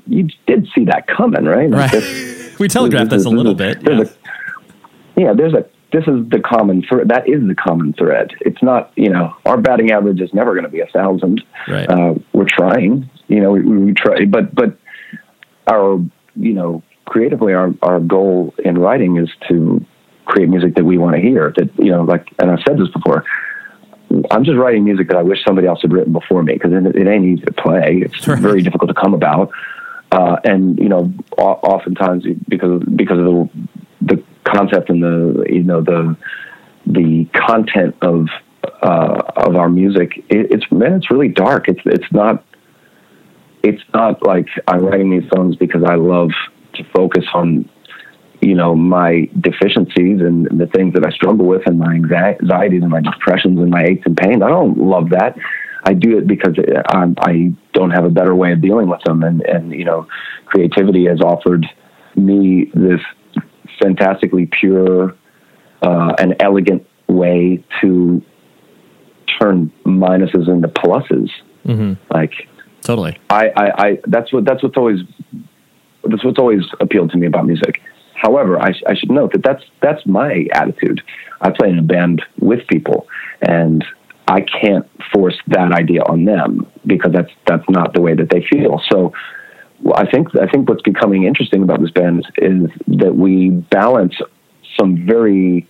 you 0.08 0.27
did 0.45 0.67
see 0.75 0.86
that 0.86 1.08
coming, 1.08 1.45
right? 1.45 1.69
Like, 1.69 1.93
right 1.93 2.55
we 2.60 2.67
telegraphed 2.67 3.12
this 3.12 3.25
a 3.25 3.29
little 3.29 3.53
bit 3.53 3.81
yeah. 3.81 4.01
a- 4.01 5.21
yeah, 5.21 5.34
there's 5.34 5.53
a 5.53 5.65
this 5.95 6.08
is 6.08 6.27
the 6.29 6.41
common 6.41 6.84
thread. 6.88 7.08
That 7.08 7.27
is 7.29 7.41
the 7.47 7.55
common 7.55 7.93
thread. 7.93 8.31
It's 8.41 8.62
not 8.62 8.91
you 8.95 9.10
know 9.10 9.34
our 9.45 9.58
batting 9.58 9.91
average 9.91 10.19
is 10.19 10.34
never 10.34 10.51
going 10.53 10.65
to 10.65 10.69
be 10.69 10.81
a 10.81 10.88
thousand. 10.88 11.41
Right. 11.67 11.89
Uh, 11.89 12.15
we're 12.34 12.47
trying. 12.49 13.10
You 13.27 13.39
know, 13.39 13.51
we, 13.51 13.62
we 13.62 13.93
try, 13.93 14.25
but 14.25 14.53
but 14.53 14.77
our 15.67 15.99
you 16.36 16.53
know 16.53 16.84
creatively 17.05 17.53
our 17.53 17.71
our 17.81 17.99
goal 17.99 18.53
in 18.63 18.77
writing 18.77 19.17
is 19.17 19.29
to 19.47 19.84
create 20.25 20.49
music 20.49 20.75
that 20.75 20.84
we 20.84 20.97
want 20.97 21.15
to 21.15 21.21
hear. 21.21 21.53
That 21.55 21.69
you 21.79 21.91
know, 21.91 22.03
like 22.03 22.27
and 22.39 22.51
I've 22.51 22.60
said 22.67 22.77
this 22.77 22.89
before. 22.89 23.23
I'm 24.31 24.43
just 24.43 24.58
writing 24.58 24.84
music 24.84 25.08
that 25.10 25.17
I 25.17 25.23
wish 25.23 25.39
somebody 25.45 25.67
else 25.67 25.81
had 25.81 25.91
written 25.91 26.13
before 26.13 26.43
me 26.43 26.53
because 26.53 26.71
it, 26.71 26.95
it 26.95 27.08
ain't 27.08 27.25
easy 27.25 27.45
to 27.45 27.53
play. 27.53 28.03
It's 28.05 28.27
Right. 28.27 28.39
very 28.39 28.62
difficult 28.62 28.89
to 28.89 28.93
come 28.93 29.13
about. 29.13 29.49
Uh, 30.15 30.38
and 30.45 30.80
you 30.80 30.88
know, 30.88 31.12
oftentimes 31.38 32.23
because 32.47 32.82
because 32.95 33.19
of 33.19 33.25
the 33.25 33.49
the 34.01 34.23
concept 34.45 34.89
and 34.89 35.04
the 35.04 35.45
you 35.49 35.63
know 35.63 35.82
the 35.82 36.15
the 36.86 37.25
content 37.34 37.93
of 38.01 38.28
uh, 38.82 39.21
of 39.36 39.58
our 39.58 39.67
music, 39.67 40.17
it, 40.30 40.54
it's 40.54 40.71
man, 40.71 40.93
it's 40.93 41.12
really 41.12 41.28
dark. 41.28 41.67
It's 41.67 41.82
it's 41.84 42.10
not 42.13 42.45
it's 43.62 43.82
not 43.93 44.25
like 44.25 44.47
I'm 44.69 44.86
writing 44.86 45.10
these 45.10 45.30
songs 45.36 45.58
because 45.58 45.84
I 45.84 45.95
love 45.95 46.32
to 46.75 46.84
focus 46.95 47.25
on 47.34 47.69
you 48.39 48.56
know 48.56 48.73
my 48.73 49.30
deficiencies 49.41 50.21
and 50.21 50.45
the 50.45 50.67
things 50.67 50.93
that 50.93 51.06
I 51.06 51.10
struggle 51.10 51.45
with 51.45 51.63
and 51.65 51.78
my 51.78 51.93
anxieties 51.93 52.84
and 52.84 52.89
my 52.89 53.01
depressions 53.01 53.60
and 53.60 53.69
my 53.69 53.84
aches 53.84 54.04
and 54.06 54.15
pains. 54.15 54.41
I 54.41 54.47
don't 54.47 54.78
love 54.78 55.10
that. 55.10 55.36
I 55.86 55.93
do 55.93 56.17
it 56.17 56.28
because 56.28 56.58
I, 56.89 57.13
I 57.19 57.54
don't 57.74 57.91
have 57.91 58.06
a 58.06 58.10
better 58.10 58.34
way 58.34 58.52
of 58.52 58.62
dealing 58.62 58.89
with 58.89 59.02
them, 59.04 59.24
and 59.24 59.41
and 59.41 59.71
you 59.71 59.86
know, 59.86 60.08
creativity 60.45 61.06
has 61.06 61.21
offered 61.21 61.65
me 62.15 62.71
this 62.74 63.02
fantastically 63.82 64.48
pure 64.48 65.15
uh, 65.82 66.13
and 66.19 66.36
elegant 66.39 66.88
way 67.08 67.63
to 67.82 68.21
turn 69.39 69.71
minuses 69.86 70.48
into 70.48 70.67
pluses. 70.67 71.30
Mm-hmm. 71.65 71.93
Like 72.13 72.34
totally 72.82 73.17
I, 73.30 73.48
I, 73.56 73.88
I, 73.88 74.00
that's 74.06 74.32
what 74.32 74.45
that's 74.45 74.62
what's 74.63 74.78
always 74.78 75.00
that's 76.04 76.24
what's 76.24 76.39
always 76.39 76.62
appealed 76.80 77.12
to 77.12 77.17
me 77.17 77.28
about 77.28 77.45
music. 77.45 77.82
However, 78.15 78.60
I, 78.60 78.74
I 78.88 78.95
should 78.95 79.12
note 79.12 79.34
that 79.34 79.43
that's 79.43 79.63
that's 79.82 80.06
my 80.06 80.48
attitude. 80.54 81.02
I 81.41 81.52
play 81.52 81.69
in 81.69 81.80
a 81.80 81.84
band 81.84 82.21
with 82.39 82.65
people, 82.67 83.08
and 83.41 83.84
I 84.27 84.41
can't 84.41 84.88
force 85.13 85.38
that 85.47 85.71
idea 85.71 86.01
on 86.03 86.25
them 86.25 86.67
because 86.85 87.11
that's 87.13 87.31
that's 87.45 87.67
not 87.69 87.93
the 87.93 88.01
way 88.01 88.15
that 88.15 88.29
they 88.29 88.45
feel. 88.49 88.81
So, 88.91 89.13
I 89.93 90.09
think 90.09 90.29
I 90.39 90.47
think 90.47 90.67
what's 90.67 90.81
becoming 90.81 91.25
interesting 91.25 91.63
about 91.63 91.81
this 91.81 91.91
band 91.91 92.25
is 92.38 92.69
that 92.99 93.15
we 93.15 93.49
balance 93.49 94.15
some 94.79 95.05
very 95.05 95.67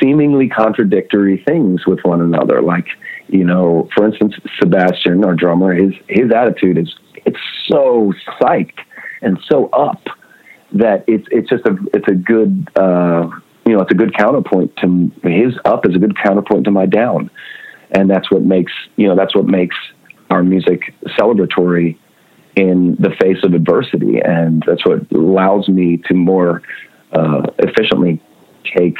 seemingly 0.00 0.48
contradictory 0.48 1.42
things 1.46 1.86
with 1.86 2.00
one 2.02 2.20
another. 2.20 2.62
Like, 2.62 2.86
you 3.28 3.44
know, 3.44 3.88
for 3.96 4.06
instance, 4.06 4.34
Sebastian, 4.58 5.24
our 5.24 5.34
drummer, 5.34 5.74
his 5.74 5.92
his 6.08 6.32
attitude 6.32 6.78
is 6.78 6.94
it's 7.26 7.38
so 7.66 8.12
psyched 8.40 8.78
and 9.22 9.38
so 9.50 9.68
up 9.68 10.02
that 10.72 11.04
it's 11.06 11.26
it's 11.30 11.48
just 11.48 11.64
a 11.66 11.76
it's 11.94 12.08
a 12.08 12.14
good 12.14 12.68
uh, 12.76 13.28
you 13.68 13.76
know 13.76 13.82
it's 13.82 13.92
a 13.92 13.94
good 13.94 14.16
counterpoint 14.16 14.74
to 14.78 15.10
his 15.22 15.54
up 15.64 15.86
is 15.86 15.94
a 15.94 15.98
good 15.98 16.16
counterpoint 16.16 16.64
to 16.64 16.70
my 16.70 16.86
down, 16.86 17.30
and 17.90 18.08
that's 18.08 18.30
what 18.30 18.42
makes 18.42 18.72
you 18.96 19.06
know 19.06 19.14
that's 19.14 19.34
what 19.34 19.46
makes 19.46 19.76
our 20.30 20.42
music 20.42 20.94
celebratory 21.18 21.98
in 22.56 22.96
the 22.98 23.10
face 23.20 23.38
of 23.44 23.52
adversity, 23.52 24.20
and 24.20 24.64
that's 24.66 24.84
what 24.86 25.10
allows 25.12 25.68
me 25.68 25.98
to 26.08 26.14
more 26.14 26.62
uh, 27.12 27.42
efficiently 27.58 28.22
take 28.76 28.96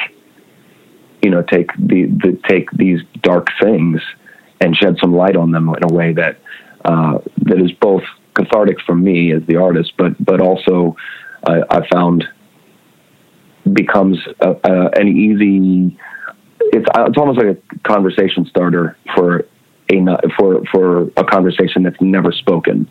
you 1.23 1.31
know 1.31 1.43
take 1.43 1.71
the, 1.79 2.07
the 2.23 2.39
take 2.49 2.71
these 2.73 3.01
dark 3.23 3.49
things 3.63 4.01
and 4.61 4.77
shed 4.77 4.97
some 5.01 5.15
light 5.15 5.37
on 5.37 5.51
them 5.51 5.69
in 5.69 5.91
a 5.91 5.95
way 5.95 6.13
that 6.13 6.39
uh, 6.85 7.19
that 7.39 7.61
is 7.61 7.73
both 7.73 8.03
cathartic 8.35 8.77
for 8.85 8.95
me 8.95 9.33
as 9.33 9.43
the 9.47 9.57
artist, 9.57 9.93
but 9.97 10.13
but 10.23 10.41
also 10.41 10.97
I, 11.47 11.63
I 11.71 11.89
found 11.89 12.25
becomes 13.75 14.19
a, 14.41 14.51
a, 14.51 14.91
an 14.99 15.09
easy. 15.09 15.99
It's 16.61 16.87
it's 16.95 17.19
almost 17.19 17.39
like 17.39 17.57
a 17.57 17.79
conversation 17.89 18.47
starter 18.47 18.97
for 19.15 19.47
a 19.91 20.29
for 20.37 20.65
for 20.71 21.03
a 21.17 21.25
conversation 21.25 21.83
that's 21.83 22.01
never 22.01 22.33
spoken. 22.33 22.89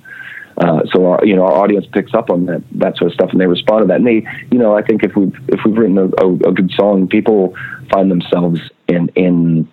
Uh, 0.57 0.81
so 0.91 1.11
our, 1.11 1.25
you 1.25 1.35
know 1.35 1.43
our 1.43 1.53
audience 1.63 1.85
picks 1.91 2.13
up 2.13 2.29
on 2.29 2.45
that 2.47 2.63
that 2.71 2.97
sort 2.97 3.11
of 3.11 3.13
stuff 3.13 3.29
and 3.31 3.39
they 3.39 3.45
respond 3.45 3.83
to 3.83 3.87
that. 3.87 3.97
And 3.97 4.07
they 4.07 4.27
you 4.51 4.57
know 4.57 4.75
I 4.75 4.81
think 4.81 5.03
if 5.03 5.15
we've 5.15 5.35
if 5.47 5.59
we've 5.63 5.77
written 5.77 5.97
a, 5.97 6.05
a, 6.05 6.33
a 6.49 6.51
good 6.51 6.71
song, 6.71 7.07
people 7.07 7.55
find 7.91 8.09
themselves 8.09 8.59
in 8.87 9.09
in 9.09 9.69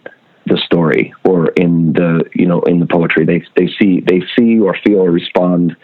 the 0.47 0.59
story 0.59 1.15
or 1.25 1.49
in 1.53 1.95
the 1.95 2.25
you 2.35 2.47
know 2.47 2.61
in 2.63 2.81
the 2.81 2.87
poetry. 2.87 3.25
They 3.25 3.45
they 3.57 3.73
see 3.79 4.01
they 4.01 4.23
see 4.37 4.59
or 4.59 4.77
feel 4.85 5.01
or 5.01 5.11
respond 5.11 5.77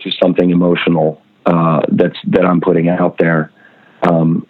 to 0.00 0.10
something 0.22 0.50
emotional 0.50 1.22
uh, 1.44 1.82
that's 1.90 2.18
that 2.28 2.46
I'm 2.46 2.60
putting 2.60 2.88
out 2.88 3.18
there. 3.18 3.51
Um, 4.02 4.46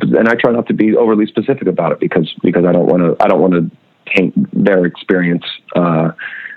and 0.00 0.28
I 0.28 0.34
try 0.34 0.52
not 0.52 0.66
to 0.68 0.74
be 0.74 0.96
overly 0.96 1.26
specific 1.26 1.68
about 1.68 1.92
it 1.92 2.00
because 2.00 2.32
because 2.42 2.64
I 2.64 2.72
don't 2.72 2.86
want 2.86 3.02
to 3.02 3.24
I 3.24 3.28
don't 3.28 3.40
want 3.40 3.54
to 3.54 3.70
taint 4.14 4.34
their 4.52 4.84
experience 4.84 5.44
uh, 5.74 6.10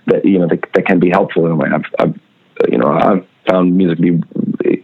that 0.08 0.26
you 0.26 0.40
know 0.40 0.48
that, 0.48 0.62
that, 0.74 0.86
can 0.86 1.00
be 1.00 1.10
helpful 1.10 1.46
in 1.46 1.52
a 1.52 1.56
way. 1.56 1.70
I've, 1.74 1.86
I've 2.00 2.20
you 2.70 2.78
know 2.78 2.88
I've 2.88 3.26
found 3.50 3.76
music 3.78 3.98
to 3.98 4.02
be 4.02 4.84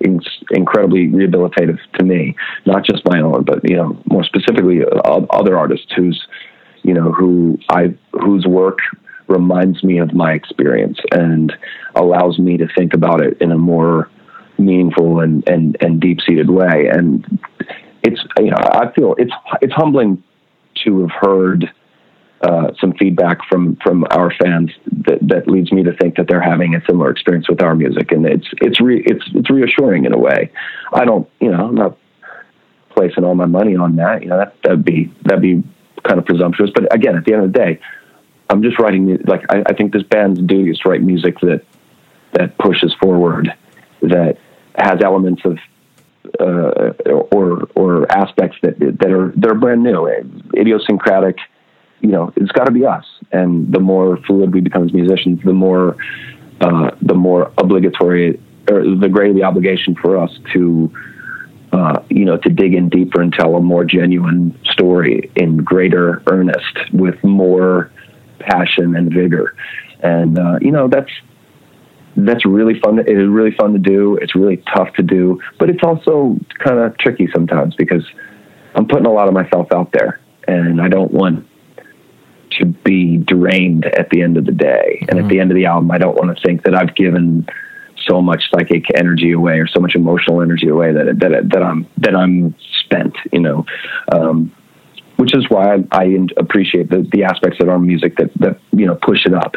incredibly 0.52 1.08
rehabilitative 1.08 1.80
to 1.98 2.04
me, 2.04 2.36
not 2.66 2.86
just 2.86 3.04
my 3.06 3.20
own, 3.22 3.44
but 3.44 3.68
you 3.70 3.76
know 3.76 4.02
more 4.06 4.24
specifically 4.24 4.82
uh, 4.84 5.22
other 5.30 5.58
artists 5.58 5.92
whose 5.96 6.26
you 6.84 6.94
know 6.94 7.12
who 7.12 7.58
I 7.70 7.96
whose 8.14 8.46
work 8.46 8.80
reminds 9.28 9.84
me 9.84 9.98
of 9.98 10.14
my 10.14 10.34
experience 10.34 11.00
and 11.12 11.52
allows 11.96 12.38
me 12.38 12.58
to 12.58 12.68
think 12.78 12.94
about 12.94 13.24
it 13.24 13.42
in 13.42 13.52
a 13.52 13.58
more 13.58 14.10
meaningful 14.58 15.20
and 15.20 15.48
and, 15.50 15.78
and 15.82 16.00
deep 16.00 16.20
seated 16.22 16.50
way. 16.50 16.88
And 16.92 17.40
it's 18.04 18.22
you 18.38 18.52
know 18.52 18.58
I 18.60 18.92
feel 18.92 19.16
it's 19.18 19.34
it's 19.62 19.74
humbling 19.74 20.24
to 20.84 21.02
have 21.02 21.12
heard 21.12 21.72
uh, 22.42 22.72
some 22.80 22.94
feedback 22.94 23.40
from 23.50 23.78
from 23.84 24.06
our 24.12 24.32
fans 24.32 24.72
that, 25.06 25.20
that 25.22 25.48
leads 25.48 25.72
me 25.72 25.84
to 25.84 25.94
think 25.98 26.16
that 26.18 26.28
they're 26.28 26.42
having 26.42 26.76
a 26.76 26.86
similar 26.86 27.10
experience 27.10 27.50
with 27.50 27.62
our 27.62 27.76
music, 27.76 28.12
and 28.12 28.26
it's 28.26 28.48
it's 28.62 28.80
re, 28.80 29.02
it's 29.06 29.24
it's 29.34 29.50
reassuring 29.50 30.06
in 30.06 30.14
a 30.14 30.18
way. 30.18 30.52
I 30.94 31.06
don't 31.06 31.28
you 31.40 31.52
know 31.52 31.68
I'm 31.68 31.76
not 31.76 31.98
placing 32.92 33.24
all 33.24 33.36
my 33.36 33.46
money 33.46 33.76
on 33.76 33.96
that. 33.96 34.22
You 34.22 34.30
know 34.30 34.38
that 34.38 34.56
that'd 34.64 34.86
be 34.86 35.12
that'd 35.24 35.42
be 35.42 35.64
kind 36.04 36.20
of 36.20 36.26
presumptuous. 36.26 36.70
But 36.74 36.94
again, 36.94 37.16
at 37.16 37.26
the 37.26 37.34
end 37.34 37.46
of 37.46 37.54
the 37.54 37.58
day, 37.58 37.80
I'm 38.50 38.62
just 38.62 38.80
writing 38.80 39.18
like 39.26 39.44
I, 39.50 39.64
I 39.66 39.74
think 39.74 39.94
this 39.94 40.04
band's 40.04 40.40
duty 40.40 40.70
is 40.70 40.78
to 40.80 40.90
write 40.90 41.02
music 41.02 41.40
that 41.40 41.66
that 42.34 42.58
pushes 42.58 42.94
forward, 43.02 43.54
that 44.02 44.38
has 44.78 45.02
elements 45.04 45.42
of 45.46 45.58
uh, 46.40 46.94
or 47.32 47.68
or 47.76 48.12
aspects 48.12 48.58
that 48.62 48.80
that 48.80 49.12
are 49.12 49.32
that 49.36 49.50
are 49.50 49.56
brand 49.56 49.84
new, 49.84 50.08
idiosyncratic. 50.56 51.38
You 52.02 52.10
know, 52.10 52.34
it's 52.36 52.52
got 52.52 52.66
to 52.66 52.72
be 52.72 52.86
us. 52.86 53.06
And 53.32 53.72
the 53.74 53.80
more 53.80 54.18
fluid 54.28 54.54
we 54.54 54.62
become 54.62 54.84
as 54.84 54.94
musicians, 54.94 55.42
the 55.44 55.54
more 55.54 55.98
uh, 56.62 56.92
the 57.02 57.14
more 57.14 57.52
obligatory 57.58 58.40
or 58.70 58.84
the 58.96 59.10
greater 59.10 59.34
the 59.34 59.44
obligation 59.44 59.96
for 59.96 60.18
us 60.18 60.32
to 60.54 60.92
uh, 61.72 62.02
you 62.10 62.26
know 62.26 62.38
to 62.38 62.50
dig 62.50 62.74
in 62.74 62.90
deeper 62.90 63.22
and 63.22 63.34
tell 63.34 63.56
a 63.56 63.62
more 63.62 63.86
genuine 63.86 64.58
story 64.72 65.32
in 65.36 65.58
greater 65.58 66.24
earnest 66.28 66.78
with 66.94 67.22
more 67.24 67.92
passion 68.40 68.96
and 68.96 69.14
vigor. 69.14 69.56
And 70.02 70.38
uh, 70.38 70.60
you 70.62 70.72
know 70.72 70.88
that's 70.88 71.12
that's 72.16 72.46
really 72.46 72.80
fun. 72.80 73.00
It 73.00 73.10
is 73.10 73.28
really 73.28 73.52
fun 73.52 73.74
to 73.74 73.80
do. 73.80 74.18
It's 74.22 74.36
really 74.36 74.64
tough 74.74 74.94
to 74.96 75.04
do, 75.04 75.42
but 75.60 75.70
it's 75.70 75.84
also 75.84 76.38
kind 76.64 76.80
of 76.80 76.98
tricky 76.98 77.28
sometimes 77.34 77.76
because 77.76 78.04
I'm 78.74 78.88
putting 78.88 79.06
a 79.06 79.12
lot 79.12 79.28
of 79.28 79.34
myself 79.34 79.68
out 79.74 79.92
there, 79.92 80.20
and 80.48 80.82
I 80.82 80.88
don't 80.88 81.12
want 81.12 81.48
to 82.60 82.66
be 82.66 83.18
drained 83.18 83.86
at 83.86 84.10
the 84.10 84.22
end 84.22 84.38
of 84.38 84.46
the 84.46 84.52
day. 84.52 85.00
And 85.02 85.12
mm-hmm. 85.12 85.20
at 85.20 85.30
the 85.30 85.40
end 85.40 85.52
of 85.52 85.56
the 85.56 85.66
album, 85.66 85.92
I 85.92 85.98
don't 85.98 86.16
want 86.16 86.36
to 86.36 86.42
think 86.46 86.64
that 86.64 86.76
I've 86.76 86.96
given 86.96 87.48
so 88.08 88.22
much 88.22 88.44
psychic 88.52 88.86
energy 88.96 89.32
away 89.32 89.60
or 89.60 89.68
so 89.68 89.80
much 89.80 89.96
emotional 89.96 90.42
energy 90.42 90.68
away 90.68 90.94
that 90.94 91.20
that 91.20 91.50
that 91.52 91.64
I'm 91.64 91.88
that 91.98 92.16
I'm 92.16 92.56
spent. 92.86 93.16
You 93.32 93.40
know. 93.40 93.66
Um, 94.12 94.56
which 95.18 95.34
is 95.34 95.46
why 95.50 95.76
I, 95.76 95.78
I 95.94 96.18
appreciate 96.36 96.90
the, 96.90 97.08
the 97.14 97.24
aspects 97.24 97.60
of 97.62 97.70
our 97.70 97.80
music 97.80 98.18
that, 98.18 98.32
that 98.42 98.60
you 98.74 98.86
know 98.86 98.96
push 98.96 99.26
it 99.26 99.34
up 99.34 99.56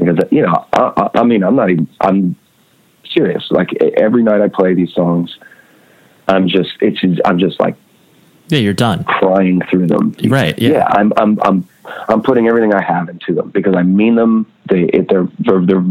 because 0.00 0.18
you 0.30 0.42
know 0.42 0.66
I, 0.72 1.10
I 1.14 1.24
mean 1.24 1.44
I'm 1.44 1.56
not 1.56 1.70
even 1.70 1.88
I'm 2.00 2.36
serious. 3.14 3.46
Like 3.50 3.70
every 3.96 4.22
night 4.22 4.40
I 4.40 4.48
play 4.48 4.74
these 4.74 4.92
songs 4.92 5.36
I'm 6.30 6.48
just 6.48 6.70
it's 6.80 7.00
I'm 7.24 7.38
just 7.38 7.60
like 7.60 7.76
yeah 8.48 8.58
you're 8.58 8.74
done. 8.74 9.04
crying 9.04 9.62
through 9.70 9.88
them. 9.88 10.14
Right 10.24 10.58
yeah, 10.58 10.70
yeah 10.70 10.86
I'm 10.90 11.12
I'm 11.16 11.38
I'm 11.42 11.68
I'm 12.08 12.22
putting 12.22 12.46
everything 12.46 12.72
I 12.72 12.82
have 12.82 13.08
into 13.08 13.34
them 13.34 13.50
because 13.50 13.74
I 13.76 13.82
mean 13.82 14.14
them. 14.14 14.50
They 14.70 14.90
they're 15.08 15.28
they're, 15.40 15.66
they're 15.66 15.84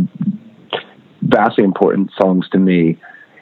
vastly 1.21 1.63
important 1.63 2.11
songs 2.19 2.47
to 2.49 2.57
me. 2.57 2.97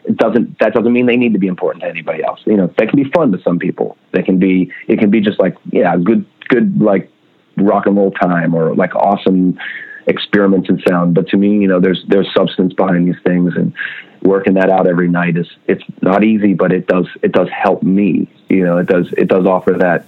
It 0.05 0.17
doesn't 0.17 0.59
that 0.59 0.73
doesn't 0.73 0.91
mean 0.91 1.05
they 1.05 1.17
need 1.17 1.33
to 1.33 1.39
be 1.39 1.47
important 1.47 1.83
to 1.83 1.89
anybody 1.89 2.23
else. 2.23 2.39
You 2.45 2.57
know 2.57 2.73
they 2.77 2.87
can 2.87 3.01
be 3.01 3.09
fun 3.11 3.31
to 3.31 3.41
some 3.41 3.59
people. 3.59 3.97
They 4.11 4.23
can 4.23 4.39
be 4.39 4.71
it 4.87 4.99
can 4.99 5.11
be 5.11 5.21
just 5.21 5.39
like 5.39 5.55
yeah 5.71 5.95
good 5.97 6.25
good 6.47 6.81
like 6.81 7.11
rock 7.57 7.85
and 7.85 7.95
roll 7.95 8.11
time 8.11 8.53
or 8.55 8.75
like 8.75 8.95
awesome 8.95 9.59
experiments 10.07 10.69
in 10.69 10.81
sound. 10.87 11.13
But 11.13 11.27
to 11.29 11.37
me, 11.37 11.59
you 11.61 11.67
know, 11.67 11.79
there's 11.79 12.03
there's 12.07 12.31
substance 12.33 12.73
behind 12.73 13.07
these 13.07 13.21
things, 13.23 13.55
and 13.55 13.73
working 14.21 14.55
that 14.55 14.69
out 14.69 14.87
every 14.87 15.07
night 15.07 15.37
is 15.37 15.49
it's 15.67 15.83
not 16.01 16.23
easy, 16.23 16.53
but 16.53 16.71
it 16.71 16.87
does 16.87 17.07
it 17.21 17.31
does 17.31 17.49
help 17.49 17.83
me. 17.83 18.27
You 18.49 18.65
know, 18.65 18.77
it 18.77 18.87
does 18.87 19.11
it 19.13 19.27
does 19.27 19.45
offer 19.45 19.73
that 19.73 20.05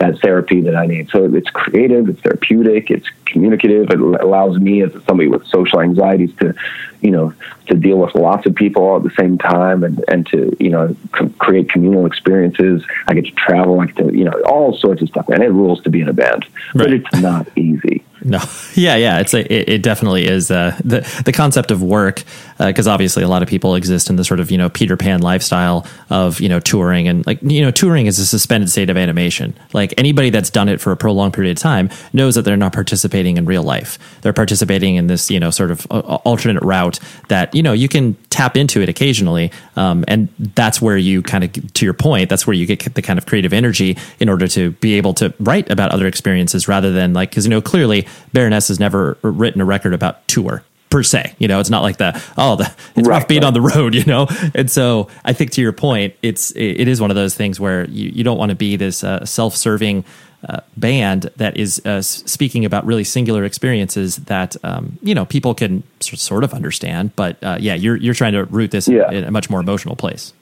that 0.00 0.18
therapy 0.20 0.62
that 0.62 0.74
I 0.74 0.86
need. 0.86 1.10
So 1.10 1.24
it's 1.34 1.50
creative, 1.50 2.08
it's 2.08 2.20
therapeutic, 2.20 2.90
it's 2.90 3.06
communicative. 3.26 3.90
It 3.90 4.00
allows 4.00 4.58
me 4.58 4.82
as 4.82 4.92
somebody 5.04 5.28
with 5.28 5.46
social 5.46 5.82
anxieties 5.82 6.34
to, 6.40 6.54
you 7.02 7.10
know, 7.10 7.34
to 7.66 7.74
deal 7.74 7.98
with 7.98 8.14
lots 8.14 8.46
of 8.46 8.54
people 8.54 8.82
all 8.82 8.96
at 8.96 9.02
the 9.02 9.10
same 9.10 9.36
time 9.36 9.84
and, 9.84 10.02
and 10.08 10.26
to, 10.28 10.56
you 10.58 10.70
know, 10.70 10.96
create 11.38 11.68
communal 11.68 12.06
experiences. 12.06 12.82
I 13.08 13.14
get 13.14 13.26
to 13.26 13.32
travel, 13.32 13.78
I 13.78 13.86
get 13.86 13.96
to, 13.96 14.16
you 14.16 14.24
know, 14.24 14.40
all 14.46 14.74
sorts 14.74 15.02
of 15.02 15.08
stuff. 15.08 15.28
And 15.28 15.42
it 15.42 15.50
rules 15.50 15.82
to 15.82 15.90
be 15.90 16.00
in 16.00 16.08
a 16.08 16.14
band, 16.14 16.46
right. 16.74 16.84
but 16.84 16.92
it's 16.94 17.20
not 17.20 17.46
easy. 17.56 18.02
No, 18.22 18.38
yeah, 18.74 18.96
yeah. 18.96 19.20
It's 19.20 19.34
a, 19.34 19.40
it, 19.52 19.68
it 19.68 19.82
definitely 19.82 20.26
is 20.26 20.50
uh, 20.50 20.78
the 20.84 21.00
the 21.24 21.32
concept 21.32 21.70
of 21.70 21.82
work 21.82 22.22
because 22.58 22.86
uh, 22.86 22.92
obviously 22.92 23.22
a 23.22 23.28
lot 23.28 23.42
of 23.42 23.48
people 23.48 23.74
exist 23.74 24.10
in 24.10 24.16
the 24.16 24.24
sort 24.24 24.40
of 24.40 24.50
you 24.50 24.58
know 24.58 24.68
Peter 24.68 24.96
Pan 24.96 25.20
lifestyle 25.20 25.86
of 26.10 26.40
you 26.40 26.48
know 26.48 26.60
touring 26.60 27.08
and 27.08 27.26
like 27.26 27.38
you 27.42 27.62
know 27.62 27.70
touring 27.70 28.06
is 28.06 28.18
a 28.18 28.26
suspended 28.26 28.70
state 28.70 28.90
of 28.90 28.96
animation. 28.96 29.54
Like 29.72 29.94
anybody 29.96 30.30
that's 30.30 30.50
done 30.50 30.68
it 30.68 30.80
for 30.80 30.92
a 30.92 30.96
prolonged 30.96 31.34
period 31.34 31.56
of 31.56 31.62
time 31.62 31.90
knows 32.12 32.34
that 32.34 32.42
they're 32.42 32.56
not 32.56 32.72
participating 32.72 33.36
in 33.36 33.46
real 33.46 33.62
life. 33.62 33.98
They're 34.22 34.32
participating 34.32 34.96
in 34.96 35.06
this 35.06 35.30
you 35.30 35.40
know 35.40 35.50
sort 35.50 35.70
of 35.70 35.86
uh, 35.90 36.00
alternate 36.24 36.62
route 36.62 37.00
that 37.28 37.54
you 37.54 37.62
know 37.62 37.72
you 37.72 37.88
can 37.88 38.14
tap 38.28 38.56
into 38.56 38.82
it 38.82 38.88
occasionally, 38.88 39.50
um, 39.76 40.04
and 40.08 40.28
that's 40.38 40.82
where 40.82 40.96
you 40.96 41.22
kind 41.22 41.44
of 41.44 41.72
to 41.74 41.86
your 41.86 41.94
point. 41.94 42.28
That's 42.28 42.46
where 42.46 42.54
you 42.54 42.66
get 42.66 42.94
the 42.94 43.02
kind 43.02 43.18
of 43.18 43.26
creative 43.26 43.52
energy 43.52 43.96
in 44.18 44.28
order 44.28 44.46
to 44.48 44.72
be 44.72 44.94
able 44.94 45.14
to 45.14 45.32
write 45.40 45.70
about 45.70 45.92
other 45.92 46.06
experiences 46.06 46.68
rather 46.68 46.92
than 46.92 47.14
like 47.14 47.30
because 47.30 47.46
you 47.46 47.50
know 47.50 47.62
clearly 47.62 48.06
Baroness 48.32 48.68
has 48.68 48.80
never 48.80 49.18
written 49.22 49.60
a 49.60 49.64
record 49.64 49.94
about 49.94 50.26
tour 50.28 50.62
per 50.90 51.02
se. 51.02 51.34
You 51.38 51.48
know, 51.48 51.60
it's 51.60 51.70
not 51.70 51.82
like 51.82 51.96
the 51.96 52.20
oh, 52.36 52.56
the, 52.56 52.64
it's 52.96 53.08
right, 53.08 53.18
rough 53.18 53.28
being 53.28 53.42
right. 53.42 53.48
on 53.48 53.54
the 53.54 53.60
road. 53.60 53.94
You 54.00 54.06
know, 54.06 54.28
and 54.54 54.70
so 54.70 55.08
I 55.24 55.34
think 55.34 55.50
to 55.52 55.60
your 55.60 55.72
point, 55.72 56.14
it's 56.22 56.52
it 56.52 56.88
is 56.88 57.00
one 57.00 57.10
of 57.10 57.16
those 57.16 57.34
things 57.34 57.60
where 57.60 57.86
you, 57.86 58.08
you 58.08 58.24
don't 58.24 58.38
want 58.38 58.48
to 58.50 58.56
be 58.56 58.76
this 58.76 59.04
uh, 59.04 59.24
self 59.24 59.56
serving. 59.56 60.04
Uh, 60.48 60.58
band 60.74 61.30
that 61.36 61.54
is 61.58 61.84
uh, 61.84 62.00
speaking 62.00 62.64
about 62.64 62.86
really 62.86 63.04
singular 63.04 63.44
experiences 63.44 64.16
that 64.16 64.56
um, 64.64 64.98
you 65.02 65.14
know 65.14 65.26
people 65.26 65.54
can 65.54 65.82
sort 66.00 66.42
of 66.42 66.54
understand, 66.54 67.14
but 67.14 67.36
uh, 67.44 67.58
yeah, 67.60 67.74
you're 67.74 67.96
you're 67.96 68.14
trying 68.14 68.32
to 68.32 68.44
root 68.46 68.70
this 68.70 68.88
yeah. 68.88 69.10
in 69.10 69.24
a 69.24 69.30
much 69.30 69.50
more 69.50 69.60
emotional 69.60 69.96
place. 69.96 70.32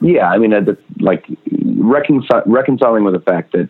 Yeah, 0.00 0.28
I 0.28 0.38
mean, 0.38 0.52
like 0.98 1.24
reconcil- 1.52 2.42
reconciling 2.46 3.04
with 3.04 3.14
the 3.14 3.20
fact 3.20 3.52
that 3.52 3.68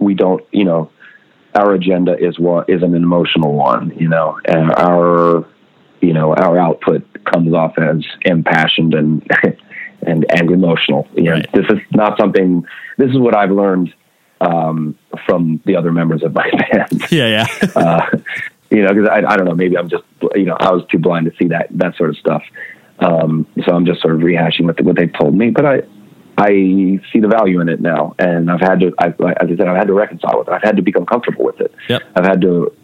we 0.00 0.14
don't, 0.14 0.44
you 0.50 0.64
know, 0.64 0.90
our 1.54 1.74
agenda 1.74 2.16
is 2.18 2.38
what 2.38 2.68
is 2.68 2.82
an 2.82 2.94
emotional 2.94 3.52
one, 3.52 3.92
you 3.96 4.08
know, 4.08 4.38
and 4.46 4.72
our, 4.72 5.46
you 6.00 6.12
know, 6.12 6.34
our 6.34 6.58
output 6.58 7.06
comes 7.24 7.54
off 7.54 7.78
as 7.78 8.04
impassioned 8.22 8.94
and 8.94 9.26
and 10.06 10.26
and 10.30 10.50
emotional. 10.50 11.06
You 11.14 11.22
know, 11.24 11.32
right. 11.32 11.52
this 11.52 11.66
is 11.70 11.78
not 11.92 12.18
something. 12.18 12.64
This 12.98 13.10
is 13.10 13.18
what 13.18 13.36
I've 13.36 13.50
learned 13.50 13.92
um, 14.40 14.98
from 15.26 15.60
the 15.64 15.76
other 15.76 15.92
members 15.92 16.22
of 16.22 16.34
my 16.34 16.50
band. 16.70 17.10
Yeah, 17.10 17.46
yeah. 17.60 17.70
uh, 17.76 18.06
you 18.70 18.82
know, 18.82 18.94
because 18.94 19.08
I, 19.08 19.18
I 19.18 19.36
don't 19.36 19.46
know, 19.46 19.54
maybe 19.54 19.76
I'm 19.76 19.88
just 19.88 20.04
you 20.34 20.44
know 20.44 20.56
I 20.58 20.72
was 20.72 20.84
too 20.90 20.98
blind 20.98 21.26
to 21.26 21.32
see 21.36 21.48
that 21.48 21.68
that 21.72 21.96
sort 21.96 22.10
of 22.10 22.16
stuff. 22.16 22.42
Um, 22.98 23.46
so 23.64 23.74
I'm 23.74 23.84
just 23.84 24.00
sort 24.00 24.14
of 24.14 24.20
rehashing 24.20 24.64
what, 24.64 24.76
the, 24.76 24.84
what 24.84 24.96
they 24.96 25.08
told 25.08 25.34
me, 25.34 25.50
but 25.50 25.66
I 25.66 25.82
I 26.38 26.48
see 27.12 27.20
the 27.20 27.28
value 27.28 27.60
in 27.60 27.68
it 27.68 27.80
now, 27.80 28.14
and 28.18 28.50
I've 28.50 28.60
had 28.60 28.80
to, 28.80 28.92
I, 28.98 29.08
as 29.08 29.14
I 29.20 29.56
said, 29.56 29.68
I've 29.68 29.76
had 29.76 29.86
to 29.88 29.92
reconcile 29.92 30.38
with 30.38 30.48
it. 30.48 30.52
I've 30.52 30.62
had 30.62 30.76
to 30.76 30.82
become 30.82 31.04
comfortable 31.04 31.44
with 31.44 31.60
it. 31.60 31.74
Yep. 31.88 32.02
I've 32.16 32.24
had 32.24 32.40
to, 32.40 32.74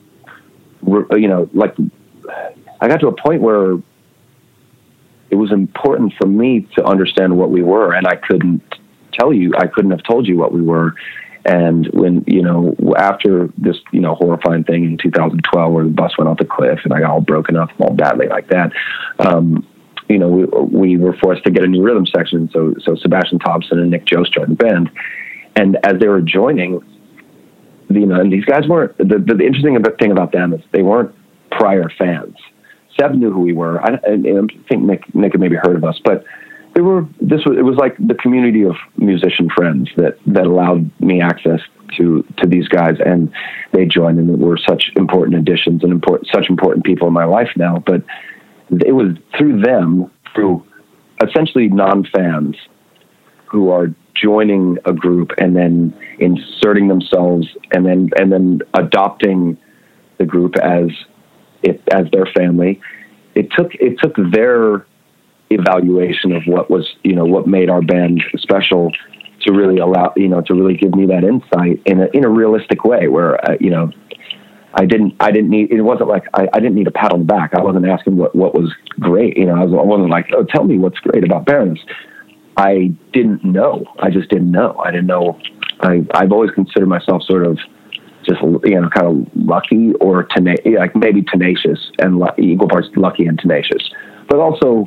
you 0.84 1.28
know, 1.28 1.48
like 1.54 1.74
I 2.80 2.88
got 2.88 3.00
to 3.00 3.08
a 3.08 3.12
point 3.12 3.40
where 3.40 3.78
it 5.30 5.34
was 5.34 5.52
important 5.52 6.14
for 6.18 6.26
me 6.26 6.68
to 6.76 6.84
understand 6.84 7.36
what 7.36 7.50
we 7.50 7.62
were, 7.62 7.94
and 7.94 8.06
I 8.06 8.16
couldn't 8.16 8.62
tell 9.12 9.32
you, 9.32 9.52
I 9.58 9.66
couldn't 9.66 9.90
have 9.90 10.02
told 10.02 10.26
you 10.26 10.36
what 10.36 10.52
we 10.52 10.62
were. 10.62 10.94
And 11.44 11.86
when 11.94 12.24
you 12.26 12.42
know, 12.42 12.74
after 12.96 13.48
this, 13.56 13.76
you 13.92 14.00
know, 14.00 14.14
horrifying 14.14 14.64
thing 14.64 14.84
in 14.84 14.98
2012, 14.98 15.72
where 15.72 15.84
the 15.84 15.90
bus 15.90 16.16
went 16.18 16.28
off 16.28 16.38
the 16.38 16.44
cliff 16.44 16.80
and 16.84 16.92
I 16.92 17.00
got 17.00 17.10
all 17.10 17.20
broken 17.20 17.56
up 17.56 17.70
all 17.78 17.94
badly 17.94 18.28
like 18.28 18.48
that, 18.48 18.72
um, 19.18 19.66
you 20.08 20.18
know, 20.18 20.28
we, 20.28 20.96
we 20.96 20.96
were 20.96 21.16
forced 21.22 21.44
to 21.44 21.50
get 21.50 21.64
a 21.64 21.66
new 21.66 21.82
rhythm 21.82 22.06
section. 22.06 22.48
So, 22.52 22.74
so 22.82 22.96
Sebastian 22.96 23.38
Thompson 23.38 23.78
and 23.78 23.90
Nick 23.90 24.06
Jost 24.06 24.32
joined 24.32 24.50
the 24.50 24.54
band. 24.54 24.90
And 25.56 25.76
as 25.84 26.00
they 26.00 26.08
were 26.08 26.22
joining, 26.22 26.80
you 27.90 28.06
know, 28.06 28.20
and 28.20 28.32
these 28.32 28.44
guys 28.44 28.66
weren't, 28.68 28.96
the, 28.98 29.04
the, 29.04 29.34
the 29.34 29.44
interesting 29.44 29.76
thing 29.98 30.12
about 30.12 30.32
them 30.32 30.52
is 30.54 30.60
they 30.72 30.82
weren't 30.82 31.14
prior 31.50 31.90
fans. 31.98 32.36
Seb 32.98 33.14
knew 33.14 33.32
who 33.32 33.40
we 33.40 33.52
were. 33.52 33.80
I, 33.80 33.94
I, 33.94 34.12
I 34.12 34.66
think 34.68 34.82
Nick, 34.82 35.14
Nick 35.14 35.32
had 35.32 35.40
maybe 35.40 35.56
heard 35.56 35.76
of 35.76 35.84
us, 35.84 36.00
but 36.04 36.24
they 36.74 36.82
were 36.82 37.06
this 37.20 37.44
was 37.44 37.56
it 37.58 37.62
was 37.62 37.76
like 37.76 37.96
the 37.98 38.14
community 38.14 38.62
of 38.62 38.76
musician 38.96 39.48
friends 39.50 39.90
that 39.96 40.16
that 40.26 40.46
allowed 40.46 40.88
me 41.00 41.20
access 41.20 41.60
to 41.96 42.22
to 42.36 42.46
these 42.46 42.68
guys 42.68 42.94
and 43.04 43.32
they 43.72 43.84
joined 43.84 44.18
and 44.18 44.38
were 44.38 44.58
such 44.58 44.92
important 44.96 45.36
additions 45.36 45.82
and 45.82 45.90
important 45.90 46.28
such 46.32 46.48
important 46.48 46.84
people 46.84 47.08
in 47.08 47.12
my 47.12 47.24
life 47.24 47.48
now 47.56 47.82
but 47.84 48.02
it 48.70 48.92
was 48.92 49.16
through 49.36 49.60
them 49.60 50.10
through 50.34 50.64
essentially 51.26 51.68
non-fans 51.68 52.56
who 53.46 53.70
are 53.70 53.88
joining 54.14 54.78
a 54.84 54.92
group 54.92 55.30
and 55.38 55.56
then 55.56 55.94
inserting 56.18 56.88
themselves 56.88 57.46
and 57.72 57.86
then 57.86 58.10
and 58.16 58.32
then 58.32 58.60
adopting 58.74 59.56
the 60.18 60.24
group 60.24 60.56
as 60.56 60.88
it 61.62 61.82
as 61.92 62.10
their 62.12 62.26
family. 62.36 62.80
It 63.34 63.50
took 63.56 63.74
it 63.74 63.98
took 64.02 64.14
their 64.32 64.86
evaluation 65.50 66.32
of 66.32 66.42
what 66.46 66.70
was 66.70 66.94
you 67.04 67.14
know 67.14 67.24
what 67.24 67.46
made 67.46 67.70
our 67.70 67.82
band 67.82 68.22
special 68.36 68.90
to 69.42 69.52
really 69.52 69.78
allow 69.78 70.12
you 70.16 70.28
know 70.28 70.40
to 70.42 70.54
really 70.54 70.76
give 70.76 70.94
me 70.94 71.06
that 71.06 71.24
insight 71.24 71.80
in 71.86 72.00
a 72.00 72.06
in 72.12 72.24
a 72.24 72.28
realistic 72.28 72.84
way 72.84 73.08
where 73.08 73.42
uh, 73.48 73.56
you 73.60 73.70
know 73.70 73.90
I 74.74 74.84
didn't 74.84 75.14
I 75.20 75.30
didn't 75.30 75.50
need 75.50 75.70
it 75.70 75.82
wasn't 75.82 76.08
like 76.08 76.24
I, 76.34 76.48
I 76.52 76.60
didn't 76.60 76.74
need 76.74 76.86
a 76.86 76.92
pat 76.92 77.12
on 77.12 77.20
the 77.20 77.24
back 77.24 77.54
I 77.54 77.62
wasn't 77.62 77.86
asking 77.86 78.16
what 78.16 78.34
what 78.34 78.54
was 78.54 78.72
great 79.00 79.36
you 79.36 79.46
know 79.46 79.54
I, 79.54 79.64
was, 79.64 79.72
I 79.72 79.82
wasn't 79.82 80.10
like 80.10 80.26
oh 80.34 80.44
tell 80.44 80.64
me 80.64 80.78
what's 80.78 80.98
great 80.98 81.24
about 81.24 81.46
Baroness 81.46 81.80
I 82.56 82.92
didn't 83.12 83.44
know 83.44 83.84
I 83.98 84.10
just 84.10 84.28
didn't 84.28 84.50
know 84.50 84.76
I 84.84 84.90
didn't 84.90 85.06
know 85.06 85.38
I 85.80 86.06
I've 86.12 86.32
always 86.32 86.50
considered 86.50 86.88
myself 86.88 87.22
sort 87.22 87.46
of 87.46 87.58
just 88.28 88.42
you 88.42 88.80
know 88.80 88.90
kind 88.90 89.06
of 89.06 89.26
lucky 89.34 89.94
or 89.94 90.24
tenacious 90.24 90.66
like 90.76 90.94
maybe 90.94 91.22
tenacious 91.22 91.90
and 91.98 92.22
equal 92.38 92.68
parts 92.68 92.88
lucky 92.96 93.26
and 93.26 93.38
tenacious 93.38 93.90
but 94.28 94.38
also 94.38 94.86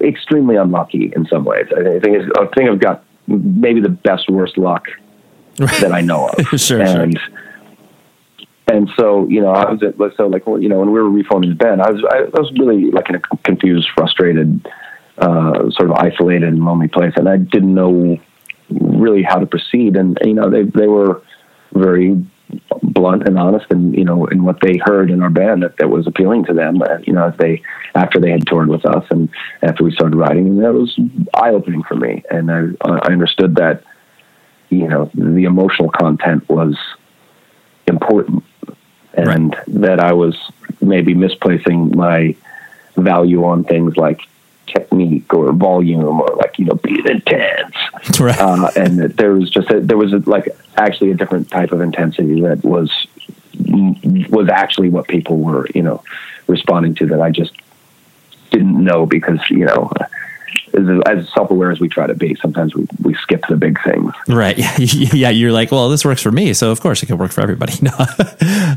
extremely 0.00 0.56
unlucky 0.56 1.12
in 1.14 1.26
some 1.26 1.44
ways. 1.44 1.66
I 1.76 1.98
think 2.00 2.30
I 2.38 2.46
think 2.54 2.70
I've 2.70 2.80
got 2.80 3.04
maybe 3.26 3.80
the 3.80 3.88
best 3.88 4.28
worst 4.28 4.58
luck 4.58 4.86
that 5.56 5.92
I 5.92 6.00
know 6.00 6.28
of. 6.28 6.60
sure, 6.60 6.80
and, 6.82 7.18
sure. 7.18 7.40
And 8.66 8.88
so, 8.98 9.28
you 9.28 9.40
know, 9.40 9.50
I 9.50 9.70
was 9.70 9.82
at, 9.82 9.94
so 10.16 10.26
like, 10.26 10.46
you 10.46 10.68
know, 10.68 10.80
when 10.80 10.92
we 10.92 11.00
were 11.00 11.40
the 11.40 11.54
band, 11.54 11.82
I 11.82 11.90
was, 11.90 12.02
I, 12.10 12.18
I 12.18 12.40
was 12.40 12.50
really 12.58 12.90
like 12.90 13.08
in 13.10 13.16
a 13.16 13.20
confused, 13.44 13.88
frustrated, 13.94 14.66
uh, 15.18 15.70
sort 15.70 15.90
of 15.90 15.92
isolated 15.92 16.44
and 16.44 16.64
lonely 16.64 16.88
place. 16.88 17.12
And 17.16 17.28
I 17.28 17.36
didn't 17.36 17.74
know 17.74 18.16
really 18.70 19.22
how 19.22 19.38
to 19.38 19.46
proceed. 19.46 19.96
And, 19.96 20.18
you 20.24 20.32
know, 20.32 20.48
they, 20.48 20.62
they 20.62 20.86
were 20.86 21.22
very 21.74 22.24
blunt 22.82 23.26
and 23.26 23.38
honest 23.38 23.66
and 23.70 23.94
you 23.96 24.04
know 24.04 24.26
in 24.26 24.44
what 24.44 24.58
they 24.60 24.78
heard 24.84 25.10
in 25.10 25.22
our 25.22 25.30
band 25.30 25.62
that, 25.62 25.76
that 25.78 25.88
was 25.88 26.06
appealing 26.06 26.44
to 26.44 26.52
them 26.52 26.80
you 27.06 27.12
know 27.12 27.28
as 27.28 27.34
they 27.38 27.60
after 27.94 28.20
they 28.20 28.30
had 28.30 28.46
toured 28.46 28.68
with 28.68 28.84
us 28.84 29.04
and 29.10 29.28
after 29.62 29.82
we 29.82 29.92
started 29.92 30.16
writing 30.16 30.46
and 30.46 30.62
that 30.62 30.72
was 30.72 30.96
eye-opening 31.34 31.82
for 31.82 31.96
me 31.96 32.22
and 32.30 32.50
I, 32.50 32.68
I 32.84 33.12
understood 33.12 33.56
that 33.56 33.82
you 34.68 34.86
know 34.86 35.10
the 35.14 35.44
emotional 35.44 35.90
content 35.90 36.48
was 36.48 36.76
important 37.86 38.44
and 39.16 39.54
right. 39.54 39.64
that 39.68 40.00
I 40.00 40.12
was 40.12 40.36
maybe 40.80 41.14
misplacing 41.14 41.96
my 41.96 42.36
value 42.96 43.44
on 43.44 43.64
things 43.64 43.96
like 43.96 44.20
technique 44.66 45.32
or 45.32 45.52
volume 45.52 46.20
or 46.20 46.28
like 46.36 46.58
you 46.58 46.64
know 46.64 46.74
being 46.74 47.06
intense 47.06 47.74
right. 48.20 48.38
uh, 48.38 48.70
and 48.76 48.98
there 48.98 49.32
was 49.32 49.50
just 49.50 49.70
a, 49.70 49.80
there 49.80 49.96
was 49.96 50.12
a, 50.12 50.18
like 50.28 50.48
actually 50.76 51.10
a 51.10 51.14
different 51.14 51.50
type 51.50 51.72
of 51.72 51.80
intensity 51.80 52.40
that 52.40 52.64
was 52.64 53.06
was 54.30 54.48
actually 54.48 54.88
what 54.88 55.06
people 55.06 55.38
were 55.38 55.66
you 55.74 55.82
know 55.82 56.02
responding 56.46 56.94
to 56.94 57.06
that 57.06 57.20
I 57.20 57.30
just 57.30 57.52
didn't 58.50 58.82
know 58.82 59.06
because 59.06 59.40
you 59.50 59.64
know 59.64 59.92
as, 60.74 60.86
as 61.06 61.32
self-aware 61.32 61.70
as 61.70 61.80
we 61.80 61.88
try 61.88 62.06
to 62.06 62.14
be. 62.14 62.34
Sometimes 62.36 62.74
we, 62.74 62.86
we 63.02 63.14
skip 63.14 63.42
the 63.48 63.56
big 63.56 63.78
things. 63.82 64.12
Right. 64.28 64.58
Yeah 65.14 65.30
you're 65.30 65.52
like 65.52 65.70
well 65.70 65.88
this 65.88 66.04
works 66.04 66.22
for 66.22 66.30
me 66.30 66.52
so 66.54 66.70
of 66.70 66.80
course 66.80 67.02
it 67.02 67.06
can 67.06 67.18
work 67.18 67.32
for 67.32 67.40
everybody. 67.40 67.74
No. 67.84 67.92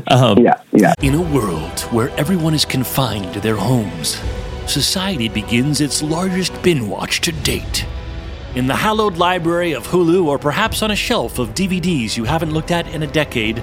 Um, 0.08 0.38
yeah 0.38 0.60
yeah. 0.72 0.92
In 1.00 1.14
a 1.14 1.22
world 1.22 1.80
where 1.92 2.10
everyone 2.10 2.54
is 2.54 2.64
confined 2.64 3.32
to 3.34 3.40
their 3.40 3.56
homes 3.56 4.20
society 4.68 5.28
begins 5.28 5.80
its 5.80 6.02
largest 6.02 6.62
bin 6.62 6.88
watch 6.88 7.20
to 7.22 7.32
date. 7.32 7.86
In 8.54 8.66
the 8.66 8.76
hallowed 8.76 9.16
library 9.16 9.72
of 9.72 9.86
Hulu, 9.86 10.26
or 10.26 10.38
perhaps 10.38 10.82
on 10.82 10.90
a 10.90 10.96
shelf 10.96 11.38
of 11.38 11.50
DVDs 11.50 12.16
you 12.16 12.24
haven't 12.24 12.52
looked 12.52 12.70
at 12.70 12.86
in 12.88 13.02
a 13.02 13.06
decade, 13.06 13.62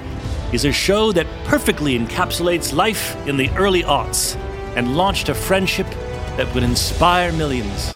is 0.52 0.64
a 0.64 0.72
show 0.72 1.12
that 1.12 1.26
perfectly 1.44 1.98
encapsulates 1.98 2.72
life 2.72 3.16
in 3.26 3.36
the 3.36 3.50
early 3.50 3.82
aughts 3.82 4.36
and 4.76 4.96
launched 4.96 5.28
a 5.28 5.34
friendship 5.34 5.86
that 6.36 6.52
would 6.54 6.62
inspire 6.62 7.32
millions. 7.32 7.95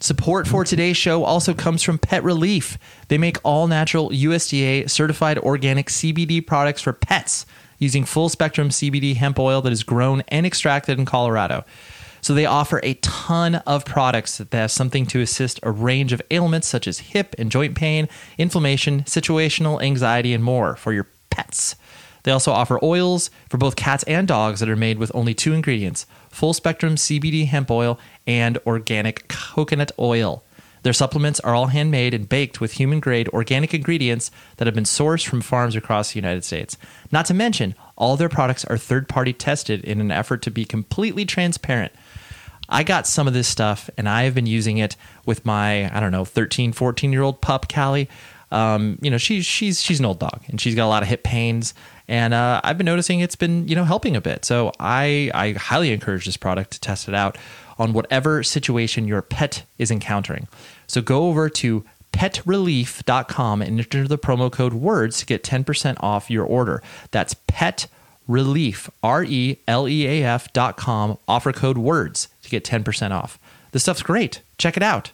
Support 0.00 0.46
for 0.46 0.64
today's 0.64 0.96
show 0.96 1.24
also 1.24 1.52
comes 1.52 1.82
from 1.82 1.98
Petreleaf. 1.98 2.78
They 3.08 3.18
make 3.18 3.38
all 3.44 3.66
natural 3.66 4.10
USDA 4.10 4.88
certified 4.88 5.36
organic 5.38 5.88
CBD 5.88 6.46
products 6.46 6.80
for 6.80 6.92
pets 6.92 7.44
using 7.78 8.04
full 8.04 8.28
spectrum 8.28 8.70
CBD 8.70 9.16
hemp 9.16 9.38
oil 9.38 9.60
that 9.62 9.72
is 9.72 9.82
grown 9.82 10.22
and 10.28 10.46
extracted 10.46 10.98
in 10.98 11.04
Colorado. 11.04 11.64
So 12.22 12.34
they 12.34 12.46
offer 12.46 12.80
a 12.82 12.94
ton 12.94 13.56
of 13.56 13.84
products 13.84 14.38
that 14.38 14.52
have 14.52 14.70
something 14.70 15.06
to 15.06 15.20
assist 15.20 15.60
a 15.62 15.70
range 15.70 16.12
of 16.12 16.22
ailments 16.30 16.68
such 16.68 16.86
as 16.86 16.98
hip 16.98 17.34
and 17.38 17.50
joint 17.50 17.74
pain, 17.74 18.08
inflammation, 18.38 19.02
situational 19.02 19.82
anxiety, 19.82 20.32
and 20.32 20.42
more 20.42 20.76
for 20.76 20.92
your 20.92 21.06
pets. 21.30 21.76
They 22.22 22.32
also 22.32 22.50
offer 22.50 22.80
oils 22.82 23.30
for 23.48 23.56
both 23.56 23.76
cats 23.76 24.02
and 24.04 24.26
dogs 24.26 24.60
that 24.60 24.68
are 24.68 24.74
made 24.74 24.98
with 24.98 25.12
only 25.14 25.34
two 25.34 25.52
ingredients 25.52 26.06
full 26.36 26.52
spectrum 26.52 26.96
CBD 26.96 27.46
hemp 27.46 27.70
oil 27.70 27.98
and 28.26 28.58
organic 28.66 29.26
coconut 29.26 29.90
oil. 29.98 30.44
Their 30.82 30.92
supplements 30.92 31.40
are 31.40 31.54
all 31.54 31.68
handmade 31.68 32.12
and 32.12 32.28
baked 32.28 32.60
with 32.60 32.72
human 32.72 33.00
grade 33.00 33.26
organic 33.30 33.72
ingredients 33.72 34.30
that 34.58 34.66
have 34.66 34.74
been 34.74 34.84
sourced 34.84 35.26
from 35.26 35.40
farms 35.40 35.74
across 35.74 36.12
the 36.12 36.18
United 36.18 36.44
States. 36.44 36.76
Not 37.10 37.24
to 37.26 37.34
mention, 37.34 37.74
all 37.96 38.18
their 38.18 38.28
products 38.28 38.66
are 38.66 38.76
third 38.76 39.08
party 39.08 39.32
tested 39.32 39.82
in 39.82 39.98
an 39.98 40.10
effort 40.10 40.42
to 40.42 40.50
be 40.50 40.66
completely 40.66 41.24
transparent. 41.24 41.92
I 42.68 42.82
got 42.82 43.06
some 43.06 43.26
of 43.26 43.32
this 43.32 43.48
stuff 43.48 43.88
and 43.96 44.06
I 44.06 44.24
have 44.24 44.34
been 44.34 44.44
using 44.44 44.76
it 44.76 44.94
with 45.24 45.46
my, 45.46 45.90
I 45.96 46.00
don't 46.00 46.12
know, 46.12 46.26
13, 46.26 46.72
14 46.72 47.12
year 47.12 47.22
old 47.22 47.40
pup, 47.40 47.72
Callie. 47.72 48.10
Um, 48.50 48.98
you 49.00 49.10
know, 49.10 49.18
she's 49.18 49.46
she's 49.46 49.82
she's 49.82 50.00
an 50.00 50.04
old 50.04 50.18
dog 50.18 50.42
and 50.48 50.60
she's 50.60 50.74
got 50.74 50.84
a 50.84 50.88
lot 50.88 51.02
of 51.02 51.08
hip 51.08 51.22
pains 51.24 51.72
and 52.08 52.34
uh, 52.34 52.60
I've 52.62 52.78
been 52.78 52.84
noticing 52.84 53.20
it's 53.20 53.36
been 53.36 53.66
you 53.68 53.74
know 53.74 53.84
helping 53.84 54.16
a 54.16 54.20
bit. 54.20 54.44
So 54.44 54.72
I 54.78 55.30
I 55.34 55.52
highly 55.52 55.92
encourage 55.92 56.26
this 56.26 56.36
product 56.36 56.72
to 56.72 56.80
test 56.80 57.08
it 57.08 57.14
out 57.14 57.36
on 57.78 57.92
whatever 57.92 58.42
situation 58.42 59.06
your 59.06 59.22
pet 59.22 59.64
is 59.78 59.90
encountering. 59.90 60.48
So 60.86 61.02
go 61.02 61.28
over 61.28 61.48
to 61.50 61.84
petreleaf.com 62.12 63.62
and 63.62 63.78
enter 63.78 64.08
the 64.08 64.18
promo 64.18 64.50
code 64.50 64.72
words 64.72 65.18
to 65.18 65.26
get 65.26 65.42
10% 65.44 65.96
off 66.00 66.30
your 66.30 66.46
order. 66.46 66.82
That's 67.10 67.34
petreleaf, 67.34 68.88
R 69.02 69.24
E 69.24 69.58
L 69.68 69.86
E 69.86 70.06
A 70.06 70.24
F.com, 70.24 71.18
offer 71.28 71.52
code 71.52 71.78
words 71.78 72.28
to 72.42 72.48
get 72.48 72.64
10% 72.64 73.10
off. 73.10 73.38
This 73.72 73.82
stuff's 73.82 74.02
great. 74.02 74.40
Check 74.56 74.78
it 74.78 74.82
out. 74.82 75.12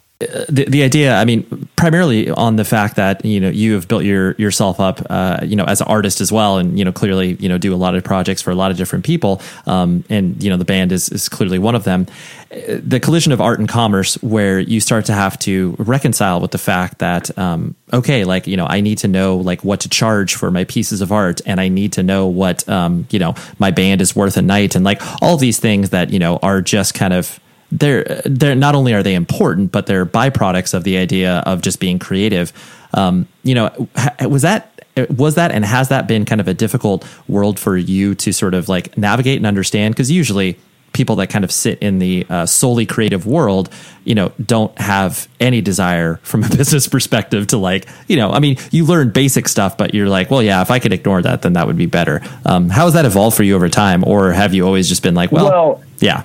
The, 0.49 0.65
the 0.67 0.83
idea, 0.83 1.15
I 1.15 1.25
mean, 1.25 1.67
primarily 1.75 2.29
on 2.29 2.55
the 2.55 2.65
fact 2.65 2.95
that 2.95 3.23
you 3.25 3.39
know 3.39 3.49
you 3.49 3.73
have 3.73 3.87
built 3.87 4.03
your 4.03 4.33
yourself 4.33 4.79
up, 4.79 5.01
uh, 5.09 5.39
you 5.43 5.55
know, 5.55 5.65
as 5.65 5.81
an 5.81 5.87
artist 5.87 6.21
as 6.21 6.31
well, 6.31 6.57
and 6.57 6.77
you 6.77 6.85
know, 6.85 6.91
clearly, 6.91 7.33
you 7.39 7.49
know, 7.49 7.57
do 7.57 7.73
a 7.73 7.77
lot 7.77 7.95
of 7.95 8.03
projects 8.03 8.41
for 8.41 8.51
a 8.51 8.55
lot 8.55 8.71
of 8.71 8.77
different 8.77 9.05
people, 9.05 9.41
um, 9.65 10.03
and 10.09 10.41
you 10.43 10.49
know, 10.49 10.57
the 10.57 10.65
band 10.65 10.91
is 10.91 11.09
is 11.09 11.29
clearly 11.29 11.59
one 11.59 11.75
of 11.75 11.83
them. 11.83 12.07
The 12.49 12.99
collision 12.99 13.31
of 13.31 13.41
art 13.41 13.59
and 13.59 13.67
commerce, 13.67 14.21
where 14.21 14.59
you 14.59 14.79
start 14.79 15.05
to 15.05 15.13
have 15.13 15.39
to 15.39 15.75
reconcile 15.79 16.39
with 16.39 16.51
the 16.51 16.59
fact 16.59 16.99
that, 16.99 17.35
um, 17.35 17.75
okay, 17.91 18.25
like 18.25 18.45
you 18.45 18.57
know, 18.57 18.67
I 18.67 18.81
need 18.81 18.99
to 18.99 19.07
know 19.07 19.37
like 19.37 19.63
what 19.63 19.81
to 19.81 19.89
charge 19.89 20.35
for 20.35 20.51
my 20.51 20.63
pieces 20.63 21.01
of 21.01 21.11
art, 21.11 21.41
and 21.45 21.59
I 21.59 21.67
need 21.67 21.93
to 21.93 22.03
know 22.03 22.27
what 22.27 22.67
um, 22.69 23.07
you 23.09 23.19
know 23.19 23.35
my 23.59 23.71
band 23.71 24.01
is 24.01 24.15
worth 24.15 24.37
a 24.37 24.41
night, 24.41 24.75
and 24.75 24.85
like 24.85 25.01
all 25.21 25.37
these 25.37 25.59
things 25.59 25.89
that 25.89 26.11
you 26.11 26.19
know 26.19 26.37
are 26.43 26.61
just 26.61 26.93
kind 26.93 27.13
of 27.13 27.39
they're 27.73 28.21
they're 28.25 28.55
not 28.55 28.75
only 28.75 28.93
are 28.93 29.03
they 29.03 29.15
important, 29.15 29.71
but 29.71 29.87
they're 29.87 30.05
byproducts 30.05 30.73
of 30.73 30.83
the 30.83 30.97
idea 30.97 31.39
of 31.45 31.61
just 31.61 31.79
being 31.79 31.99
creative. 31.99 32.53
Um, 32.93 33.27
you 33.43 33.55
know, 33.55 33.89
was 34.21 34.43
that 34.43 34.85
was 35.09 35.35
that 35.35 35.51
and 35.51 35.65
has 35.65 35.89
that 35.89 36.07
been 36.07 36.23
kind 36.25 36.39
of 36.39 36.47
a 36.47 36.53
difficult 36.53 37.05
world 37.27 37.59
for 37.59 37.75
you 37.75 38.13
to 38.15 38.31
sort 38.31 38.53
of 38.53 38.69
like 38.69 38.97
navigate 38.97 39.37
and 39.37 39.47
understand? 39.47 39.95
Because 39.95 40.11
usually 40.11 40.57
people 40.93 41.15
that 41.15 41.27
kind 41.27 41.43
of 41.43 41.51
sit 41.51 41.79
in 41.79 41.97
the 41.97 42.23
uh, 42.29 42.45
solely 42.45 42.85
creative 42.85 43.25
world, 43.25 43.69
you 44.03 44.13
know, 44.13 44.31
don't 44.45 44.77
have 44.77 45.27
any 45.39 45.59
desire 45.59 46.17
from 46.17 46.43
a 46.43 46.49
business 46.55 46.87
perspective 46.87 47.47
to 47.47 47.57
like, 47.57 47.87
you 48.07 48.15
know, 48.15 48.29
I 48.29 48.39
mean, 48.39 48.57
you 48.69 48.85
learn 48.85 49.09
basic 49.09 49.47
stuff, 49.47 49.75
but 49.75 49.95
you're 49.95 50.07
like, 50.07 50.29
well, 50.29 50.43
yeah, 50.43 50.61
if 50.61 50.69
I 50.69 50.77
could 50.77 50.93
ignore 50.93 51.23
that, 51.23 51.41
then 51.41 51.53
that 51.53 51.65
would 51.65 51.77
be 51.77 51.87
better. 51.87 52.21
Um, 52.45 52.69
how 52.69 52.85
has 52.85 52.93
that 52.93 53.05
evolved 53.05 53.35
for 53.35 53.41
you 53.41 53.55
over 53.55 53.69
time, 53.69 54.03
or 54.05 54.31
have 54.31 54.53
you 54.53 54.67
always 54.67 54.87
just 54.87 55.01
been 55.01 55.15
like, 55.15 55.31
well, 55.31 55.45
well 55.45 55.83
yeah? 55.97 56.23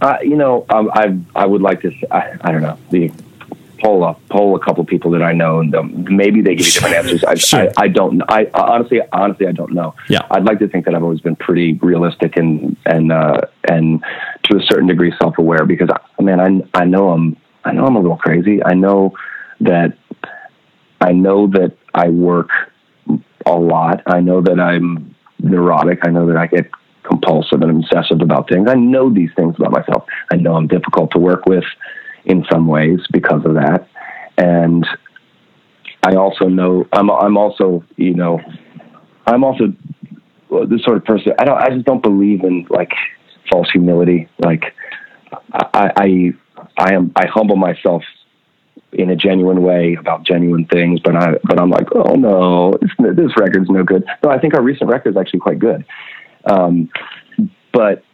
Uh, 0.00 0.18
you 0.22 0.36
know, 0.36 0.66
um, 0.68 0.90
I 0.92 1.18
I 1.34 1.46
would 1.46 1.62
like 1.62 1.82
to. 1.82 1.92
I, 2.10 2.36
I 2.40 2.52
don't 2.52 2.62
know. 2.62 2.78
The 2.90 3.10
poll 3.78 4.04
a 4.04 4.14
poll 4.30 4.56
a 4.56 4.60
couple 4.60 4.84
people 4.84 5.10
that 5.12 5.22
I 5.22 5.32
know, 5.32 5.60
and 5.60 5.74
um, 5.74 6.04
maybe 6.14 6.40
they 6.42 6.54
give 6.54 6.66
you 6.66 6.72
different 6.72 6.96
answers. 6.96 7.24
I, 7.24 7.34
sure. 7.34 7.68
I, 7.76 7.84
I, 7.84 7.88
don't. 7.88 8.22
I 8.28 8.50
honestly, 8.54 9.00
honestly, 9.12 9.46
I 9.46 9.52
don't 9.52 9.72
know. 9.72 9.94
Yeah, 10.08 10.20
I'd 10.30 10.44
like 10.44 10.58
to 10.60 10.68
think 10.68 10.84
that 10.86 10.94
I've 10.94 11.02
always 11.02 11.20
been 11.20 11.36
pretty 11.36 11.74
realistic 11.74 12.36
and 12.36 12.76
and 12.84 13.12
uh, 13.12 13.42
and 13.64 14.04
to 14.44 14.56
a 14.56 14.62
certain 14.62 14.86
degree 14.86 15.12
self 15.20 15.38
aware 15.38 15.64
because 15.64 15.88
I 16.18 16.22
mean 16.22 16.40
I 16.40 16.78
I 16.78 16.84
know 16.84 17.10
I'm 17.10 17.36
I 17.64 17.72
know 17.72 17.86
I'm 17.86 17.96
a 17.96 18.00
little 18.00 18.18
crazy. 18.18 18.62
I 18.64 18.74
know 18.74 19.14
that 19.60 19.96
I 21.00 21.12
know 21.12 21.46
that 21.48 21.76
I 21.94 22.08
work 22.08 22.50
a 23.44 23.52
lot. 23.52 24.02
I 24.06 24.20
know 24.20 24.40
that 24.40 24.60
I'm 24.60 25.14
neurotic. 25.38 26.00
I 26.02 26.10
know 26.10 26.26
that 26.26 26.36
I 26.36 26.46
get 26.46 26.70
compulsive 27.06 27.62
and 27.62 27.84
obsessive 27.84 28.20
about 28.20 28.48
things. 28.48 28.68
I 28.68 28.74
know 28.74 29.12
these 29.12 29.30
things 29.36 29.54
about 29.58 29.72
myself. 29.72 30.04
I 30.30 30.36
know 30.36 30.54
I'm 30.56 30.66
difficult 30.66 31.10
to 31.12 31.18
work 31.18 31.46
with 31.46 31.64
in 32.24 32.44
some 32.50 32.66
ways 32.66 33.00
because 33.12 33.44
of 33.44 33.54
that. 33.54 33.88
And 34.38 34.86
I 36.02 36.14
also 36.14 36.46
know 36.46 36.86
I'm 36.92 37.10
I'm 37.10 37.36
also, 37.36 37.84
you 37.96 38.14
know, 38.14 38.40
I'm 39.26 39.44
also 39.44 39.72
the 40.50 40.80
sort 40.84 40.96
of 40.98 41.04
person 41.04 41.32
I 41.38 41.44
don't 41.44 41.58
I 41.58 41.70
just 41.70 41.86
don't 41.86 42.02
believe 42.02 42.44
in 42.44 42.66
like 42.70 42.92
false 43.50 43.68
humility. 43.70 44.28
Like 44.38 44.74
I 45.52 45.90
I 45.96 46.32
I 46.78 46.94
am 46.94 47.12
I 47.16 47.26
humble 47.26 47.56
myself 47.56 48.02
in 48.92 49.10
a 49.10 49.16
genuine 49.16 49.62
way 49.62 49.96
about 49.98 50.24
genuine 50.24 50.66
things, 50.66 51.00
but 51.02 51.16
I 51.16 51.32
but 51.44 51.60
I'm 51.60 51.70
like, 51.70 51.88
oh 51.94 52.14
no, 52.14 52.74
this 52.98 53.32
record's 53.36 53.68
no 53.68 53.82
good. 53.82 54.04
No, 54.22 54.30
I 54.30 54.38
think 54.38 54.54
our 54.54 54.62
recent 54.62 54.90
record 54.90 55.10
is 55.10 55.16
actually 55.16 55.40
quite 55.40 55.58
good. 55.58 55.84
Um, 56.46 56.90
but 57.72 58.04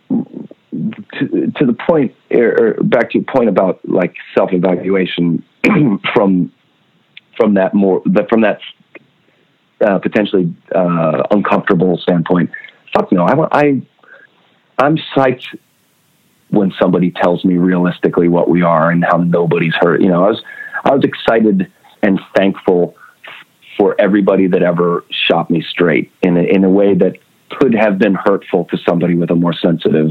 to, 0.00 1.52
to, 1.56 1.66
the 1.66 1.76
point, 1.88 2.14
or 2.30 2.74
back 2.82 3.10
to 3.10 3.18
your 3.18 3.24
point 3.24 3.48
about 3.48 3.80
like 3.88 4.14
self 4.36 4.52
evaluation 4.52 5.44
from 6.14 6.52
from 7.36 7.54
that 7.54 7.74
more 7.74 8.02
from 8.28 8.42
that 8.42 8.60
uh, 9.80 9.98
potentially 9.98 10.54
uh, 10.74 11.22
uncomfortable 11.30 11.98
standpoint. 11.98 12.50
Fuck 12.94 13.12
no, 13.12 13.24
I, 13.24 13.58
I 13.58 13.82
I'm 14.78 14.98
psyched 15.14 15.58
when 16.50 16.72
somebody 16.80 17.10
tells 17.10 17.44
me 17.44 17.56
realistically 17.56 18.28
what 18.28 18.48
we 18.48 18.62
are 18.62 18.90
and 18.90 19.04
how 19.04 19.18
nobody's 19.18 19.74
hurt. 19.80 20.00
You 20.00 20.08
know, 20.08 20.24
I 20.24 20.28
was 20.28 20.42
I 20.84 20.94
was 20.94 21.04
excited 21.04 21.72
and 22.02 22.20
thankful 22.36 22.94
for 23.76 23.94
everybody 24.00 24.46
that 24.48 24.62
ever 24.62 25.04
shot 25.10 25.50
me 25.50 25.62
straight 25.68 26.10
in 26.22 26.36
a, 26.36 26.42
in 26.42 26.64
a 26.64 26.70
way 26.70 26.94
that 26.94 27.14
could 27.50 27.74
have 27.74 27.98
been 27.98 28.14
hurtful 28.14 28.64
to 28.66 28.78
somebody 28.88 29.14
with 29.14 29.30
a 29.30 29.34
more 29.34 29.52
sensitive 29.52 30.10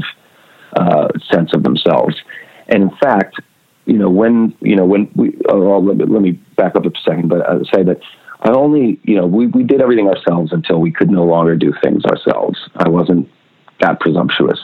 uh, 0.76 1.08
sense 1.30 1.52
of 1.54 1.62
themselves. 1.62 2.16
And 2.68 2.82
in 2.82 2.90
fact, 2.98 3.36
you 3.84 3.96
know, 3.96 4.10
when 4.10 4.54
you 4.60 4.74
know 4.76 4.84
when 4.84 5.10
we 5.14 5.38
oh, 5.48 5.78
let, 5.78 5.96
me, 5.96 6.04
let 6.06 6.22
me 6.22 6.32
back 6.56 6.74
up 6.74 6.84
a 6.84 6.90
second, 7.04 7.28
but 7.28 7.48
I 7.48 7.58
say 7.72 7.84
that 7.84 8.00
I 8.40 8.50
only 8.50 9.00
you 9.04 9.16
know 9.16 9.26
we 9.26 9.46
we 9.46 9.62
did 9.62 9.80
everything 9.80 10.08
ourselves 10.08 10.52
until 10.52 10.80
we 10.80 10.90
could 10.90 11.10
no 11.10 11.24
longer 11.24 11.54
do 11.56 11.72
things 11.82 12.04
ourselves. 12.04 12.58
I 12.76 12.88
wasn't 12.88 13.28
that 13.80 14.00
presumptuous, 14.00 14.58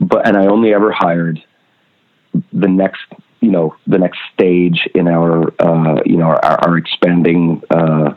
but 0.00 0.26
and 0.28 0.36
I 0.36 0.46
only 0.46 0.74
ever 0.74 0.92
hired 0.92 1.42
the 2.52 2.68
next 2.68 3.00
you 3.40 3.50
know 3.50 3.76
the 3.86 3.98
next 3.98 4.18
stage 4.34 4.88
in 4.94 5.08
our 5.08 5.52
uh, 5.60 6.00
you 6.04 6.16
know 6.16 6.26
our, 6.26 6.68
our 6.68 6.78
expanding 6.78 7.62
uh, 7.70 8.14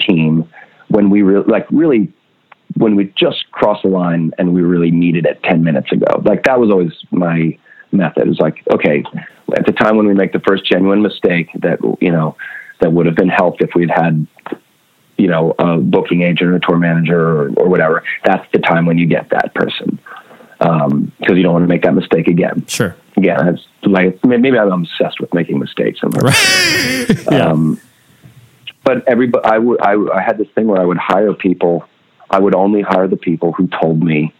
team 0.00 0.48
when 0.88 1.10
we 1.10 1.22
were 1.22 1.42
like 1.44 1.66
really 1.70 2.12
when 2.76 2.96
we 2.96 3.12
just 3.16 3.50
crossed 3.52 3.82
the 3.82 3.88
line 3.88 4.32
and 4.38 4.52
we 4.52 4.62
really 4.62 4.90
needed 4.90 5.26
it 5.26 5.40
10 5.44 5.62
minutes 5.62 5.92
ago. 5.92 6.20
Like 6.24 6.44
that 6.44 6.58
was 6.58 6.70
always 6.70 6.92
my 7.12 7.56
method. 7.92 8.26
It's 8.26 8.40
like 8.40 8.62
okay 8.72 9.04
at 9.56 9.66
the 9.66 9.72
time 9.72 9.96
when 9.96 10.06
we 10.06 10.14
make 10.14 10.32
the 10.32 10.40
first 10.40 10.64
genuine 10.64 11.02
mistake 11.02 11.48
that 11.60 11.78
you 12.00 12.10
know 12.10 12.36
that 12.80 12.92
would 12.92 13.06
have 13.06 13.14
been 13.14 13.28
helped 13.28 13.62
if 13.62 13.70
we'd 13.74 13.90
had 13.90 14.26
you 15.16 15.28
know 15.28 15.54
a 15.58 15.78
booking 15.78 16.22
agent 16.22 16.50
or 16.50 16.56
a 16.56 16.60
tour 16.60 16.76
manager 16.76 17.20
or, 17.20 17.48
or 17.54 17.68
whatever 17.68 18.02
that's 18.24 18.46
the 18.52 18.58
time 18.58 18.86
when 18.86 18.98
you 18.98 19.06
get 19.06 19.28
that 19.30 19.54
person 19.54 19.98
because 20.64 21.30
um, 21.30 21.36
you 21.36 21.42
don't 21.42 21.52
want 21.52 21.62
to 21.62 21.68
make 21.68 21.82
that 21.82 21.94
mistake 21.94 22.26
again 22.28 22.64
sure 22.66 22.96
again, 23.16 23.48
it's 23.48 23.66
like 23.84 24.24
maybe 24.24 24.58
I'm 24.58 24.72
obsessed 24.72 25.20
with 25.20 25.32
making 25.34 25.58
mistakes. 25.58 26.00
Right. 26.02 27.26
yeah. 27.30 27.50
Um, 27.50 27.80
but 28.84 29.06
everybody, 29.08 29.46
I 29.46 29.56
I, 29.56 30.18
I 30.18 30.22
had 30.22 30.38
this 30.38 30.48
thing 30.54 30.66
where 30.66 30.80
I 30.80 30.84
would 30.84 30.98
hire 30.98 31.32
people. 31.32 31.84
I 32.30 32.40
would 32.40 32.54
only 32.54 32.82
hire 32.82 33.06
the 33.06 33.16
people 33.16 33.52
who 33.52 33.68
told 33.68 34.02
me 34.02 34.34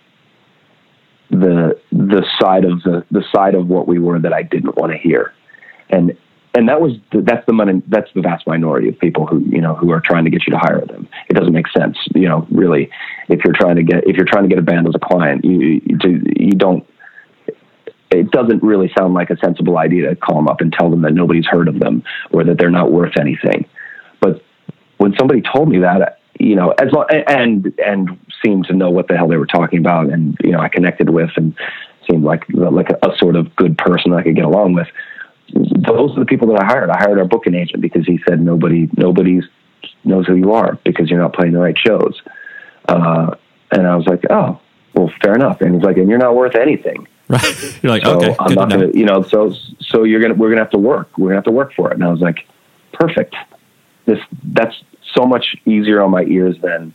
the 1.30 1.80
the 1.92 2.26
side 2.40 2.64
of 2.64 2.82
the 2.82 3.04
the 3.10 3.24
side 3.34 3.54
of 3.54 3.68
what 3.68 3.86
we 3.86 3.98
were 3.98 4.18
that 4.18 4.32
I 4.32 4.42
didn't 4.42 4.76
want 4.76 4.92
to 4.92 4.98
hear, 4.98 5.32
and 5.90 6.16
and 6.54 6.68
that 6.68 6.80
was 6.80 6.92
the, 7.12 7.20
that's 7.20 7.44
the 7.46 7.52
money 7.52 7.82
that's 7.88 8.10
the 8.14 8.20
vast 8.20 8.46
minority 8.46 8.88
of 8.88 8.98
people 8.98 9.26
who 9.26 9.40
you 9.40 9.60
know 9.60 9.74
who 9.74 9.90
are 9.90 10.00
trying 10.00 10.24
to 10.24 10.30
get 10.30 10.46
you 10.46 10.52
to 10.52 10.58
hire 10.58 10.84
them. 10.84 11.08
It 11.28 11.34
doesn't 11.34 11.52
make 11.52 11.66
sense, 11.68 11.98
you 12.14 12.28
know, 12.28 12.46
really. 12.50 12.90
If 13.28 13.44
you're 13.44 13.54
trying 13.54 13.76
to 13.76 13.82
get 13.82 14.06
if 14.06 14.16
you're 14.16 14.26
trying 14.26 14.44
to 14.44 14.48
get 14.48 14.58
a 14.58 14.62
band 14.62 14.86
as 14.88 14.94
a 14.94 14.98
client, 14.98 15.44
you 15.44 15.80
you, 15.84 16.22
you 16.36 16.52
don't 16.52 16.86
it 18.10 18.30
doesn't 18.30 18.62
really 18.62 18.90
sound 18.96 19.14
like 19.14 19.30
a 19.30 19.36
sensible 19.38 19.78
idea 19.78 20.08
to 20.08 20.16
call 20.16 20.36
them 20.36 20.48
up 20.48 20.60
and 20.60 20.72
tell 20.72 20.88
them 20.88 21.02
that 21.02 21.12
nobody's 21.12 21.46
heard 21.46 21.68
of 21.68 21.80
them 21.80 22.04
or 22.30 22.44
that 22.44 22.58
they're 22.58 22.70
not 22.70 22.92
worth 22.92 23.18
anything. 23.18 23.66
But 24.20 24.42
when 24.98 25.14
somebody 25.18 25.42
told 25.42 25.68
me 25.68 25.80
that, 25.80 26.20
you 26.38 26.54
know, 26.54 26.70
as 26.70 26.92
long, 26.92 27.06
and 27.10 27.74
and 27.84 28.18
seemed 28.44 28.66
to 28.66 28.74
know 28.74 28.90
what 28.90 29.08
the 29.08 29.16
hell 29.16 29.28
they 29.28 29.36
were 29.36 29.46
talking 29.46 29.80
about, 29.80 30.10
and 30.10 30.36
you 30.42 30.52
know, 30.52 30.60
I 30.60 30.68
connected 30.68 31.10
with 31.10 31.30
and 31.36 31.56
seemed 32.08 32.24
like 32.24 32.44
like 32.48 32.90
a, 32.90 33.08
a 33.08 33.16
sort 33.18 33.36
of 33.36 33.54
good 33.56 33.76
person 33.78 34.12
I 34.12 34.22
could 34.22 34.36
get 34.36 34.44
along 34.44 34.74
with. 34.74 34.88
Those 35.86 36.16
are 36.16 36.20
the 36.20 36.26
people 36.26 36.48
that 36.48 36.62
I 36.62 36.66
hired. 36.66 36.90
I 36.90 36.98
hired 36.98 37.18
our 37.18 37.24
booking 37.24 37.54
agent 37.54 37.80
because 37.80 38.06
he 38.06 38.20
said 38.28 38.40
nobody 38.40 38.88
nobody 38.96 39.40
knows 40.04 40.26
who 40.26 40.34
you 40.34 40.52
are 40.52 40.78
because 40.84 41.10
you're 41.10 41.20
not 41.20 41.34
playing 41.34 41.52
the 41.52 41.58
right 41.60 41.76
shows. 41.78 42.20
Uh, 42.88 43.34
and 43.70 43.86
I 43.86 43.96
was 43.96 44.06
like, 44.06 44.22
oh, 44.30 44.60
well, 44.94 45.12
fair 45.22 45.34
enough. 45.34 45.60
And 45.60 45.74
he's 45.74 45.82
like, 45.82 45.96
and 45.96 46.08
you're 46.08 46.18
not 46.18 46.34
worth 46.34 46.54
anything. 46.54 47.08
Right. 47.26 47.82
You're 47.82 47.90
like, 47.90 48.04
so 48.04 48.18
okay, 48.18 48.36
I'm 48.38 48.54
not 48.54 48.68
gonna, 48.68 48.90
you 48.92 49.06
know, 49.06 49.22
so 49.22 49.54
so 49.80 50.04
you're 50.04 50.20
gonna 50.20 50.34
we're 50.34 50.50
gonna 50.50 50.60
have 50.60 50.72
to 50.72 50.78
work. 50.78 51.16
We're 51.16 51.28
gonna 51.28 51.38
have 51.38 51.44
to 51.44 51.52
work 51.52 51.72
for 51.72 51.90
it. 51.90 51.94
And 51.94 52.04
I 52.04 52.10
was 52.10 52.20
like, 52.20 52.46
perfect. 52.92 53.34
This 54.04 54.18
that's 54.42 54.76
so 55.14 55.24
much 55.24 55.56
easier 55.64 56.02
on 56.02 56.10
my 56.10 56.24
ears 56.24 56.56
than, 56.60 56.92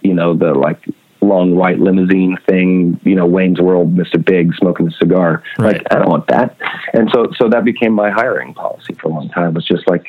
you 0.00 0.14
know, 0.14 0.32
the 0.32 0.54
like 0.54 0.78
long 1.24 1.54
white 1.54 1.78
limousine 1.78 2.36
thing, 2.48 3.00
you 3.04 3.14
know, 3.14 3.26
Wayne's 3.26 3.60
World, 3.60 3.94
Mr. 3.94 4.24
Big 4.24 4.54
smoking 4.54 4.88
a 4.88 4.90
cigar. 4.92 5.42
Right. 5.58 5.74
Like, 5.74 5.86
I 5.90 5.96
don't 5.96 6.08
want 6.08 6.26
that. 6.28 6.56
And 6.92 7.10
so 7.12 7.32
so 7.36 7.48
that 7.48 7.64
became 7.64 7.92
my 7.92 8.10
hiring 8.10 8.54
policy 8.54 8.94
for 8.94 9.08
a 9.08 9.10
long 9.10 9.28
time. 9.30 9.56
It's 9.56 9.66
just 9.66 9.88
like 9.88 10.06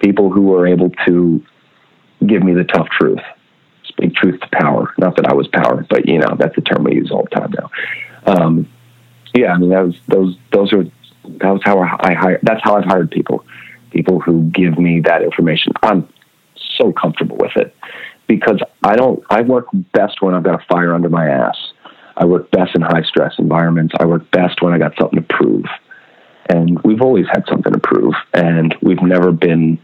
people 0.00 0.30
who 0.30 0.42
were 0.42 0.66
able 0.66 0.90
to 1.06 1.44
give 2.26 2.42
me 2.42 2.54
the 2.54 2.64
tough 2.64 2.88
truth. 2.98 3.20
Speak 3.84 4.14
truth 4.14 4.40
to 4.40 4.48
power. 4.52 4.94
Not 4.98 5.16
that 5.16 5.26
I 5.26 5.34
was 5.34 5.48
power, 5.48 5.84
but 5.88 6.06
you 6.06 6.18
know, 6.18 6.36
that's 6.38 6.54
the 6.54 6.62
term 6.62 6.84
we 6.84 6.94
use 6.94 7.10
all 7.10 7.24
the 7.24 7.40
time 7.40 7.52
now. 7.58 7.70
Um, 8.26 8.68
yeah, 9.34 9.52
I 9.52 9.58
mean, 9.58 9.70
that 9.70 9.84
was 9.84 9.96
those 10.08 10.36
those 10.52 10.72
are 10.72 10.84
that 10.84 11.50
was 11.50 11.62
how 11.64 11.80
I 11.80 12.14
hired. 12.14 12.40
That's 12.42 12.60
how 12.62 12.76
I've 12.76 12.84
hired 12.84 13.10
people, 13.10 13.44
people 13.90 14.20
who 14.20 14.50
give 14.50 14.78
me 14.78 15.00
that 15.00 15.22
information. 15.22 15.72
I'm 15.82 16.08
so 16.78 16.92
comfortable 16.92 17.36
with 17.36 17.56
it 17.56 17.74
because 18.30 18.60
I 18.84 18.94
don't. 18.94 19.22
I 19.28 19.42
work 19.42 19.66
best 19.92 20.22
when 20.22 20.34
I've 20.34 20.44
got 20.44 20.62
a 20.62 20.64
fire 20.66 20.94
under 20.94 21.08
my 21.08 21.28
ass. 21.28 21.56
I 22.16 22.26
work 22.26 22.48
best 22.52 22.76
in 22.76 22.80
high 22.80 23.02
stress 23.02 23.34
environments. 23.38 23.92
I 23.98 24.06
work 24.06 24.30
best 24.30 24.62
when 24.62 24.72
I 24.72 24.78
got 24.78 24.92
something 25.00 25.20
to 25.20 25.34
prove. 25.34 25.64
And 26.48 26.80
we've 26.84 27.02
always 27.02 27.26
had 27.32 27.44
something 27.48 27.72
to 27.72 27.80
prove. 27.80 28.14
And 28.32 28.72
we've 28.82 29.02
never 29.02 29.32
been 29.32 29.80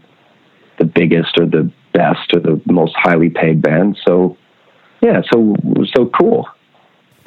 the 0.79 0.85
biggest 0.85 1.37
or 1.37 1.45
the 1.45 1.69
best 1.93 2.33
or 2.33 2.39
the 2.39 2.61
most 2.67 2.95
highly 2.95 3.29
paid 3.29 3.61
band. 3.61 3.97
So, 4.07 4.37
yeah, 5.01 5.21
so, 5.31 5.55
so 5.93 6.05
cool. 6.05 6.47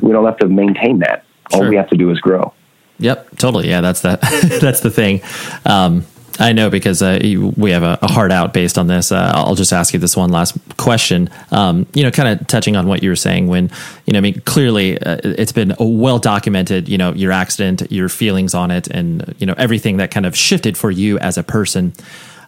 We 0.00 0.12
don't 0.12 0.24
have 0.24 0.38
to 0.38 0.48
maintain 0.48 1.00
that. 1.00 1.24
All 1.52 1.68
we 1.68 1.76
have 1.76 1.90
to 1.90 1.96
do 1.96 2.10
is 2.10 2.20
grow. 2.20 2.54
Yep, 2.98 3.36
totally. 3.36 3.68
Yeah, 3.68 3.80
that's 3.80 4.00
the 4.00 4.18
that's 4.60 4.80
the 4.80 4.90
thing. 4.90 5.20
Um, 5.64 6.06
I 6.38 6.52
know 6.52 6.70
because 6.70 7.02
uh, 7.02 7.18
we 7.56 7.70
have 7.72 7.82
a, 7.82 7.98
heart 8.06 8.32
out 8.32 8.52
based 8.52 8.78
on 8.78 8.86
this. 8.86 9.12
Uh, 9.12 9.32
I'll 9.34 9.54
just 9.54 9.72
ask 9.72 9.92
you 9.92 10.00
this 10.00 10.16
one 10.16 10.30
last 10.30 10.56
question. 10.76 11.28
Um, 11.50 11.86
you 11.94 12.02
know, 12.02 12.10
kind 12.10 12.40
of 12.40 12.46
touching 12.46 12.76
on 12.76 12.86
what 12.86 13.02
you 13.02 13.10
were 13.10 13.16
saying 13.16 13.48
when, 13.48 13.70
you 14.06 14.12
know, 14.12 14.18
I 14.18 14.22
mean, 14.22 14.40
clearly 14.42 14.98
uh, 14.98 15.18
it's 15.22 15.52
been 15.52 15.74
well 15.78 16.18
documented, 16.18 16.88
you 16.88 16.98
know, 16.98 17.12
your 17.12 17.32
accident, 17.32 17.90
your 17.90 18.08
feelings 18.08 18.54
on 18.54 18.70
it, 18.70 18.88
and, 18.88 19.34
you 19.38 19.46
know, 19.46 19.54
everything 19.58 19.98
that 19.98 20.10
kind 20.10 20.26
of 20.26 20.36
shifted 20.36 20.78
for 20.78 20.90
you 20.90 21.18
as 21.18 21.36
a 21.36 21.42
person. 21.42 21.92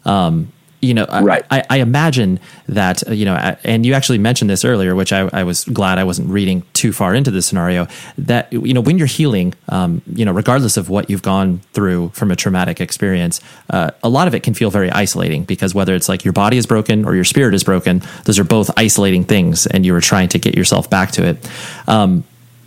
Um, 0.05 0.53
you 0.83 0.95
know, 0.95 1.07
right. 1.07 1.45
I, 1.49 1.62
I, 1.70 1.76
imagine 1.78 2.41
that, 2.66 3.07
uh, 3.07 3.12
you 3.12 3.24
know, 3.24 3.37
and 3.62 3.87
you 3.87 3.95
actually 3.95 4.18
mentioned 4.18 4.51
this 4.51 4.64
earlier, 4.64 4.97
which 4.97 5.12
I, 5.12 5.30
I, 5.33 5.45
was 5.45 5.62
glad 5.64 5.97
I 5.97 6.03
wasn't 6.03 6.28
reading 6.28 6.64
too 6.72 6.93
far 6.93 7.14
into 7.14 7.30
this 7.30 7.47
scenario, 7.47 7.87
that, 8.18 8.53
you 8.53 8.74
know, 8.74 8.80
when 8.80 8.99
you're 8.99 9.07
healing, 9.07 9.55
um, 9.68 10.03
you 10.12 10.24
know, 10.24 10.33
regardless 10.33 10.76
of 10.76 10.91
what 10.91 11.09
you've 11.09 11.22
gone 11.22 11.61
through 11.72 12.09
from 12.11 12.33
a 12.33 12.37
traumatic 12.37 12.80
experience, 12.80 13.41
uh, 13.70 13.93
a 14.03 14.09
lot 14.09 14.26
of 14.26 14.35
it 14.35 14.43
can 14.43 14.55
feel 14.55 14.70
very 14.70 14.91
isolating 14.91 15.45
because 15.45 15.72
whether 15.72 15.95
it's 15.95 16.09
like 16.09 16.24
your 16.24 16.33
body 16.33 16.57
is 16.57 16.66
broken 16.66 17.05
or 17.05 17.14
your 17.14 17.24
spirit 17.24 17.55
is 17.55 17.62
broken, 17.62 18.03
those 18.24 18.41
are 18.41 18.45
both 18.45 18.68
isolating 18.76 19.22
things 19.22 19.68
and 19.68 19.87
you 19.87 19.93
were 19.93 20.01
trying 20.01 20.28
to 20.30 20.39
get 20.41 20.57
yourself 20.57 20.91
back 20.91 21.12
to 21.12 21.24
it. 21.24 21.49
Um, 21.87 22.24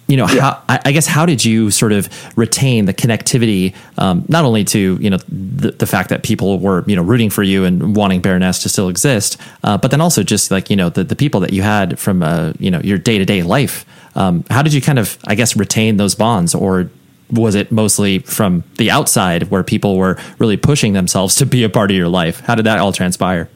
you 0.08 0.18
know, 0.18 0.28
yeah. 0.28 0.42
how, 0.42 0.64
I 0.68 0.92
guess 0.92 1.08
how 1.08 1.26
did 1.26 1.44
you 1.44 1.72
sort 1.72 1.92
of 1.92 2.10
retain 2.38 2.86
the 2.86 2.94
connectivity, 2.94 3.74
um, 3.98 4.24
not 4.28 4.46
only 4.46 4.64
to 4.66 4.98
you 5.02 5.10
know 5.10 5.18
the, 5.28 5.72
the, 5.72 5.88
fact 5.88 6.10
that 6.10 6.22
people 6.22 6.60
were 6.60 6.84
you 6.86 6.96
know 6.96 7.02
rooting 7.02 7.32
for 7.32 7.42
you 7.42 7.66
and 7.66 7.96
wanting 7.96 8.22
Baroness 8.22 8.62
to 8.64 8.70
still 8.70 8.88
exist, 8.88 9.38
uh, 9.64 9.78
but 9.78 9.90
then 9.90 10.02
also 10.02 10.22
just 10.22 10.52
like 10.52 10.70
you 10.70 10.76
know 10.76 10.90
the, 10.90 11.04
the 11.04 11.16
people 11.16 11.40
that 11.40 11.54
you 11.54 11.64
had 11.64 11.98
from 11.98 12.22
uh, 12.22 12.54
you 12.60 12.70
know 12.70 12.80
your 12.82 13.00
day 13.00 13.18
to 13.18 13.26
day 13.26 13.42
life. 13.42 13.86
Um, 14.16 14.46
how 14.50 14.62
did 14.62 14.74
you 14.74 14.82
kind 14.82 15.00
of 15.00 15.18
I 15.26 15.34
guess 15.34 15.56
retain 15.56 15.98
those 15.98 16.14
bonds, 16.14 16.54
or 16.54 16.90
was 17.32 17.56
it 17.56 17.72
mostly 17.72 18.20
from 18.20 18.64
the 18.78 18.92
outside 18.92 19.50
where 19.50 19.64
people 19.64 19.98
were 19.98 20.20
really 20.38 20.58
pushing 20.58 20.94
themselves 20.94 21.36
to 21.38 21.48
be 21.48 21.64
a 21.64 21.70
part 21.70 21.90
of 21.90 21.98
your 21.98 22.10
life? 22.10 22.42
How 22.42 22.54
did 22.54 22.68
that 22.68 22.78
all 22.78 22.92
transpire? 22.92 23.50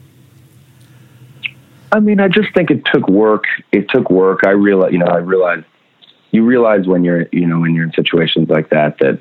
I 1.92 2.00
mean, 2.00 2.20
I 2.20 2.28
just 2.28 2.52
think 2.54 2.70
it 2.70 2.84
took 2.92 3.08
work. 3.08 3.44
It 3.72 3.88
took 3.88 4.10
work. 4.10 4.40
I 4.44 4.50
realized, 4.50 4.92
you 4.92 4.98
know, 4.98 5.06
I 5.06 5.18
realized 5.18 5.64
you 6.30 6.44
realize 6.44 6.86
when 6.86 7.04
you're 7.04 7.26
you 7.32 7.46
know 7.46 7.60
when 7.60 7.74
you're 7.74 7.84
in 7.84 7.92
situations 7.92 8.48
like 8.48 8.70
that 8.70 8.98
that 8.98 9.20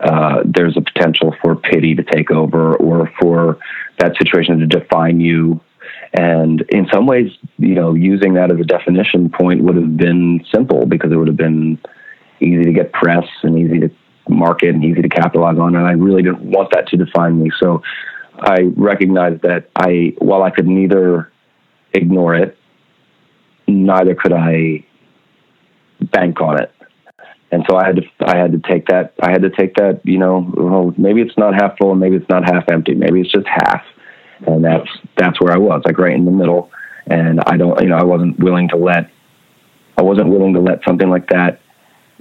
uh, 0.00 0.42
there's 0.44 0.76
a 0.76 0.80
potential 0.80 1.34
for 1.42 1.56
pity 1.56 1.94
to 1.94 2.02
take 2.02 2.30
over 2.30 2.76
or 2.76 3.10
for 3.20 3.58
that 3.98 4.16
situation 4.18 4.58
to 4.58 4.66
define 4.66 5.20
you. 5.20 5.60
And 6.12 6.62
in 6.68 6.86
some 6.92 7.06
ways, 7.06 7.30
you 7.58 7.74
know, 7.74 7.94
using 7.94 8.34
that 8.34 8.50
as 8.50 8.60
a 8.60 8.64
definition 8.64 9.30
point 9.30 9.62
would 9.62 9.76
have 9.76 9.96
been 9.96 10.44
simple 10.52 10.86
because 10.86 11.12
it 11.12 11.16
would 11.16 11.28
have 11.28 11.36
been 11.36 11.78
easy 12.40 12.64
to 12.64 12.72
get 12.72 12.92
press 12.92 13.26
and 13.42 13.58
easy 13.58 13.80
to 13.80 13.90
market 14.28 14.74
and 14.74 14.84
easy 14.84 15.02
to 15.02 15.08
capitalize 15.08 15.58
on. 15.58 15.74
And 15.74 15.86
I 15.86 15.92
really 15.92 16.22
didn't 16.22 16.42
want 16.42 16.70
that 16.72 16.88
to 16.88 16.96
define 16.96 17.42
me. 17.42 17.50
So 17.58 17.82
I 18.38 18.70
recognized 18.76 19.42
that 19.42 19.70
I, 19.76 20.14
while 20.18 20.42
I 20.42 20.50
could 20.50 20.66
neither 20.66 21.32
ignore 21.94 22.34
it, 22.34 22.58
neither 23.66 24.14
could 24.14 24.32
I 24.32 24.84
bank 26.00 26.40
on 26.40 26.60
it. 26.60 26.72
And 27.52 27.64
so 27.68 27.76
I 27.76 27.86
had 27.86 27.96
to, 27.96 28.02
I 28.20 28.36
had 28.36 28.52
to 28.52 28.58
take 28.58 28.86
that, 28.86 29.14
I 29.22 29.30
had 29.30 29.42
to 29.42 29.50
take 29.50 29.74
that, 29.76 30.00
you 30.04 30.18
know, 30.18 30.52
well, 30.56 30.92
maybe 30.98 31.20
it's 31.20 31.38
not 31.38 31.54
half 31.54 31.78
full 31.78 31.92
and 31.92 32.00
maybe 32.00 32.16
it's 32.16 32.28
not 32.28 32.44
half 32.44 32.68
empty. 32.68 32.94
Maybe 32.94 33.20
it's 33.20 33.30
just 33.30 33.46
half. 33.46 33.84
And 34.46 34.64
that's, 34.64 34.88
that's 35.16 35.40
where 35.40 35.52
I 35.52 35.58
was 35.58 35.82
like 35.84 35.98
right 35.98 36.14
in 36.14 36.24
the 36.24 36.30
middle. 36.30 36.70
And 37.06 37.40
I 37.46 37.56
don't, 37.56 37.80
you 37.80 37.88
know, 37.88 37.96
I 37.96 38.04
wasn't 38.04 38.38
willing 38.40 38.68
to 38.70 38.76
let, 38.76 39.10
I 39.96 40.02
wasn't 40.02 40.28
willing 40.28 40.54
to 40.54 40.60
let 40.60 40.82
something 40.84 41.08
like 41.08 41.28
that 41.30 41.60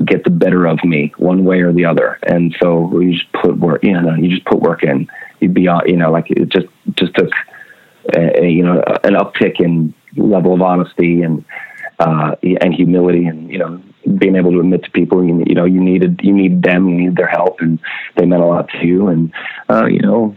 get 0.06 0.24
the 0.24 0.30
better 0.30 0.68
of 0.68 0.84
me 0.84 1.12
one 1.18 1.44
way 1.44 1.62
or 1.62 1.74
the 1.74 1.86
other. 1.86 2.20
And 2.24 2.56
so 2.62 3.00
you 3.00 3.14
just 3.14 3.32
put 3.34 3.58
work, 3.58 3.84
you 3.84 4.00
know, 4.00 4.14
you 4.14 4.30
just 4.30 4.46
put 4.46 4.60
work 4.60 4.84
in. 4.84 5.08
You'd 5.40 5.54
be, 5.54 5.68
uh, 5.68 5.82
you 5.86 5.98
know, 5.98 6.12
like 6.12 6.30
it 6.30 6.50
just, 6.50 6.68
just 6.98 7.16
took, 7.16 7.30
a, 8.16 8.48
you 8.48 8.64
know, 8.64 8.84
an 9.04 9.16
uptick 9.16 9.60
in 9.60 9.94
level 10.16 10.54
of 10.54 10.62
honesty 10.62 11.24
and, 11.24 11.44
uh, 12.00 12.36
and 12.62 12.74
humility 12.74 13.26
and 13.26 13.52
you 13.52 13.58
know 13.58 13.82
being 14.18 14.36
able 14.36 14.52
to 14.52 14.60
admit 14.60 14.84
to 14.84 14.92
people 14.92 15.24
you, 15.24 15.44
you 15.48 15.56
know 15.56 15.66
you 15.66 15.80
needed 15.80 16.20
you 16.24 16.34
need 16.34 16.62
them 16.62 16.88
you 16.90 16.96
need 16.96 17.16
their 17.16 17.28
help 17.28 17.60
and 17.60 17.80
they 18.16 18.26
meant 18.26 18.44
a 18.44 18.46
lot 18.46 18.70
to 18.70 18.86
you. 18.86 19.08
And 19.08 19.32
uh, 19.70 19.86
you 19.86 20.02
know 20.02 20.36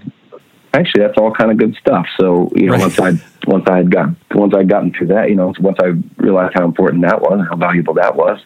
actually 0.74 1.02
that's 1.02 1.18
all 1.18 1.32
kind 1.32 1.50
of 1.50 1.58
good 1.58 1.74
stuff. 1.76 2.06
So 2.18 2.50
you 2.54 2.66
know 2.66 2.72
right. 2.74 2.80
once 2.80 2.98
I 3.00 3.12
once 3.46 3.64
I 3.68 3.76
had 3.78 3.90
got 3.90 4.08
once 4.34 4.54
I'd 4.56 4.68
gotten 4.68 4.92
through 4.92 5.08
that 5.08 5.28
you 5.28 5.36
know 5.36 5.52
once 5.60 5.78
I 5.82 5.92
realized 6.16 6.54
how 6.54 6.64
important 6.64 7.02
that 7.02 7.20
was 7.20 7.46
how 7.48 7.56
valuable 7.56 7.94
that 7.94 8.14
was 8.14 8.38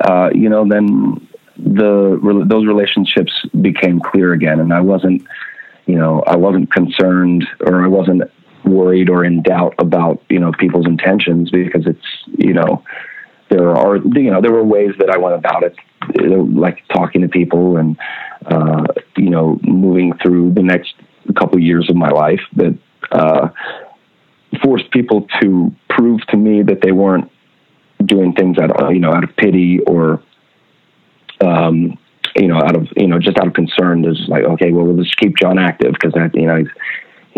uh, 0.00 0.30
you 0.34 0.48
know 0.48 0.66
then 0.68 1.26
the 1.56 2.44
those 2.46 2.66
relationships 2.66 3.32
became 3.60 4.00
clear 4.00 4.32
again. 4.32 4.60
And 4.60 4.72
I 4.72 4.80
wasn't 4.80 5.22
you 5.86 5.96
know 5.96 6.22
I 6.26 6.36
wasn't 6.36 6.72
concerned 6.72 7.46
or 7.60 7.84
I 7.84 7.88
wasn't 7.88 8.22
worried 8.64 9.08
or 9.08 9.24
in 9.24 9.42
doubt 9.42 9.74
about 9.78 10.22
you 10.28 10.38
know 10.38 10.52
people's 10.58 10.86
intentions 10.86 11.50
because 11.50 11.86
it's 11.86 12.06
you 12.26 12.52
know 12.52 12.82
there 13.48 13.70
are 13.70 13.96
you 13.96 14.30
know 14.30 14.40
there 14.40 14.52
were 14.52 14.64
ways 14.64 14.92
that 14.98 15.10
I 15.10 15.18
went 15.18 15.34
about 15.34 15.62
it 15.64 15.74
like 16.18 16.82
talking 16.92 17.22
to 17.22 17.28
people 17.28 17.76
and 17.76 17.96
uh, 18.46 18.84
you 19.16 19.30
know 19.30 19.58
moving 19.62 20.12
through 20.22 20.54
the 20.54 20.62
next 20.62 20.94
couple 21.38 21.60
years 21.60 21.88
of 21.90 21.96
my 21.96 22.08
life 22.08 22.40
that 22.56 22.76
uh, 23.12 23.48
forced 24.62 24.90
people 24.90 25.26
to 25.40 25.74
prove 25.88 26.20
to 26.28 26.36
me 26.36 26.62
that 26.62 26.80
they 26.82 26.92
weren't 26.92 27.30
doing 28.04 28.32
things 28.32 28.58
out 28.58 28.70
of 28.80 28.92
you 28.92 29.00
know 29.00 29.12
out 29.12 29.24
of 29.24 29.34
pity 29.36 29.80
or 29.86 30.22
um, 31.44 31.98
you 32.36 32.48
know 32.48 32.56
out 32.56 32.76
of 32.76 32.88
you 32.96 33.06
know 33.06 33.18
just 33.18 33.36
out 33.38 33.46
of 33.46 33.54
concern. 33.54 34.02
There's 34.02 34.24
like 34.28 34.44
okay, 34.44 34.72
well 34.72 34.84
we'll 34.84 35.02
just 35.02 35.16
keep 35.16 35.36
John 35.36 35.58
active 35.58 35.92
because 35.92 36.12
that 36.14 36.34
you 36.34 36.46
know 36.46 36.56
he's 36.56 36.68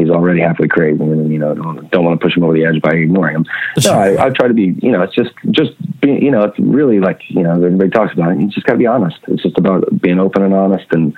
he's 0.02 0.10
already 0.10 0.40
halfway 0.40 0.68
crazy 0.68 1.02
and 1.02 1.32
you 1.32 1.38
know 1.38 1.54
don't, 1.54 2.04
want 2.04 2.20
to 2.20 2.24
push 2.24 2.36
him 2.36 2.44
over 2.44 2.52
the 2.52 2.64
edge 2.64 2.80
by 2.82 2.90
ignoring 2.92 3.36
him. 3.36 3.46
No 3.84 3.92
I, 3.92 4.26
I 4.26 4.30
try 4.30 4.48
to 4.48 4.54
be 4.54 4.74
you 4.82 4.90
know 4.90 5.02
it's 5.02 5.14
just 5.14 5.32
just 5.50 5.72
being 6.00 6.22
you 6.22 6.30
know 6.30 6.42
it's 6.42 6.58
really 6.58 7.00
like 7.00 7.20
you 7.28 7.42
know 7.42 7.52
everybody 7.52 7.90
talks 7.90 8.12
about 8.12 8.32
it 8.32 8.40
you 8.40 8.48
just 8.48 8.66
got 8.66 8.74
to 8.74 8.78
be 8.78 8.86
honest. 8.86 9.18
It's 9.28 9.42
just 9.42 9.58
about 9.58 9.84
being 10.00 10.18
open 10.18 10.42
and 10.42 10.54
honest 10.54 10.86
and 10.90 11.14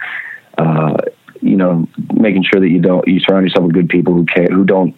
uh, 0.58 0.96
you 1.40 1.56
know 1.56 1.88
making 2.14 2.44
sure 2.44 2.60
that 2.60 2.68
you 2.68 2.80
don't 2.80 3.06
you 3.06 3.20
surround 3.20 3.46
yourself 3.46 3.66
with 3.66 3.74
good 3.74 3.88
people 3.88 4.12
who 4.14 4.24
care 4.26 4.48
who 4.48 4.64
don't 4.64 4.94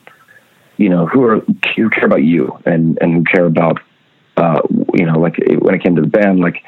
you 0.76 0.88
know 0.88 1.06
who 1.06 1.22
are 1.24 1.40
who 1.76 1.90
care 1.90 2.06
about 2.06 2.22
you 2.22 2.58
and 2.66 2.98
and 3.00 3.14
who 3.14 3.24
care 3.24 3.46
about 3.46 3.80
uh, 4.36 4.60
you 4.94 5.06
know 5.06 5.18
like 5.18 5.36
when 5.58 5.74
it 5.74 5.82
came 5.82 5.96
to 5.96 6.02
the 6.02 6.08
band 6.08 6.40
like 6.40 6.62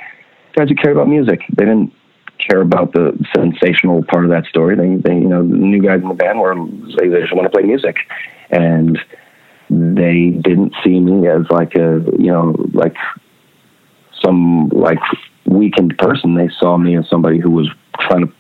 guys 0.55 0.69
who 0.69 0.75
care 0.75 0.93
about 0.93 1.09
music 1.09 1.41
they 1.57 1.65
didn't 1.65 1.93
care 2.39 2.61
about 2.61 2.93
the 2.93 3.19
sensational 3.35 4.05
part 4.05 4.25
of 4.25 4.31
that 4.31 4.47
story. 4.47 4.77
They, 4.77 4.97
they 4.97 5.15
you 5.15 5.29
know, 5.29 5.43
the 5.43 5.57
new 5.57 5.83
guys 5.83 6.01
in 6.03 6.09
the 6.09 6.15
band 6.15 6.41
were 6.41 6.55
they, 6.99 7.09
they 7.09 7.21
just 7.21 7.35
want 7.35 7.45
to 7.45 7.51
play 7.51 7.63
music, 7.63 7.97
and 8.51 8.99
they 9.71 10.31
didn't 10.31 10.75
see 10.83 10.99
me 11.01 11.29
as 11.29 11.43
like 11.51 11.75
a 11.75 12.03
you 12.19 12.31
know 12.31 12.55
like 12.73 12.97
some 14.25 14.69
like 14.69 14.99
weakened 15.47 15.97
person. 15.99 16.35
They 16.35 16.49
saw 16.59 16.77
me 16.77 16.97
as 16.97 17.09
somebody 17.09 17.39
who 17.39 17.51
was 17.51 17.69
trying 18.01 18.27
to 18.27 18.33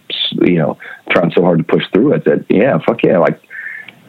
you 0.42 0.58
know 0.58 0.78
trying 1.10 1.32
so 1.34 1.42
hard 1.42 1.58
to 1.58 1.64
push 1.64 1.84
through 1.92 2.14
it 2.14 2.24
that 2.24 2.44
yeah 2.48 2.78
fuck 2.86 3.02
yeah 3.02 3.18
like 3.18 3.40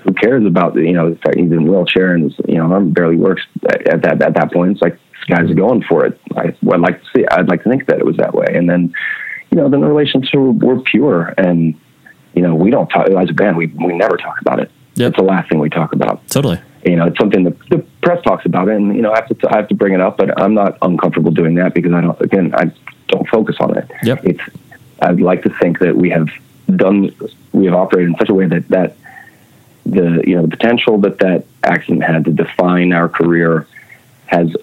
who 0.03 0.13
cares 0.13 0.45
about 0.45 0.73
the 0.73 0.81
you 0.81 0.93
know 0.93 1.09
the 1.09 1.15
fact 1.17 1.37
he's 1.37 1.51
in 1.51 1.67
wheelchair 1.67 2.13
and 2.13 2.33
you 2.47 2.55
know 2.55 2.71
arm 2.71 2.91
barely 2.91 3.15
works 3.15 3.41
at 3.69 4.01
that 4.03 4.21
at 4.21 4.33
that 4.35 4.51
point 4.51 4.71
it's 4.71 4.81
like 4.81 4.93
this 4.93 5.37
guy's 5.37 5.53
going 5.55 5.83
for 5.89 6.05
it 6.05 6.19
I, 6.35 6.55
would 6.61 6.81
like 6.81 7.01
to 7.01 7.07
see 7.15 7.25
I'd 7.31 7.49
like 7.49 7.63
to 7.63 7.69
think 7.69 7.87
that 7.87 7.99
it 7.99 8.05
was 8.05 8.17
that 8.17 8.33
way 8.33 8.47
and 8.49 8.69
then 8.69 8.93
you 9.51 9.57
know, 9.57 9.69
then 9.69 9.81
the 9.81 9.87
relationships 9.87 10.33
were, 10.33 10.79
pure. 10.81 11.33
And, 11.37 11.79
you 12.33 12.41
know, 12.41 12.55
we 12.55 12.69
don't 12.69 12.87
talk, 12.87 13.09
as 13.09 13.29
a 13.29 13.33
band, 13.33 13.57
we, 13.57 13.67
we 13.67 13.93
never 13.93 14.17
talk 14.17 14.39
about 14.41 14.59
it. 14.59 14.71
Yep. 14.95 15.09
It's 15.09 15.17
the 15.17 15.23
last 15.23 15.49
thing 15.49 15.59
we 15.59 15.69
talk 15.69 15.93
about. 15.93 16.27
Totally. 16.27 16.59
You 16.85 16.95
know, 16.95 17.07
it's 17.07 17.17
something 17.17 17.43
that 17.43 17.57
the 17.69 17.79
press 18.01 18.21
talks 18.23 18.45
about, 18.45 18.69
and 18.69 18.95
you 18.95 19.01
know, 19.01 19.11
I 19.11 19.15
have 19.15 19.27
to 19.27 19.49
I 19.49 19.57
have 19.57 19.67
to 19.67 19.75
bring 19.75 19.93
it 19.93 19.99
up, 19.99 20.17
but 20.17 20.41
I'm 20.41 20.53
not 20.53 20.77
uncomfortable 20.81 21.31
doing 21.31 21.55
that 21.55 21.73
because 21.73 21.91
I 21.91 21.99
don't. 21.99 22.21
Again, 22.21 22.55
I 22.55 22.71
don't 23.09 23.27
focus 23.27 23.57
on 23.59 23.77
it. 23.77 23.91
Yep. 24.03 24.23
It's. 24.23 24.41
I'd 25.01 25.19
like 25.19 25.43
to 25.43 25.49
think 25.49 25.79
that 25.79 25.95
we 25.95 26.09
have 26.09 26.29
done, 26.73 27.13
we 27.51 27.65
have 27.65 27.75
operated 27.75 28.11
in 28.11 28.17
such 28.17 28.29
a 28.29 28.33
way 28.33 28.47
that 28.47 28.67
that 28.69 28.95
the 29.85 30.23
you 30.25 30.35
know 30.35 30.43
the 30.43 30.49
potential 30.49 30.97
that 30.99 31.19
that 31.19 31.45
accident 31.63 32.03
had 32.03 32.23
to 32.25 32.31
define 32.31 32.93
our 32.93 33.09
career 33.09 33.67
has 34.27 34.55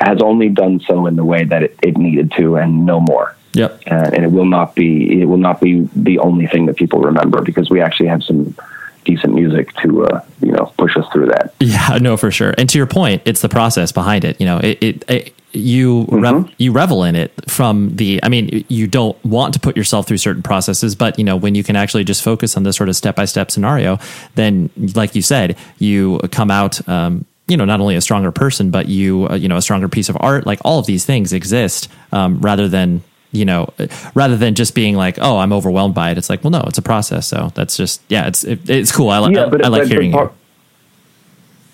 has 0.00 0.22
only 0.22 0.48
done 0.48 0.80
so 0.80 1.06
in 1.06 1.14
the 1.14 1.24
way 1.24 1.44
that 1.44 1.62
it, 1.62 1.78
it 1.82 1.96
needed 1.96 2.32
to, 2.32 2.56
and 2.56 2.86
no 2.86 3.00
more. 3.00 3.36
Yep. 3.60 3.82
Uh, 3.90 4.10
and 4.14 4.24
it 4.24 4.32
will 4.32 4.46
not 4.46 4.74
be 4.74 5.20
it 5.20 5.26
will 5.26 5.36
not 5.36 5.60
be 5.60 5.88
the 5.94 6.18
only 6.18 6.46
thing 6.46 6.66
that 6.66 6.76
people 6.76 7.00
remember 7.00 7.42
because 7.42 7.68
we 7.70 7.80
actually 7.80 8.08
have 8.08 8.22
some 8.22 8.54
decent 9.04 9.34
music 9.34 9.74
to 9.76 10.04
uh, 10.06 10.20
you 10.40 10.52
know 10.52 10.72
push 10.78 10.96
us 10.96 11.06
through 11.12 11.26
that. 11.26 11.54
Yeah, 11.60 11.98
no, 12.00 12.16
for 12.16 12.30
sure. 12.30 12.54
And 12.56 12.68
to 12.70 12.78
your 12.78 12.86
point, 12.86 13.22
it's 13.24 13.40
the 13.40 13.48
process 13.48 13.92
behind 13.92 14.24
it. 14.24 14.40
You 14.40 14.46
know, 14.46 14.58
it, 14.58 14.78
it, 14.82 15.10
it 15.10 15.34
you 15.52 16.06
rev- 16.10 16.50
you 16.58 16.72
revel 16.72 17.02
in 17.02 17.16
it 17.16 17.32
from 17.50 17.96
the 17.96 18.20
i 18.22 18.28
mean 18.28 18.64
you 18.68 18.86
don't 18.86 19.22
want 19.24 19.52
to 19.52 19.58
put 19.58 19.76
yourself 19.76 20.06
through 20.06 20.16
certain 20.16 20.44
processes 20.44 20.94
but 20.94 21.18
you 21.18 21.24
know 21.24 21.36
when 21.36 21.56
you 21.56 21.64
can 21.64 21.74
actually 21.74 22.04
just 22.04 22.22
focus 22.22 22.56
on 22.56 22.62
this 22.62 22.76
sort 22.76 22.88
of 22.88 22.94
step-by-step 22.94 23.50
scenario 23.50 23.98
then 24.36 24.70
like 24.94 25.16
you 25.16 25.22
said 25.22 25.56
you 25.78 26.20
come 26.30 26.52
out 26.52 26.88
um, 26.88 27.24
you 27.48 27.56
know 27.56 27.64
not 27.64 27.80
only 27.80 27.96
a 27.96 28.00
stronger 28.00 28.30
person 28.30 28.70
but 28.70 28.88
you 28.88 29.26
uh, 29.28 29.34
you 29.34 29.48
know 29.48 29.56
a 29.56 29.62
stronger 29.62 29.88
piece 29.88 30.08
of 30.08 30.16
art 30.20 30.46
like 30.46 30.60
all 30.64 30.78
of 30.78 30.86
these 30.86 31.04
things 31.04 31.32
exist 31.32 31.88
um, 32.12 32.38
rather 32.38 32.68
than 32.68 33.02
you 33.32 33.44
know 33.44 33.72
rather 34.14 34.36
than 34.36 34.54
just 34.54 34.74
being 34.74 34.96
like 34.96 35.16
oh 35.20 35.38
i'm 35.38 35.52
overwhelmed 35.52 35.94
by 35.94 36.10
it. 36.10 36.18
It's 36.18 36.28
like 36.30 36.42
well 36.42 36.50
no 36.50 36.62
it's 36.66 36.78
a 36.78 36.82
process. 36.82 37.26
So 37.28 37.52
that's 37.54 37.76
just 37.76 38.02
yeah 38.08 38.26
it's 38.26 38.42
it, 38.44 38.68
it's 38.68 38.90
cool. 38.92 39.08
I, 39.10 39.20
li- 39.20 39.34
Yeah, 39.34 39.46
but, 39.48 39.64
I 39.64 39.68
like 39.68 39.82
but- 39.82 39.88
but 39.88 39.92
hearing 39.92 40.12
part, 40.12 40.32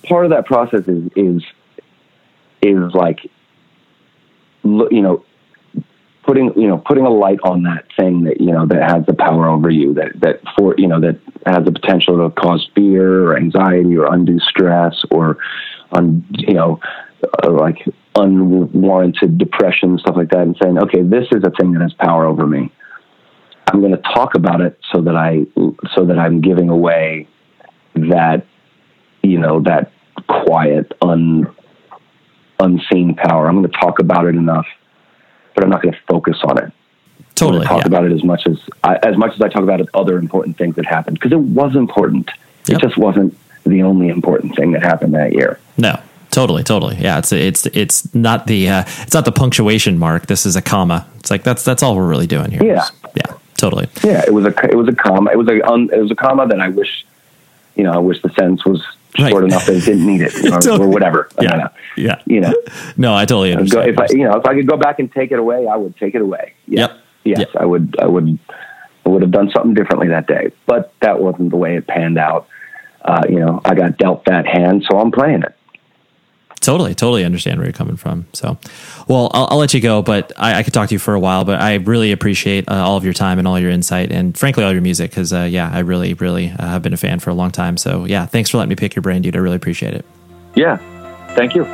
it. 0.03 0.09
part 0.09 0.25
of 0.27 0.31
that 0.33 0.47
process 0.47 0.87
is 0.89 1.11
is 1.17 1.43
is 2.63 2.93
like 2.95 3.21
you 4.65 5.01
know 5.03 5.25
putting 6.25 6.53
you 6.61 6.67
know 6.69 6.79
putting 6.79 7.05
a 7.07 7.11
light 7.11 7.39
on 7.45 7.63
that 7.63 7.87
thing 7.97 8.25
that 8.25 8.41
you 8.41 8.51
know 8.53 8.67
that 8.67 8.83
has 8.91 9.07
the 9.07 9.15
power 9.15 9.49
over 9.49 9.71
you 9.71 9.95
that 9.95 10.19
that 10.21 10.41
for 10.59 10.75
you 10.77 10.89
know 10.89 11.01
that 11.01 11.19
has 11.47 11.65
the 11.65 11.73
potential 11.73 12.17
to 12.19 12.35
cause 12.41 12.69
fear 12.75 13.25
or 13.27 13.37
anxiety 13.37 13.97
or 13.97 14.13
undue 14.13 14.41
stress 14.41 15.05
or 15.11 15.39
on 15.93 16.25
you 16.31 16.55
know 16.55 16.81
uh, 17.23 17.51
like 17.51 17.83
unwarranted 18.14 19.39
depression 19.39 19.99
stuff 19.99 20.17
like 20.17 20.31
that 20.31 20.41
and 20.41 20.57
saying 20.62 20.79
okay 20.79 21.03
this 21.03 21.27
is 21.33 21.43
a 21.45 21.51
thing 21.51 21.73
that 21.73 21.83
has 21.83 21.93
power 21.95 22.25
over 22.25 22.47
me 22.47 22.71
i'm 23.69 23.81
going 23.81 23.93
to 23.93 24.03
talk 24.14 24.35
about 24.35 24.61
it 24.61 24.79
so 24.93 25.01
that 25.01 25.17
i 25.17 25.45
so 25.95 26.05
that 26.05 26.19
i'm 26.19 26.41
giving 26.41 26.69
away 26.69 27.27
that 27.95 28.47
you 29.23 29.39
know 29.39 29.61
that 29.61 29.93
quiet 30.29 30.93
un 31.03 31.51
unseen 32.61 33.14
power 33.14 33.49
i'm 33.49 33.61
going 33.61 33.71
to 33.71 33.79
talk 33.79 33.99
about 33.99 34.27
it 34.27 34.35
enough 34.35 34.67
but 35.55 35.64
i'm 35.64 35.71
not 35.71 35.83
going 35.83 35.93
to 35.93 36.01
focus 36.09 36.39
on 36.45 36.59
it 36.59 36.73
I'm 37.19 37.25
totally 37.35 37.67
talk 37.67 37.81
yeah. 37.81 37.87
about 37.87 38.05
it 38.05 38.12
as 38.12 38.25
much 38.25 38.47
as 38.47 38.59
I, 38.83 38.97
as 39.03 39.17
much 39.17 39.35
as 39.35 39.41
I 39.43 39.49
talk 39.49 39.62
about 39.62 39.81
other 39.93 40.17
important 40.17 40.57
things 40.57 40.77
that 40.77 40.87
happened 40.87 41.19
because 41.19 41.33
it 41.33 41.41
was 41.41 41.77
important. 41.77 42.31
Yep. 42.67 42.79
It 42.79 42.83
just 42.83 42.97
wasn't 42.97 43.37
the 43.64 43.83
only 43.83 44.09
important 44.09 44.57
thing 44.57 44.73
that 44.73 44.83
happened 44.83 45.14
that 45.14 45.33
year. 45.33 45.61
No, 45.77 46.01
totally, 46.37 46.62
totally. 46.62 46.97
Yeah, 46.97 47.18
it's 47.18 47.32
it's 47.32 47.64
it's 47.66 48.14
not 48.14 48.47
the 48.47 48.68
uh, 48.68 48.84
it's 49.03 49.14
not 49.14 49.24
the 49.24 49.32
punctuation 49.32 49.99
mark. 49.99 50.26
This 50.26 50.45
is 50.47 50.55
a 50.55 50.62
comma. 50.62 51.07
It's 51.18 51.30
like 51.30 51.43
that's 51.43 51.64
that's 51.64 51.82
all 51.82 51.97
we're 51.97 52.07
really 52.09 52.26
doing 52.26 52.51
here. 52.51 52.62
Yeah. 52.62 52.84
yeah, 53.14 53.32
totally. 53.57 53.89
Yeah, 54.05 54.22
it 54.26 54.32
was 54.34 54.45
a 54.45 54.53
it 54.70 54.76
was 54.76 54.87
a 54.89 54.93
comma. 54.95 55.30
It 55.32 55.39
was 55.39 55.49
a 55.49 55.66
un, 55.66 55.89
it 55.93 55.99
was 55.99 56.11
a 56.11 56.14
comma 56.14 56.47
that 56.49 56.61
I 56.61 56.68
wish, 56.68 57.07
you 57.74 57.84
know, 57.84 57.93
I 57.93 57.99
wish 57.99 58.20
the 58.22 58.30
sentence 58.30 58.64
was 58.66 58.84
Right. 59.18 59.30
short 59.30 59.45
enough 59.45 59.64
that 59.64 59.76
it 59.76 59.84
didn't 59.87 60.07
need 60.07 60.20
it 60.20 60.34
or, 60.45 60.61
Totally. 60.61 60.84
or 60.84 60.89
whatever. 60.91 61.30
Yeah, 61.41 61.57
know. 61.57 61.68
yeah. 61.97 62.20
You 62.26 62.41
know, 62.43 62.55
No, 62.99 63.14
I 63.14 63.24
totally 63.24 63.53
understand. 63.55 63.89
if 63.89 63.99
I 63.99 64.07
you 64.11 64.24
know 64.24 64.34
if 64.37 64.45
I 64.45 64.55
could 64.55 64.66
go 64.66 64.76
back 64.76 64.99
and 64.99 65.11
take 65.11 65.32
it 65.32 65.39
away, 65.39 65.66
I 65.66 65.76
would 65.76 65.97
take 65.97 66.14
it 66.14 66.20
away. 66.20 66.53
Yes. 66.66 66.91
Yep. 66.91 67.01
Yes, 67.24 67.39
Yep. 67.39 67.49
I 67.62 67.64
would. 67.64 67.97
I 67.99 68.07
would. 68.07 68.39
I 69.05 69.09
would 69.09 69.22
have 69.22 69.30
done 69.30 69.51
something 69.55 69.72
differently 69.72 70.09
that 70.09 70.26
day, 70.26 70.51
but 70.66 70.93
that 71.01 71.18
wasn't 71.20 71.49
the 71.51 71.57
way 71.57 71.76
it 71.76 71.87
panned 71.87 72.18
out. 72.18 72.47
Uh, 73.03 73.22
you 73.28 73.39
know, 73.41 73.61
I 73.64 73.74
got 73.74 73.97
dealt 73.99 74.24
that 74.26 74.47
hand, 74.47 74.84
so 74.91 74.99
I'm 75.01 75.12
playing 75.12 75.43
it. 75.45 75.55
Totally, 76.67 76.95
totally 76.95 77.25
understand 77.25 77.59
where 77.59 77.67
you're 77.67 77.73
coming 77.73 77.97
from. 77.97 78.27
So, 78.33 78.59
well, 79.09 79.31
I'll, 79.33 79.49
I'll 79.53 79.59
let 79.59 79.73
you 79.73 79.81
go, 79.81 80.03
but 80.03 80.33
I, 80.37 80.59
I 80.59 80.62
could 80.62 80.75
talk 80.75 80.89
to 80.89 80.95
you 80.95 80.99
for 80.99 81.14
a 81.14 81.21
while. 81.21 81.45
But 81.45 81.61
I 81.61 81.75
really 81.77 82.12
appreciate 82.12 82.69
uh, 82.69 82.75
all 82.75 82.97
of 82.97 83.05
your 83.05 83.14
time 83.14 83.39
and 83.39 83.47
all 83.47 83.59
your 83.59 83.71
insight, 83.71 84.12
and 84.12 84.37
frankly, 84.37 84.64
all 84.64 84.73
your 84.73 84.83
music. 84.83 85.11
Because 85.11 85.33
uh, 85.33 85.49
yeah, 85.49 85.71
I 85.73 85.79
really, 85.79 86.14
really 86.14 86.51
uh, 86.51 86.67
have 86.67 86.83
been 86.83 86.93
a 86.93 86.99
fan 86.99 87.21
for 87.21 87.31
a 87.31 87.35
long 87.35 87.53
time. 87.53 87.77
So 87.77 88.05
yeah, 88.05 88.27
thanks 88.27 88.51
for 88.51 88.59
letting 88.59 88.71
me 88.71 88.77
pick 88.77 88.95
your 88.95 89.03
brain, 89.03 89.23
dude. 89.23 89.37
I 89.37 89.39
really 89.39 89.57
appreciate 89.57 89.95
it. 89.95 90.05
Yeah. 90.55 90.77
Thank 91.37 91.55
you. 91.55 91.64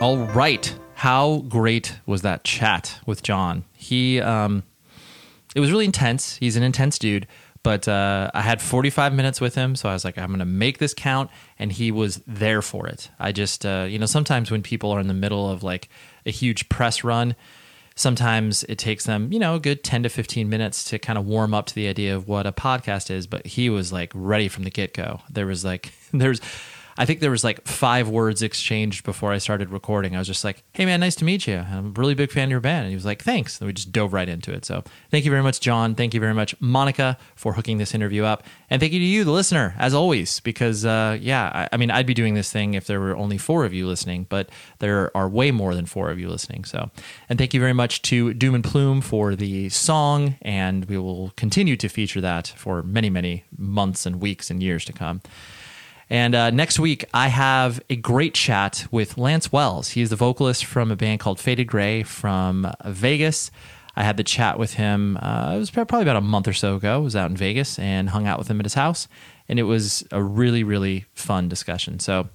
All 0.00 0.18
right. 0.34 0.78
How 0.94 1.44
great 1.48 1.96
was 2.04 2.22
that 2.22 2.44
chat 2.44 3.00
with 3.06 3.22
John? 3.22 3.64
He, 3.74 4.20
um, 4.20 4.62
it 5.54 5.60
was 5.60 5.70
really 5.70 5.84
intense. 5.86 6.36
He's 6.36 6.56
an 6.56 6.62
intense 6.62 6.98
dude, 6.98 7.26
but 7.66 7.88
uh, 7.88 8.30
I 8.32 8.42
had 8.42 8.62
45 8.62 9.12
minutes 9.12 9.40
with 9.40 9.56
him, 9.56 9.74
so 9.74 9.88
I 9.88 9.92
was 9.92 10.04
like, 10.04 10.16
I'm 10.16 10.28
going 10.28 10.38
to 10.38 10.44
make 10.44 10.78
this 10.78 10.94
count, 10.94 11.32
and 11.58 11.72
he 11.72 11.90
was 11.90 12.22
there 12.24 12.62
for 12.62 12.86
it. 12.86 13.10
I 13.18 13.32
just, 13.32 13.66
uh, 13.66 13.88
you 13.90 13.98
know, 13.98 14.06
sometimes 14.06 14.52
when 14.52 14.62
people 14.62 14.92
are 14.92 15.00
in 15.00 15.08
the 15.08 15.14
middle 15.14 15.50
of 15.50 15.64
like 15.64 15.88
a 16.24 16.30
huge 16.30 16.68
press 16.68 17.02
run, 17.02 17.34
sometimes 17.96 18.62
it 18.68 18.78
takes 18.78 19.04
them, 19.04 19.32
you 19.32 19.40
know, 19.40 19.56
a 19.56 19.58
good 19.58 19.82
10 19.82 20.04
to 20.04 20.08
15 20.08 20.48
minutes 20.48 20.84
to 20.84 21.00
kind 21.00 21.18
of 21.18 21.26
warm 21.26 21.54
up 21.54 21.66
to 21.66 21.74
the 21.74 21.88
idea 21.88 22.14
of 22.14 22.28
what 22.28 22.46
a 22.46 22.52
podcast 22.52 23.10
is, 23.10 23.26
but 23.26 23.44
he 23.44 23.68
was 23.68 23.92
like 23.92 24.12
ready 24.14 24.46
from 24.46 24.62
the 24.62 24.70
get 24.70 24.94
go. 24.94 25.22
There 25.28 25.46
was 25.46 25.64
like, 25.64 25.92
there's, 26.12 26.40
I 26.98 27.04
think 27.04 27.20
there 27.20 27.30
was 27.30 27.44
like 27.44 27.66
five 27.66 28.08
words 28.08 28.42
exchanged 28.42 29.04
before 29.04 29.32
I 29.32 29.38
started 29.38 29.70
recording. 29.70 30.14
I 30.14 30.18
was 30.18 30.26
just 30.26 30.44
like, 30.44 30.62
"Hey 30.72 30.86
man, 30.86 31.00
nice 31.00 31.14
to 31.16 31.24
meet 31.24 31.46
you. 31.46 31.58
I'm 31.58 31.86
a 31.86 32.00
really 32.00 32.14
big 32.14 32.30
fan 32.30 32.44
of 32.44 32.50
your 32.50 32.60
band." 32.60 32.84
And 32.84 32.90
he 32.90 32.96
was 32.96 33.04
like, 33.04 33.22
"Thanks." 33.22 33.60
And 33.60 33.66
we 33.66 33.72
just 33.72 33.92
dove 33.92 34.12
right 34.12 34.28
into 34.28 34.52
it. 34.52 34.64
So, 34.64 34.82
thank 35.10 35.24
you 35.24 35.30
very 35.30 35.42
much, 35.42 35.60
John. 35.60 35.94
Thank 35.94 36.14
you 36.14 36.20
very 36.20 36.34
much, 36.34 36.54
Monica, 36.60 37.18
for 37.34 37.52
hooking 37.52 37.78
this 37.78 37.94
interview 37.94 38.24
up, 38.24 38.44
and 38.70 38.80
thank 38.80 38.92
you 38.92 38.98
to 38.98 39.04
you, 39.04 39.24
the 39.24 39.30
listener, 39.30 39.74
as 39.78 39.94
always. 39.94 40.40
Because 40.40 40.84
uh, 40.84 41.18
yeah, 41.20 41.50
I, 41.54 41.74
I 41.74 41.76
mean, 41.76 41.90
I'd 41.90 42.06
be 42.06 42.14
doing 42.14 42.34
this 42.34 42.50
thing 42.50 42.74
if 42.74 42.86
there 42.86 43.00
were 43.00 43.16
only 43.16 43.38
four 43.38 43.64
of 43.64 43.74
you 43.74 43.86
listening, 43.86 44.26
but 44.28 44.48
there 44.78 45.14
are 45.16 45.28
way 45.28 45.50
more 45.50 45.74
than 45.74 45.86
four 45.86 46.10
of 46.10 46.18
you 46.18 46.28
listening. 46.28 46.64
So, 46.64 46.90
and 47.28 47.38
thank 47.38 47.52
you 47.52 47.60
very 47.60 47.74
much 47.74 48.02
to 48.02 48.32
Doom 48.32 48.54
and 48.54 48.64
Plume 48.64 49.00
for 49.00 49.36
the 49.36 49.68
song, 49.68 50.36
and 50.42 50.86
we 50.86 50.96
will 50.96 51.32
continue 51.36 51.76
to 51.76 51.88
feature 51.88 52.20
that 52.20 52.48
for 52.56 52.82
many, 52.82 53.10
many 53.10 53.44
months 53.56 54.06
and 54.06 54.20
weeks 54.20 54.50
and 54.50 54.62
years 54.62 54.84
to 54.86 54.92
come. 54.92 55.20
And 56.08 56.34
uh, 56.34 56.50
next 56.50 56.78
week, 56.78 57.04
I 57.12 57.28
have 57.28 57.80
a 57.90 57.96
great 57.96 58.34
chat 58.34 58.86
with 58.90 59.18
Lance 59.18 59.50
Wells. 59.50 59.90
He's 59.90 60.10
the 60.10 60.16
vocalist 60.16 60.64
from 60.64 60.92
a 60.92 60.96
band 60.96 61.20
called 61.20 61.40
Faded 61.40 61.66
Gray 61.66 62.04
from 62.04 62.70
Vegas. 62.84 63.50
I 63.96 64.04
had 64.04 64.16
the 64.16 64.24
chat 64.24 64.58
with 64.58 64.74
him. 64.74 65.16
Uh, 65.20 65.54
it 65.56 65.58
was 65.58 65.70
probably 65.70 66.02
about 66.02 66.16
a 66.16 66.20
month 66.20 66.46
or 66.46 66.52
so 66.52 66.76
ago. 66.76 66.94
I 66.94 66.98
was 66.98 67.16
out 67.16 67.30
in 67.30 67.36
Vegas 67.36 67.78
and 67.78 68.10
hung 68.10 68.26
out 68.26 68.38
with 68.38 68.48
him 68.48 68.60
at 68.60 68.66
his 68.66 68.74
house, 68.74 69.08
and 69.48 69.58
it 69.58 69.64
was 69.64 70.06
a 70.12 70.22
really, 70.22 70.62
really 70.62 71.06
fun 71.14 71.48
discussion. 71.48 71.98
So, 71.98 72.28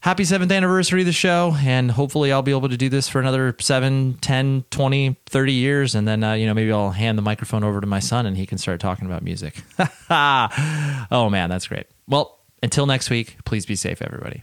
happy 0.00 0.24
seventh 0.24 0.52
anniversary 0.52 1.00
of 1.00 1.06
the 1.06 1.12
show, 1.12 1.56
and 1.58 1.90
hopefully, 1.90 2.30
I'll 2.30 2.42
be 2.42 2.50
able 2.50 2.68
to 2.68 2.76
do 2.76 2.90
this 2.90 3.08
for 3.08 3.20
another 3.20 3.56
7, 3.58 4.18
10, 4.20 4.64
20, 4.70 5.16
30 5.24 5.52
years, 5.52 5.94
and 5.94 6.06
then 6.06 6.22
uh, 6.22 6.34
you 6.34 6.46
know 6.46 6.54
maybe 6.54 6.70
I'll 6.70 6.90
hand 6.90 7.16
the 7.16 7.22
microphone 7.22 7.64
over 7.64 7.80
to 7.80 7.86
my 7.86 8.00
son, 8.00 8.26
and 8.26 8.36
he 8.36 8.44
can 8.44 8.58
start 8.58 8.78
talking 8.78 9.06
about 9.06 9.22
music. 9.22 9.56
oh 10.10 11.28
man, 11.30 11.48
that's 11.48 11.66
great. 11.66 11.86
Well, 12.06 12.35
until 12.62 12.86
next 12.86 13.10
week, 13.10 13.36
please 13.44 13.66
be 13.66 13.76
safe, 13.76 14.02
everybody. 14.02 14.42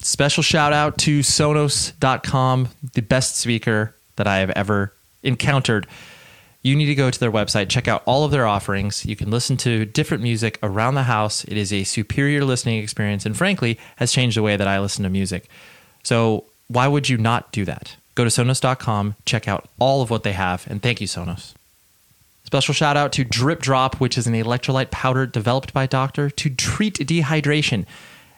Special 0.00 0.42
shout 0.42 0.72
out 0.72 0.98
to 0.98 1.20
Sonos.com, 1.20 2.68
the 2.94 3.02
best 3.02 3.36
speaker 3.36 3.94
that 4.16 4.26
I 4.26 4.38
have 4.38 4.50
ever 4.50 4.92
encountered. 5.22 5.86
You 6.62 6.76
need 6.76 6.86
to 6.86 6.94
go 6.94 7.10
to 7.10 7.20
their 7.20 7.32
website, 7.32 7.68
check 7.68 7.88
out 7.88 8.02
all 8.04 8.24
of 8.24 8.30
their 8.30 8.46
offerings. 8.46 9.04
You 9.06 9.16
can 9.16 9.30
listen 9.30 9.56
to 9.58 9.84
different 9.84 10.22
music 10.22 10.58
around 10.62 10.94
the 10.94 11.04
house. 11.04 11.44
It 11.44 11.56
is 11.56 11.72
a 11.72 11.84
superior 11.84 12.44
listening 12.44 12.82
experience 12.82 13.24
and, 13.24 13.36
frankly, 13.36 13.78
has 13.96 14.12
changed 14.12 14.36
the 14.36 14.42
way 14.42 14.56
that 14.56 14.68
I 14.68 14.80
listen 14.80 15.04
to 15.04 15.10
music. 15.10 15.48
So, 16.02 16.44
why 16.68 16.86
would 16.86 17.08
you 17.08 17.16
not 17.16 17.50
do 17.52 17.64
that? 17.64 17.96
Go 18.14 18.24
to 18.24 18.30
Sonos.com, 18.30 19.14
check 19.24 19.48
out 19.48 19.68
all 19.78 20.02
of 20.02 20.10
what 20.10 20.24
they 20.24 20.32
have, 20.32 20.66
and 20.68 20.82
thank 20.82 21.00
you, 21.00 21.06
Sonos. 21.06 21.54
Special 22.48 22.72
shout 22.72 22.96
out 22.96 23.12
to 23.12 23.24
Drip 23.24 23.60
Drop, 23.60 23.96
which 23.96 24.16
is 24.16 24.26
an 24.26 24.32
electrolyte 24.32 24.90
powder 24.90 25.26
developed 25.26 25.74
by 25.74 25.84
doctor 25.84 26.30
to 26.30 26.48
treat 26.48 26.94
dehydration. 26.94 27.84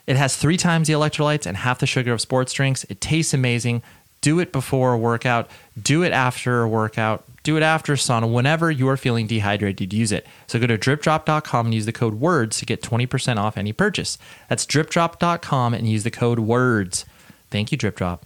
It 0.05 0.17
has 0.17 0.35
three 0.35 0.57
times 0.57 0.89
the 0.89 0.93
electrolytes 0.95 1.45
and 1.45 1.55
half 1.55 1.79
the 1.79 1.87
sugar 1.87 2.11
of 2.11 2.19
sports 2.19 2.51
drinks. 2.51 2.83
It 2.89 2.99
tastes 2.99 3.33
amazing. 3.33 3.83
Do 4.19 4.41
it 4.41 4.51
before 4.51 4.91
a 4.91 4.97
workout, 4.97 5.49
do 5.81 6.03
it 6.03 6.11
after 6.11 6.61
a 6.61 6.67
workout, 6.67 7.23
do 7.43 7.55
it 7.55 7.63
after 7.63 7.93
sauna. 7.93 8.29
Whenever 8.29 8.69
you 8.69 8.89
are 8.89 8.97
feeling 8.97 9.27
dehydrated, 9.27 9.93
use 9.93 10.11
it. 10.11 10.27
So 10.45 10.59
go 10.59 10.67
to 10.67 10.77
dripdrop.com 10.77 11.67
and 11.67 11.73
use 11.73 11.85
the 11.85 11.93
code 11.93 12.15
WORDS 12.15 12.59
to 12.59 12.65
get 12.65 12.81
20% 12.81 13.37
off 13.37 13.57
any 13.57 13.71
purchase. 13.71 14.17
That's 14.49 14.65
dripdrop.com 14.65 15.73
and 15.73 15.87
use 15.89 16.03
the 16.03 16.11
code 16.11 16.39
WORDS. 16.39 17.05
Thank 17.49 17.71
you, 17.71 17.77
Drip 17.77 17.95
Drop. 17.95 18.25